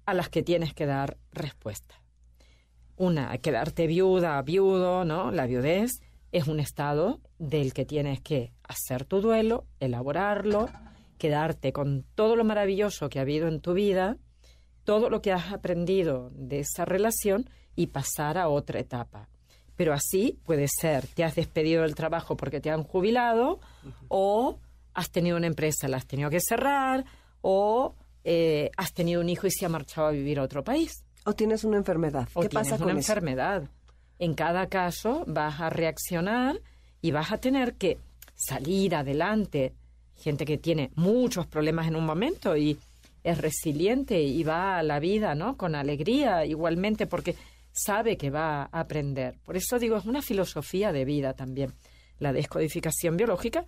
a 0.05 0.15
las 0.15 0.29
que 0.29 0.43
tienes 0.43 0.75
que 0.75 0.87
dar 0.87 1.17
respuesta. 1.33 2.03
Una, 2.97 3.37
quedarte 3.39 3.87
viuda, 3.87 4.41
viudo, 4.43 5.05
¿no? 5.05 5.31
La 5.31 5.47
viudez 5.47 6.01
es 6.33 6.47
un 6.47 6.61
estado 6.61 7.21
del 7.39 7.73
que 7.73 7.85
tienes 7.85 8.21
que 8.21 8.53
hacer 8.63 9.05
tu 9.05 9.21
duelo, 9.21 9.67
elaborarlo, 9.81 10.69
quedarte 11.19 11.73
con 11.73 12.05
todo 12.15 12.37
lo 12.37 12.45
maravilloso 12.45 13.09
que 13.09 13.19
ha 13.19 13.23
habido 13.23 13.49
en 13.49 13.61
tu 13.61 13.75
vida, 13.75 14.19
todo 14.85 15.11
lo 15.11 15.21
que 15.23 15.33
has 15.33 15.53
aprendido 15.53 16.31
de 16.33 16.61
esa 16.61 16.85
relación 16.85 17.51
y 17.77 17.89
pasar 17.89 18.39
a 18.39 18.49
otra 18.49 18.81
etapa 18.81 19.29
pero 19.77 19.93
así 19.93 20.39
puede 20.45 20.67
ser, 20.69 21.07
te 21.07 21.23
has 21.23 21.35
despedido 21.35 21.83
del 21.83 21.95
trabajo 21.95 22.37
porque 22.37 22.61
te 22.61 22.71
han 22.71 22.83
jubilado 22.83 23.61
o 24.09 24.59
has 24.95 25.11
tenido 25.11 25.37
una 25.37 25.47
empresa, 25.47 25.87
la 25.87 25.99
has 25.99 26.07
tenido 26.07 26.31
que 26.31 26.41
cerrar 26.41 27.05
o 27.43 27.95
eh, 28.25 28.71
has 28.77 28.93
tenido 28.95 29.21
un 29.21 29.29
hijo 29.29 29.47
y 29.47 29.51
se 29.51 29.67
ha 29.67 29.69
marchado 29.69 30.09
a 30.09 30.11
vivir 30.11 30.39
a 30.39 30.43
otro 30.43 30.65
país. 30.65 31.05
O 31.25 31.35
tienes 31.35 31.63
una 31.65 31.77
enfermedad. 31.77 32.29
¿Qué 32.41 32.49
pasa 32.49 32.79
con 32.79 32.87
una 32.89 32.99
enfermedad. 32.99 33.69
En 34.19 34.33
cada 34.33 34.67
caso 34.69 35.25
vas 35.27 35.61
a 35.61 35.69
reaccionar 35.69 36.61
y 37.03 37.11
vas 37.11 37.31
a 37.31 37.39
tener 37.39 37.75
que 37.75 37.99
salir 38.35 38.95
adelante. 38.95 39.75
Gente 40.17 40.47
que 40.47 40.57
tiene 40.57 40.91
muchos 40.95 41.47
problemas 41.47 41.87
en 41.87 41.97
un 41.97 42.07
momento 42.07 42.57
y 42.57 42.79
es 43.23 43.39
resiliente 43.39 44.23
y 44.23 44.43
va 44.45 44.79
a 44.79 44.83
la 44.83 45.01
vida, 45.01 45.35
¿no? 45.35 45.59
Con 45.59 45.75
alegría 45.75 46.47
igualmente 46.47 47.07
porque 47.07 47.37
sabe 47.77 48.17
que 48.17 48.31
va 48.31 48.63
a 48.63 48.81
aprender. 48.81 49.39
Por 49.45 49.57
eso 49.57 49.79
digo, 49.79 49.97
es 49.97 50.07
una 50.07 50.23
filosofía 50.23 50.93
de 50.93 51.05
vida 51.05 51.35
también, 51.35 51.75
la 52.19 52.33
descodificación 52.33 53.17
biológica, 53.17 53.67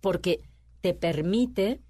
porque 0.00 0.40
te 0.80 0.92
permite 0.94 1.80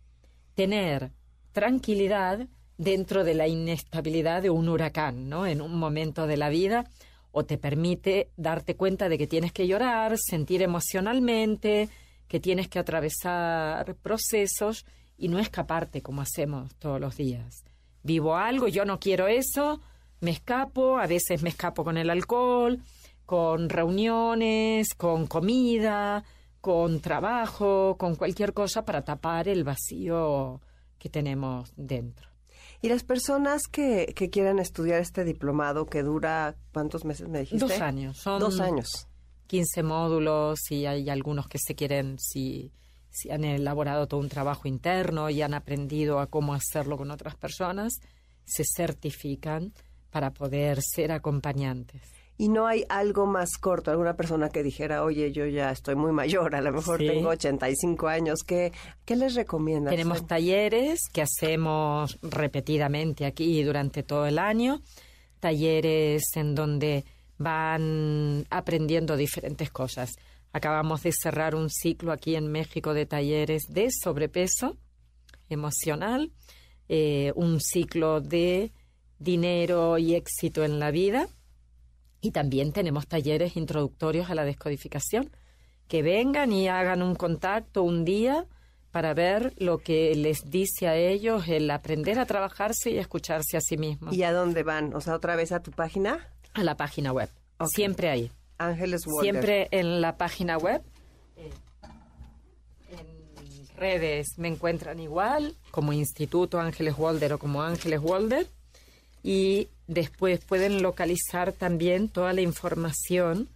tener 0.54 1.12
tranquilidad 1.52 2.48
dentro 2.78 3.24
de 3.24 3.34
la 3.34 3.48
inestabilidad 3.48 4.42
de 4.42 4.50
un 4.50 4.68
huracán, 4.68 5.28
¿no? 5.28 5.46
En 5.46 5.62
un 5.62 5.78
momento 5.78 6.26
de 6.26 6.36
la 6.36 6.50
vida, 6.50 6.84
o 7.32 7.44
te 7.44 7.58
permite 7.58 8.30
darte 8.36 8.76
cuenta 8.76 9.08
de 9.08 9.18
que 9.18 9.26
tienes 9.26 9.52
que 9.52 9.66
llorar, 9.66 10.16
sentir 10.18 10.62
emocionalmente, 10.62 11.88
que 12.28 12.40
tienes 12.40 12.68
que 12.68 12.78
atravesar 12.78 13.94
procesos 13.96 14.84
y 15.16 15.28
no 15.28 15.38
escaparte 15.38 16.02
como 16.02 16.22
hacemos 16.22 16.74
todos 16.76 17.00
los 17.00 17.16
días. 17.16 17.64
Vivo 18.02 18.36
algo, 18.36 18.68
yo 18.68 18.84
no 18.84 19.00
quiero 19.00 19.26
eso, 19.26 19.80
me 20.20 20.30
escapo, 20.30 20.98
a 20.98 21.06
veces 21.06 21.42
me 21.42 21.50
escapo 21.50 21.84
con 21.84 21.96
el 21.96 22.10
alcohol, 22.10 22.80
con 23.24 23.68
reuniones, 23.68 24.94
con 24.94 25.26
comida, 25.26 26.24
con 26.60 27.00
trabajo, 27.00 27.96
con 27.98 28.16
cualquier 28.16 28.52
cosa 28.52 28.84
para 28.84 29.04
tapar 29.04 29.48
el 29.48 29.64
vacío 29.64 30.60
que 30.98 31.08
tenemos 31.08 31.72
dentro. 31.76 32.28
Y 32.82 32.88
las 32.88 33.04
personas 33.04 33.62
que, 33.70 34.12
que 34.14 34.30
quieran 34.30 34.58
estudiar 34.58 35.00
este 35.00 35.24
diplomado 35.24 35.86
que 35.86 36.02
dura, 36.02 36.56
¿cuántos 36.72 37.04
meses 37.04 37.28
me 37.28 37.40
dijiste? 37.40 37.66
Dos 37.66 37.80
años. 37.80 38.18
Son 38.18 38.38
Dos 38.38 38.60
años. 38.60 39.08
15 39.46 39.82
módulos 39.82 40.58
y 40.70 40.86
hay 40.86 41.08
algunos 41.08 41.48
que 41.48 41.58
se 41.58 41.74
quieren, 41.74 42.18
si, 42.18 42.72
si 43.10 43.30
han 43.30 43.44
elaborado 43.44 44.08
todo 44.08 44.20
un 44.20 44.28
trabajo 44.28 44.68
interno 44.68 45.30
y 45.30 45.42
han 45.42 45.54
aprendido 45.54 46.18
a 46.18 46.26
cómo 46.26 46.52
hacerlo 46.54 46.96
con 46.96 47.10
otras 47.10 47.36
personas, 47.36 48.00
se 48.44 48.64
certifican 48.64 49.72
para 50.10 50.32
poder 50.32 50.80
ser 50.82 51.12
acompañantes. 51.12 52.02
Y 52.38 52.48
no 52.48 52.66
hay 52.66 52.84
algo 52.90 53.24
más 53.24 53.56
corto, 53.56 53.90
alguna 53.90 54.14
persona 54.14 54.50
que 54.50 54.62
dijera, 54.62 55.02
oye, 55.04 55.32
yo 55.32 55.46
ya 55.46 55.70
estoy 55.70 55.94
muy 55.94 56.12
mayor, 56.12 56.54
a 56.54 56.60
lo 56.60 56.70
mejor 56.70 56.98
tengo 56.98 57.30
85 57.30 58.08
años, 58.08 58.40
¿qué, 58.46 58.72
¿qué 59.06 59.16
les 59.16 59.34
recomiendas? 59.34 59.90
Tenemos 59.90 60.26
talleres 60.26 61.00
que 61.10 61.22
hacemos 61.22 62.18
repetidamente 62.20 63.24
aquí 63.24 63.62
durante 63.62 64.02
todo 64.02 64.26
el 64.26 64.38
año, 64.38 64.82
talleres 65.40 66.24
en 66.34 66.54
donde 66.54 67.06
van 67.38 68.46
aprendiendo 68.50 69.16
diferentes 69.16 69.70
cosas. 69.70 70.12
Acabamos 70.52 71.02
de 71.02 71.12
cerrar 71.12 71.54
un 71.54 71.70
ciclo 71.70 72.12
aquí 72.12 72.34
en 72.34 72.52
México 72.52 72.92
de 72.92 73.06
talleres 73.06 73.64
de 73.68 73.88
sobrepeso 73.90 74.76
emocional, 75.48 76.32
eh, 76.88 77.32
un 77.34 77.60
ciclo 77.60 78.20
de 78.20 78.72
dinero 79.18 79.98
y 79.98 80.14
éxito 80.14 80.64
en 80.64 80.78
la 80.78 80.90
vida 80.90 81.28
Y 82.20 82.32
también 82.32 82.72
tenemos 82.72 83.06
talleres 83.06 83.56
introductorios 83.56 84.30
a 84.30 84.34
la 84.34 84.44
descodificación. 84.44 85.30
Que 85.88 86.02
vengan 86.02 86.52
y 86.52 86.68
hagan 86.68 87.02
un 87.02 87.14
contacto 87.14 87.82
un 87.82 88.04
día 88.04 88.46
para 88.90 89.12
ver 89.12 89.52
lo 89.58 89.78
que 89.78 90.14
les 90.16 90.50
dice 90.50 90.88
a 90.88 90.96
ellos 90.96 91.46
el 91.48 91.70
aprender 91.70 92.18
a 92.18 92.24
trabajarse 92.24 92.90
y 92.90 92.98
escucharse 92.98 93.56
a 93.56 93.60
sí 93.60 93.76
mismos. 93.76 94.14
¿Y 94.14 94.22
a 94.22 94.32
dónde 94.32 94.62
van? 94.62 94.94
O 94.94 95.02
sea, 95.02 95.14
otra 95.14 95.36
vez 95.36 95.52
a 95.52 95.60
tu 95.60 95.70
página. 95.70 96.26
A 96.54 96.64
la 96.64 96.76
página 96.76 97.12
web. 97.12 97.28
Siempre 97.66 98.08
ahí. 98.08 98.30
Ángeles 98.58 99.06
Walder. 99.06 99.22
Siempre 99.22 99.68
en 99.70 100.00
la 100.00 100.16
página 100.16 100.56
web. 100.56 100.82
Eh, 101.36 101.50
en 102.90 103.76
redes 103.76 104.38
me 104.38 104.48
encuentran 104.48 104.98
igual, 104.98 105.54
como 105.70 105.92
Instituto 105.92 106.58
Ángeles 106.58 106.94
Walder 106.96 107.34
o 107.34 107.38
como 107.38 107.62
Ángeles 107.62 108.00
Walder. 108.02 108.46
Y 109.26 109.66
después 109.88 110.38
pueden 110.38 110.82
localizar 110.82 111.52
también 111.52 112.08
toda 112.08 112.32
la 112.32 112.42
información 112.42 113.48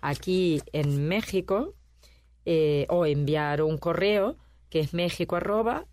aquí 0.00 0.62
en 0.72 1.08
México 1.08 1.74
eh, 2.44 2.86
o 2.90 3.06
enviar 3.06 3.60
un 3.60 3.76
correo 3.76 4.36
que 4.70 4.78
es 4.78 4.94
méxico 4.94 5.34
arroba. 5.34 5.84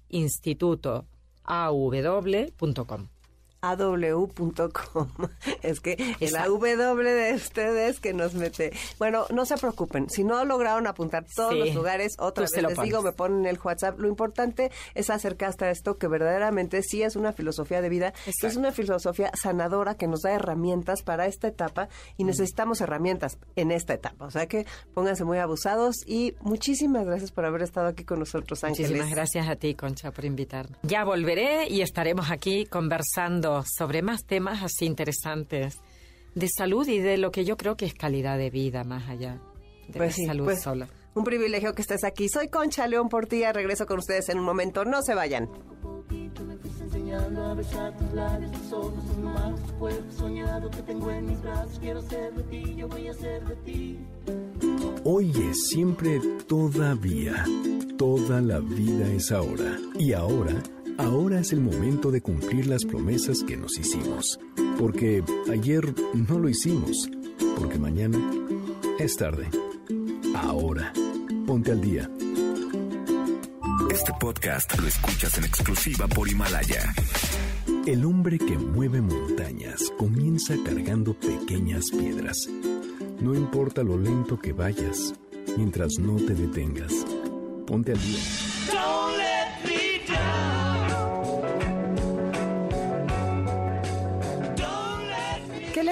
Es 5.64 5.80
que 5.80 6.16
el 6.20 6.36
AW 6.36 6.60
de 6.60 7.34
ustedes 7.34 8.00
que 8.00 8.14
nos 8.14 8.34
mete. 8.34 8.74
Bueno, 9.00 9.26
no 9.32 9.46
se 9.46 9.58
preocupen. 9.58 10.10
Si 10.10 10.24
no 10.24 10.44
lograron 10.44 10.86
apuntar 10.88 11.26
todos 11.34 11.56
los 11.56 11.74
lugares, 11.74 12.14
otra 12.20 12.44
vez 12.44 12.62
les 12.62 12.82
digo, 12.82 13.02
me 13.02 13.14
ponen 13.14 13.46
el 13.46 13.58
WhatsApp. 13.64 13.98
Lo 14.00 14.10
importante 14.10 14.72
es 14.96 15.10
acercarse 15.10 15.66
a 15.66 15.72
esto 15.72 15.98
que 15.98 16.08
verdaderamente 16.08 16.82
sí 16.84 17.04
es 17.04 17.16
una 17.16 17.32
filosofía 17.32 17.82
de 17.82 17.90
vida. 17.90 18.14
Es 18.42 18.58
una 18.58 18.72
filosofía 18.72 19.32
sanadora 19.42 19.96
que 19.96 20.08
nos 20.08 20.22
da 20.22 20.34
herramientas 20.34 21.02
para 21.04 21.28
esta 21.28 21.48
etapa 21.48 21.88
y 22.18 22.26
necesitamos 22.26 22.82
herramientas 22.82 23.38
en 23.56 23.72
esta 23.72 23.94
etapa. 23.94 24.26
O 24.26 24.32
sea 24.32 24.48
que 24.48 24.66
pónganse 24.94 25.24
muy 25.24 25.38
abusados 25.38 25.96
y 26.06 26.36
muchísimas 26.42 27.06
gracias 27.06 27.32
por 27.32 27.46
haber 27.46 27.62
estado 27.62 27.88
aquí 27.88 28.04
con 28.04 28.20
nosotros, 28.20 28.64
Ángeles. 28.64 28.92
Muchísimas 28.92 29.16
gracias 29.16 29.48
a 29.48 29.56
ti, 29.56 29.74
Concha, 29.76 30.12
por 30.12 30.26
invitarme. 30.26 30.76
Ya 30.84 31.06
volveré 31.06 31.70
y 31.70 31.82
estaremos 31.82 32.30
aquí 32.30 32.66
conversando 32.66 33.53
sobre 33.64 34.02
más 34.02 34.26
temas 34.26 34.64
así 34.64 34.86
interesantes 34.86 35.80
de 36.36 36.48
salud 36.50 36.88
y 36.88 37.00
de 37.00 37.18
lo 37.18 37.32
que 37.32 37.46
yo 37.46 37.58
creo 37.58 37.78
que 37.78 37.86
es 37.86 37.94
calidad 37.94 38.38
de 38.38 38.50
vida 38.50 38.84
más 38.84 39.10
allá 39.10 39.40
de 39.88 39.98
pues 39.98 40.18
la 40.20 40.26
salud 40.28 40.46
pues, 40.46 40.62
sola. 40.62 40.88
Un 41.16 41.24
privilegio 41.24 41.74
que 41.74 41.82
estés 41.82 42.04
aquí. 42.04 42.28
Soy 42.28 42.48
Concha 42.48 42.88
León 42.88 43.10
Portilla. 43.10 43.54
Regreso 43.54 43.86
con 43.86 44.00
ustedes 44.00 44.30
en 44.30 44.40
un 44.40 44.46
momento. 44.46 44.84
No 44.84 45.02
se 45.04 45.14
vayan. 45.14 45.50
Hoy 55.04 55.32
es 55.50 55.68
siempre 55.68 56.20
todavía. 56.48 57.46
Toda 57.98 58.42
la 58.42 58.60
vida 58.60 59.08
es 59.10 59.32
ahora. 59.32 59.78
Y 60.00 60.14
ahora 60.14 60.56
Ahora 60.98 61.40
es 61.40 61.52
el 61.54 61.62
momento 61.62 62.12
de 62.12 62.22
cumplir 62.22 62.68
las 62.68 62.86
promesas 62.86 63.44
que 63.44 63.58
nos 63.58 63.78
hicimos. 63.78 64.40
Porque 64.78 65.24
ayer 65.52 65.94
no 66.14 66.40
lo 66.40 66.50
hicimos. 66.50 67.10
Porque 67.58 67.80
mañana 67.80 68.20
es 69.00 69.16
tarde. 69.16 69.50
Ahora, 70.36 70.94
ponte 71.48 71.72
al 71.72 71.82
día. 71.82 72.10
Este 73.92 74.12
podcast 74.20 74.80
lo 74.80 74.88
escuchas 74.88 75.38
en 75.38 75.46
exclusiva 75.46 76.08
por 76.08 76.28
Himalaya. 76.30 76.94
El 77.86 78.06
hombre 78.06 78.38
que 78.38 78.58
mueve 78.58 79.02
montañas 79.02 79.92
comienza 79.98 80.56
cargando 80.64 81.14
pequeñas 81.14 81.86
piedras. 81.92 82.38
No 83.20 83.36
importa 83.36 83.84
lo 83.84 83.98
lento 83.98 84.40
que 84.40 84.54
vayas, 84.54 85.14
mientras 85.58 85.94
no 86.00 86.16
te 86.16 86.34
detengas. 86.34 86.94
Ponte 87.66 87.94
al 87.94 88.02
día. 88.02 89.03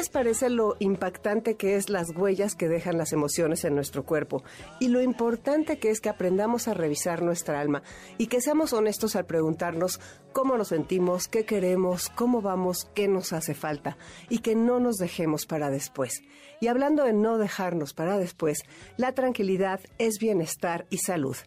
Les 0.02 0.10
parece 0.10 0.50
lo 0.50 0.78
impactante 0.80 1.58
que 1.58 1.76
es 1.76 1.92
las 1.92 2.10
huellas 2.10 2.56
que 2.56 2.68
dejan 2.68 2.98
las 2.98 3.14
emociones 3.14 3.66
en 3.66 3.76
nuestro 3.76 4.04
cuerpo 4.04 4.44
y 4.80 4.88
lo 4.88 5.00
importante 5.00 5.78
que 5.78 5.92
es 5.92 6.02
que 6.02 6.10
aprendamos 6.10 6.68
a 6.68 6.74
revisar 6.74 7.22
nuestra 7.22 7.60
alma 7.60 7.84
y 8.18 8.26
que 8.26 8.42
seamos 8.42 8.74
honestos 8.74 9.16
al 9.16 9.28
preguntarnos 9.28 10.00
cómo 10.34 10.58
nos 10.58 10.70
sentimos, 10.70 11.28
qué 11.28 11.46
queremos, 11.46 12.10
cómo 12.10 12.42
vamos, 12.42 12.90
qué 12.96 13.08
nos 13.08 13.32
hace 13.32 13.54
falta 13.54 13.96
y 14.28 14.40
que 14.40 14.56
no 14.56 14.80
nos 14.80 14.96
dejemos 14.96 15.46
para 15.46 15.70
después. 15.70 16.24
Y 16.60 16.66
hablando 16.66 17.04
de 17.04 17.14
no 17.14 17.38
dejarnos 17.38 17.94
para 17.94 18.18
después, 18.18 18.64
la 18.98 19.14
tranquilidad 19.14 19.82
es 20.00 20.18
bienestar 20.18 20.88
y 20.90 20.98
salud. 20.98 21.38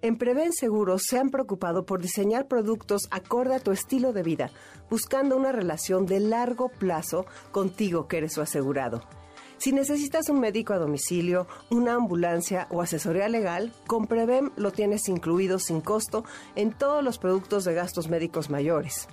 En 0.00 0.16
Preven 0.16 0.52
Seguros 0.52 1.02
se 1.08 1.18
han 1.18 1.30
preocupado 1.30 1.84
por 1.84 2.00
diseñar 2.00 2.46
productos 2.46 3.08
acorde 3.10 3.56
a 3.56 3.58
tu 3.58 3.72
estilo 3.72 4.12
de 4.12 4.22
vida, 4.22 4.50
buscando 4.88 5.36
una 5.36 5.50
relación 5.50 6.06
de 6.06 6.20
largo 6.20 6.68
plazo 6.68 7.26
contigo 7.50 8.06
que 8.06 8.18
eres 8.18 8.34
su 8.34 8.40
asegurado. 8.40 9.02
Si 9.56 9.72
necesitas 9.72 10.28
un 10.28 10.38
médico 10.38 10.72
a 10.72 10.78
domicilio, 10.78 11.48
una 11.68 11.94
ambulancia 11.94 12.68
o 12.70 12.80
asesoría 12.80 13.28
legal, 13.28 13.72
con 13.88 14.06
Prevem 14.06 14.50
lo 14.54 14.70
tienes 14.70 15.08
incluido 15.08 15.58
sin 15.58 15.80
costo 15.80 16.24
en 16.54 16.72
todos 16.72 17.02
los 17.02 17.18
productos 17.18 17.64
de 17.64 17.74
gastos 17.74 18.08
médicos 18.08 18.50
mayores. 18.50 19.08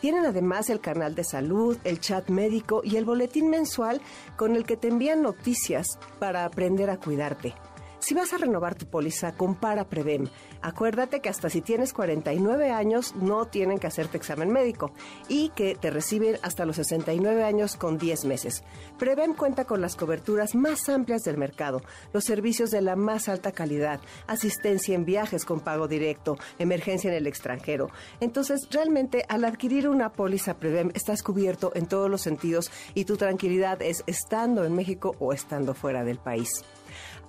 Tienen 0.00 0.26
además 0.26 0.68
el 0.68 0.80
canal 0.80 1.14
de 1.14 1.22
salud, 1.22 1.78
el 1.84 2.00
chat 2.00 2.28
médico 2.28 2.80
y 2.82 2.96
el 2.96 3.04
boletín 3.04 3.50
mensual 3.50 4.02
con 4.36 4.56
el 4.56 4.66
que 4.66 4.76
te 4.76 4.88
envían 4.88 5.22
noticias 5.22 5.86
para 6.18 6.44
aprender 6.44 6.90
a 6.90 6.98
cuidarte. 6.98 7.54
Si 8.04 8.12
vas 8.12 8.34
a 8.34 8.36
renovar 8.36 8.74
tu 8.74 8.84
póliza, 8.84 9.32
compara 9.32 9.88
Prevem. 9.88 10.26
Acuérdate 10.60 11.20
que 11.20 11.30
hasta 11.30 11.48
si 11.48 11.62
tienes 11.62 11.94
49 11.94 12.70
años 12.70 13.14
no 13.16 13.46
tienen 13.46 13.78
que 13.78 13.86
hacerte 13.86 14.18
examen 14.18 14.52
médico 14.52 14.92
y 15.26 15.48
que 15.56 15.74
te 15.74 15.90
reciben 15.90 16.36
hasta 16.42 16.66
los 16.66 16.76
69 16.76 17.44
años 17.44 17.76
con 17.76 17.96
10 17.96 18.26
meses. 18.26 18.62
Prevem 18.98 19.32
cuenta 19.32 19.64
con 19.64 19.80
las 19.80 19.96
coberturas 19.96 20.54
más 20.54 20.90
amplias 20.90 21.22
del 21.22 21.38
mercado, 21.38 21.80
los 22.12 22.24
servicios 22.24 22.70
de 22.70 22.82
la 22.82 22.94
más 22.94 23.30
alta 23.30 23.52
calidad, 23.52 24.00
asistencia 24.26 24.94
en 24.94 25.06
viajes 25.06 25.46
con 25.46 25.60
pago 25.60 25.88
directo, 25.88 26.36
emergencia 26.58 27.08
en 27.08 27.16
el 27.16 27.26
extranjero. 27.26 27.88
Entonces, 28.20 28.68
realmente 28.70 29.24
al 29.30 29.46
adquirir 29.46 29.88
una 29.88 30.12
póliza 30.12 30.58
Prevem 30.58 30.90
estás 30.92 31.22
cubierto 31.22 31.72
en 31.74 31.86
todos 31.86 32.10
los 32.10 32.20
sentidos 32.20 32.70
y 32.92 33.06
tu 33.06 33.16
tranquilidad 33.16 33.80
es 33.80 34.04
estando 34.06 34.66
en 34.66 34.74
México 34.74 35.16
o 35.20 35.32
estando 35.32 35.72
fuera 35.72 36.04
del 36.04 36.18
país. 36.18 36.62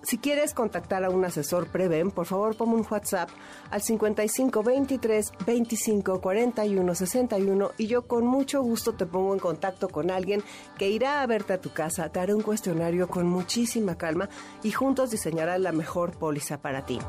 Si 0.05 0.19
quieres 0.19 0.53
contactar 0.53 1.03
a 1.03 1.09
un 1.09 1.25
asesor 1.25 1.65
Preven, 1.67 2.11
por 2.11 2.27
favor 2.27 2.55
ponme 2.55 2.75
un 2.75 2.85
WhatsApp 2.87 3.27
al 3.71 3.81
55 3.81 4.61
23 4.61 5.31
25 5.47 6.21
41 6.21 6.95
61 6.95 7.71
y 7.79 7.87
yo 7.87 8.03
con 8.03 8.27
mucho 8.27 8.61
gusto 8.61 8.93
te 8.93 9.07
pongo 9.07 9.33
en 9.33 9.39
contacto 9.39 9.89
con 9.89 10.11
alguien 10.11 10.43
que 10.77 10.91
irá 10.91 11.23
a 11.23 11.25
verte 11.25 11.53
a 11.53 11.59
tu 11.59 11.73
casa, 11.73 12.09
te 12.09 12.19
haré 12.19 12.35
un 12.35 12.43
cuestionario 12.43 13.07
con 13.07 13.25
muchísima 13.27 13.97
calma 13.97 14.29
y 14.61 14.69
juntos 14.69 15.09
diseñará 15.09 15.57
la 15.57 15.71
mejor 15.71 16.19
póliza 16.19 16.61
para 16.61 16.85
ti. 16.85 16.99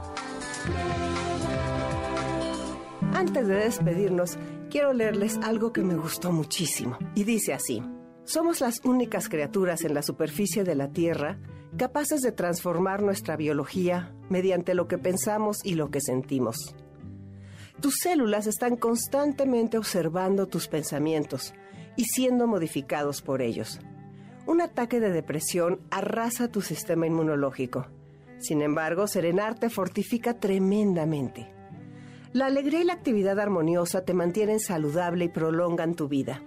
Antes 3.12 3.46
de 3.46 3.56
despedirnos, 3.56 4.38
quiero 4.70 4.94
leerles 4.94 5.38
algo 5.42 5.70
que 5.70 5.82
me 5.82 5.96
gustó 5.96 6.32
muchísimo 6.32 6.96
y 7.14 7.24
dice 7.24 7.52
así. 7.52 7.82
Somos 8.24 8.60
las 8.60 8.80
únicas 8.84 9.28
criaturas 9.28 9.84
en 9.84 9.92
la 9.92 10.02
superficie 10.02 10.64
de 10.64 10.74
la 10.74 10.88
Tierra 10.88 11.38
capaces 11.76 12.22
de 12.22 12.32
transformar 12.32 13.02
nuestra 13.02 13.36
biología 13.36 14.12
mediante 14.28 14.74
lo 14.74 14.88
que 14.88 14.98
pensamos 14.98 15.58
y 15.64 15.74
lo 15.74 15.90
que 15.90 16.00
sentimos. 16.00 16.74
Tus 17.80 17.96
células 18.02 18.46
están 18.46 18.76
constantemente 18.76 19.76
observando 19.76 20.46
tus 20.46 20.66
pensamientos 20.68 21.54
y 21.96 22.04
siendo 22.04 22.46
modificados 22.46 23.20
por 23.22 23.42
ellos. 23.42 23.80
Un 24.46 24.60
ataque 24.60 25.00
de 25.00 25.10
depresión 25.10 25.80
arrasa 25.90 26.48
tu 26.48 26.62
sistema 26.62 27.06
inmunológico. 27.06 27.86
Sin 28.38 28.62
embargo, 28.62 29.06
serenarte 29.06 29.70
fortifica 29.70 30.38
tremendamente. 30.38 31.52
La 32.32 32.46
alegría 32.46 32.80
y 32.80 32.84
la 32.84 32.92
actividad 32.92 33.40
armoniosa 33.40 34.04
te 34.04 34.14
mantienen 34.14 34.60
saludable 34.60 35.26
y 35.26 35.28
prolongan 35.28 35.94
tu 35.94 36.08
vida. 36.08 36.42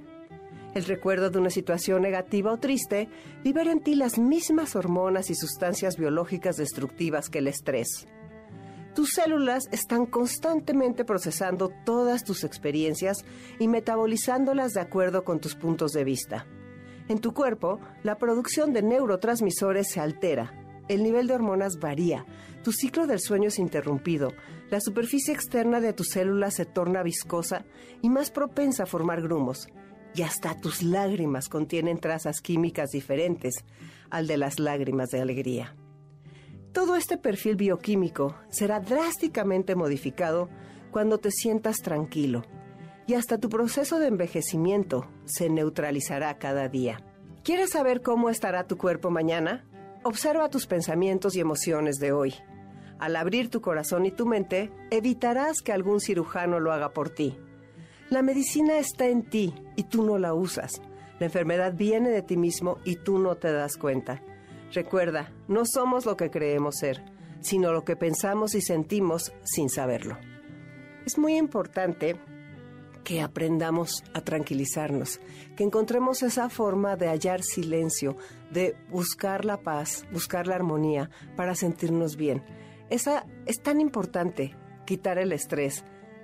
El 0.75 0.85
recuerdo 0.85 1.31
de 1.31 1.39
una 1.39 1.49
situación 1.49 2.03
negativa 2.03 2.51
o 2.53 2.57
triste 2.57 3.09
libera 3.43 3.71
en 3.71 3.81
ti 3.81 3.95
las 3.95 4.19
mismas 4.19 4.75
hormonas 4.75 5.31
y 5.31 5.35
sustancias 5.35 5.97
biológicas 5.97 6.57
destructivas 6.57 7.29
que 7.29 7.39
el 7.39 7.47
estrés. 7.47 8.07
Tus 8.93 9.11
células 9.11 9.67
están 9.71 10.05
constantemente 10.05 11.05
procesando 11.05 11.69
todas 11.85 12.23
tus 12.23 12.43
experiencias 12.43 13.25
y 13.57 13.67
metabolizándolas 13.67 14.73
de 14.73 14.81
acuerdo 14.81 15.23
con 15.23 15.39
tus 15.39 15.55
puntos 15.55 15.91
de 15.91 16.03
vista. 16.03 16.45
En 17.07 17.19
tu 17.19 17.33
cuerpo, 17.33 17.79
la 18.03 18.17
producción 18.17 18.71
de 18.71 18.83
neurotransmisores 18.83 19.89
se 19.89 19.99
altera, 19.99 20.53
el 20.87 21.01
nivel 21.01 21.27
de 21.27 21.33
hormonas 21.33 21.79
varía, 21.79 22.25
tu 22.63 22.71
ciclo 22.71 23.07
del 23.07 23.19
sueño 23.19 23.47
es 23.47 23.57
interrumpido, 23.57 24.33
la 24.69 24.79
superficie 24.81 25.33
externa 25.33 25.79
de 25.79 25.93
tus 25.93 26.09
células 26.09 26.55
se 26.55 26.65
torna 26.65 27.01
viscosa 27.01 27.65
y 28.03 28.09
más 28.09 28.29
propensa 28.29 28.83
a 28.83 28.87
formar 28.87 29.21
grumos 29.21 29.67
y 30.15 30.23
hasta 30.23 30.55
tus 30.59 30.83
lágrimas 30.83 31.49
contienen 31.49 31.99
trazas 31.99 32.41
químicas 32.41 32.89
diferentes 32.91 33.63
al 34.09 34.27
de 34.27 34.37
las 34.37 34.59
lágrimas 34.59 35.09
de 35.09 35.21
alegría. 35.21 35.75
Todo 36.73 36.95
este 36.95 37.17
perfil 37.17 37.55
bioquímico 37.55 38.35
será 38.49 38.79
drásticamente 38.79 39.75
modificado 39.75 40.49
cuando 40.91 41.17
te 41.17 41.31
sientas 41.31 41.77
tranquilo 41.77 42.43
y 43.07 43.15
hasta 43.15 43.39
tu 43.39 43.49
proceso 43.49 43.97
de 43.97 44.07
envejecimiento 44.07 45.07
se 45.25 45.49
neutralizará 45.49 46.37
cada 46.37 46.69
día. 46.69 47.01
¿Quieres 47.43 47.71
saber 47.71 48.01
cómo 48.03 48.29
estará 48.29 48.67
tu 48.67 48.77
cuerpo 48.77 49.09
mañana? 49.09 49.65
Observa 50.03 50.49
tus 50.49 50.67
pensamientos 50.67 51.35
y 51.35 51.39
emociones 51.39 51.95
de 51.97 52.11
hoy. 52.11 52.35
Al 52.99 53.15
abrir 53.15 53.49
tu 53.49 53.61
corazón 53.61 54.05
y 54.05 54.11
tu 54.11 54.27
mente, 54.27 54.71
evitarás 54.91 55.61
que 55.61 55.71
algún 55.71 55.99
cirujano 55.99 56.59
lo 56.59 56.71
haga 56.71 56.93
por 56.93 57.09
ti. 57.09 57.35
La 58.09 58.23
medicina 58.23 58.79
está 58.79 59.07
en 59.07 59.21
ti 59.21 59.53
y 59.75 59.83
tú 59.83 60.03
no 60.03 60.17
la 60.17 60.33
usas. 60.33 60.81
La 61.19 61.27
enfermedad 61.27 61.75
viene 61.75 62.09
de 62.09 62.23
ti 62.23 62.37
mismo 62.37 62.79
y 62.83 62.95
tú 62.95 63.19
no 63.19 63.35
te 63.35 63.51
das 63.51 63.77
cuenta. 63.77 64.23
Recuerda, 64.73 65.31
no 65.47 65.63
somos 65.65 66.07
lo 66.07 66.17
que 66.17 66.31
creemos 66.31 66.77
ser, 66.77 67.03
sino 67.41 67.71
lo 67.71 67.85
que 67.85 67.95
pensamos 67.95 68.55
y 68.55 68.61
sentimos 68.61 69.31
sin 69.43 69.69
saberlo. 69.69 70.17
Es 71.05 71.19
muy 71.19 71.37
importante 71.37 72.15
que 73.03 73.21
aprendamos 73.21 74.03
a 74.13 74.21
tranquilizarnos, 74.21 75.19
que 75.55 75.63
encontremos 75.63 76.23
esa 76.23 76.49
forma 76.49 76.95
de 76.95 77.09
hallar 77.09 77.43
silencio, 77.43 78.15
de 78.51 78.75
buscar 78.89 79.45
la 79.45 79.57
paz, 79.57 80.05
buscar 80.11 80.47
la 80.47 80.55
armonía 80.55 81.11
para 81.35 81.53
sentirnos 81.53 82.15
bien. 82.15 82.43
Esa 82.89 83.27
es 83.45 83.61
tan 83.61 83.79
importante, 83.79 84.55
quitar 84.85 85.19
el 85.19 85.31
estrés, 85.31 85.83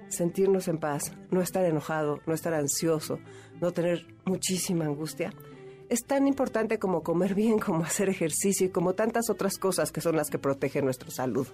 sentirnos 0.10 0.68
en 0.68 0.78
paz, 0.78 1.14
no 1.32 1.42
estar 1.42 1.66
enojado, 1.66 2.20
no 2.26 2.34
estar 2.34 2.54
ansioso, 2.54 3.20
no 3.62 3.72
tener 3.72 4.06
muchísima 4.26 4.86
angustia 4.86 5.32
es 5.90 6.06
tan 6.06 6.28
importante 6.28 6.80
como 6.80 7.04
comer 7.04 7.36
bien, 7.36 7.60
como 7.66 7.84
hacer 7.84 8.10
ejercicio 8.10 8.68
y 8.68 8.70
como 8.70 8.94
tantas 8.94 9.30
otras 9.30 9.58
cosas 9.58 9.92
que 9.92 10.02
son 10.02 10.16
las 10.16 10.30
que 10.30 10.40
protegen 10.40 10.86
nuestra 10.86 11.12
salud. 11.12 11.48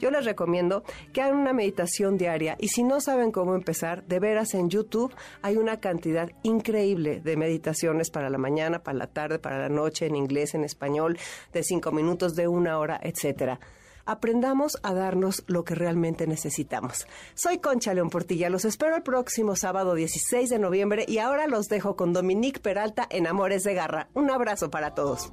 Yo 0.00 0.10
les 0.10 0.24
recomiendo 0.24 0.82
que 1.12 1.22
hagan 1.22 1.38
una 1.38 1.52
meditación 1.52 2.16
diaria 2.16 2.56
y 2.58 2.68
si 2.68 2.82
no 2.82 3.00
saben 3.00 3.32
cómo 3.32 3.54
empezar, 3.54 4.04
de 4.06 4.18
veras 4.18 4.54
en 4.54 4.70
YouTube 4.70 5.14
hay 5.42 5.56
una 5.56 5.80
cantidad 5.80 6.30
increíble 6.42 7.20
de 7.20 7.36
meditaciones 7.36 8.10
para 8.10 8.30
la 8.30 8.38
mañana, 8.38 8.82
para 8.82 8.98
la 8.98 9.06
tarde, 9.06 9.38
para 9.38 9.58
la 9.58 9.68
noche, 9.68 10.06
en 10.06 10.16
inglés, 10.16 10.54
en 10.54 10.64
español, 10.64 11.18
de 11.52 11.62
cinco 11.62 11.92
minutos, 11.92 12.34
de 12.34 12.48
una 12.48 12.78
hora, 12.78 13.00
etcétera 13.02 13.60
aprendamos 14.06 14.78
a 14.82 14.94
darnos 14.94 15.44
lo 15.46 15.64
que 15.64 15.74
realmente 15.74 16.26
necesitamos. 16.26 17.06
Soy 17.34 17.58
Concha 17.58 17.94
León 17.94 18.10
Portilla, 18.10 18.50
los 18.50 18.64
espero 18.64 18.96
el 18.96 19.02
próximo 19.02 19.56
sábado 19.56 19.94
16 19.94 20.50
de 20.50 20.58
noviembre 20.58 21.04
y 21.06 21.18
ahora 21.18 21.46
los 21.46 21.68
dejo 21.68 21.96
con 21.96 22.12
Dominique 22.12 22.60
Peralta 22.60 23.06
en 23.10 23.26
Amores 23.26 23.64
de 23.64 23.74
Garra. 23.74 24.08
Un 24.14 24.30
abrazo 24.30 24.70
para 24.70 24.94
todos. 24.94 25.32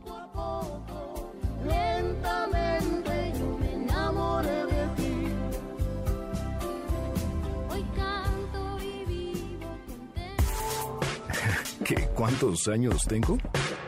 ¿Qué, 11.83 12.07
¿Cuántos 12.15 12.67
años 12.67 13.05
tengo? 13.07 13.37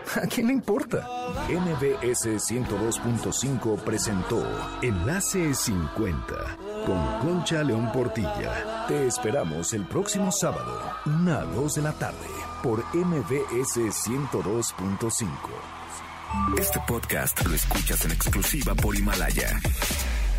¿A 0.16 0.28
quién 0.28 0.48
le 0.48 0.54
importa? 0.54 1.08
NBS 1.50 2.26
102.5 2.38 3.80
presentó 3.80 4.44
Enlace 4.82 5.54
50 5.54 6.58
con 6.86 7.20
Concha 7.20 7.64
León 7.64 7.92
Portilla. 7.92 8.86
Te 8.88 9.08
esperamos 9.08 9.74
el 9.74 9.86
próximo 9.86 10.32
sábado, 10.32 10.82
una 11.06 11.40
a 11.40 11.44
2 11.44 11.76
de 11.76 11.82
la 11.82 11.94
tarde, 11.94 12.28
por 12.64 12.84
MBS 12.96 13.78
102.5. 13.78 15.28
Este 16.58 16.80
podcast 16.88 17.46
lo 17.46 17.56
escuchas 17.56 18.06
en 18.06 18.12
exclusiva 18.12 18.76
por 18.76 18.96
Himalaya. 18.96 19.60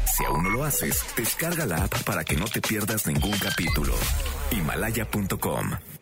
Si 0.07 0.25
aún 0.25 0.45
no 0.45 0.51
lo 0.51 0.65
haces, 0.65 1.05
descarga 1.17 1.67
la 1.67 1.85
app 1.85 2.03
para 2.05 2.25
que 2.25 2.37
no 2.37 2.47
te 2.47 2.61
pierdas 2.61 3.07
ningún 3.07 3.37
capítulo. 3.39 3.95
Himalaya.com 4.51 6.00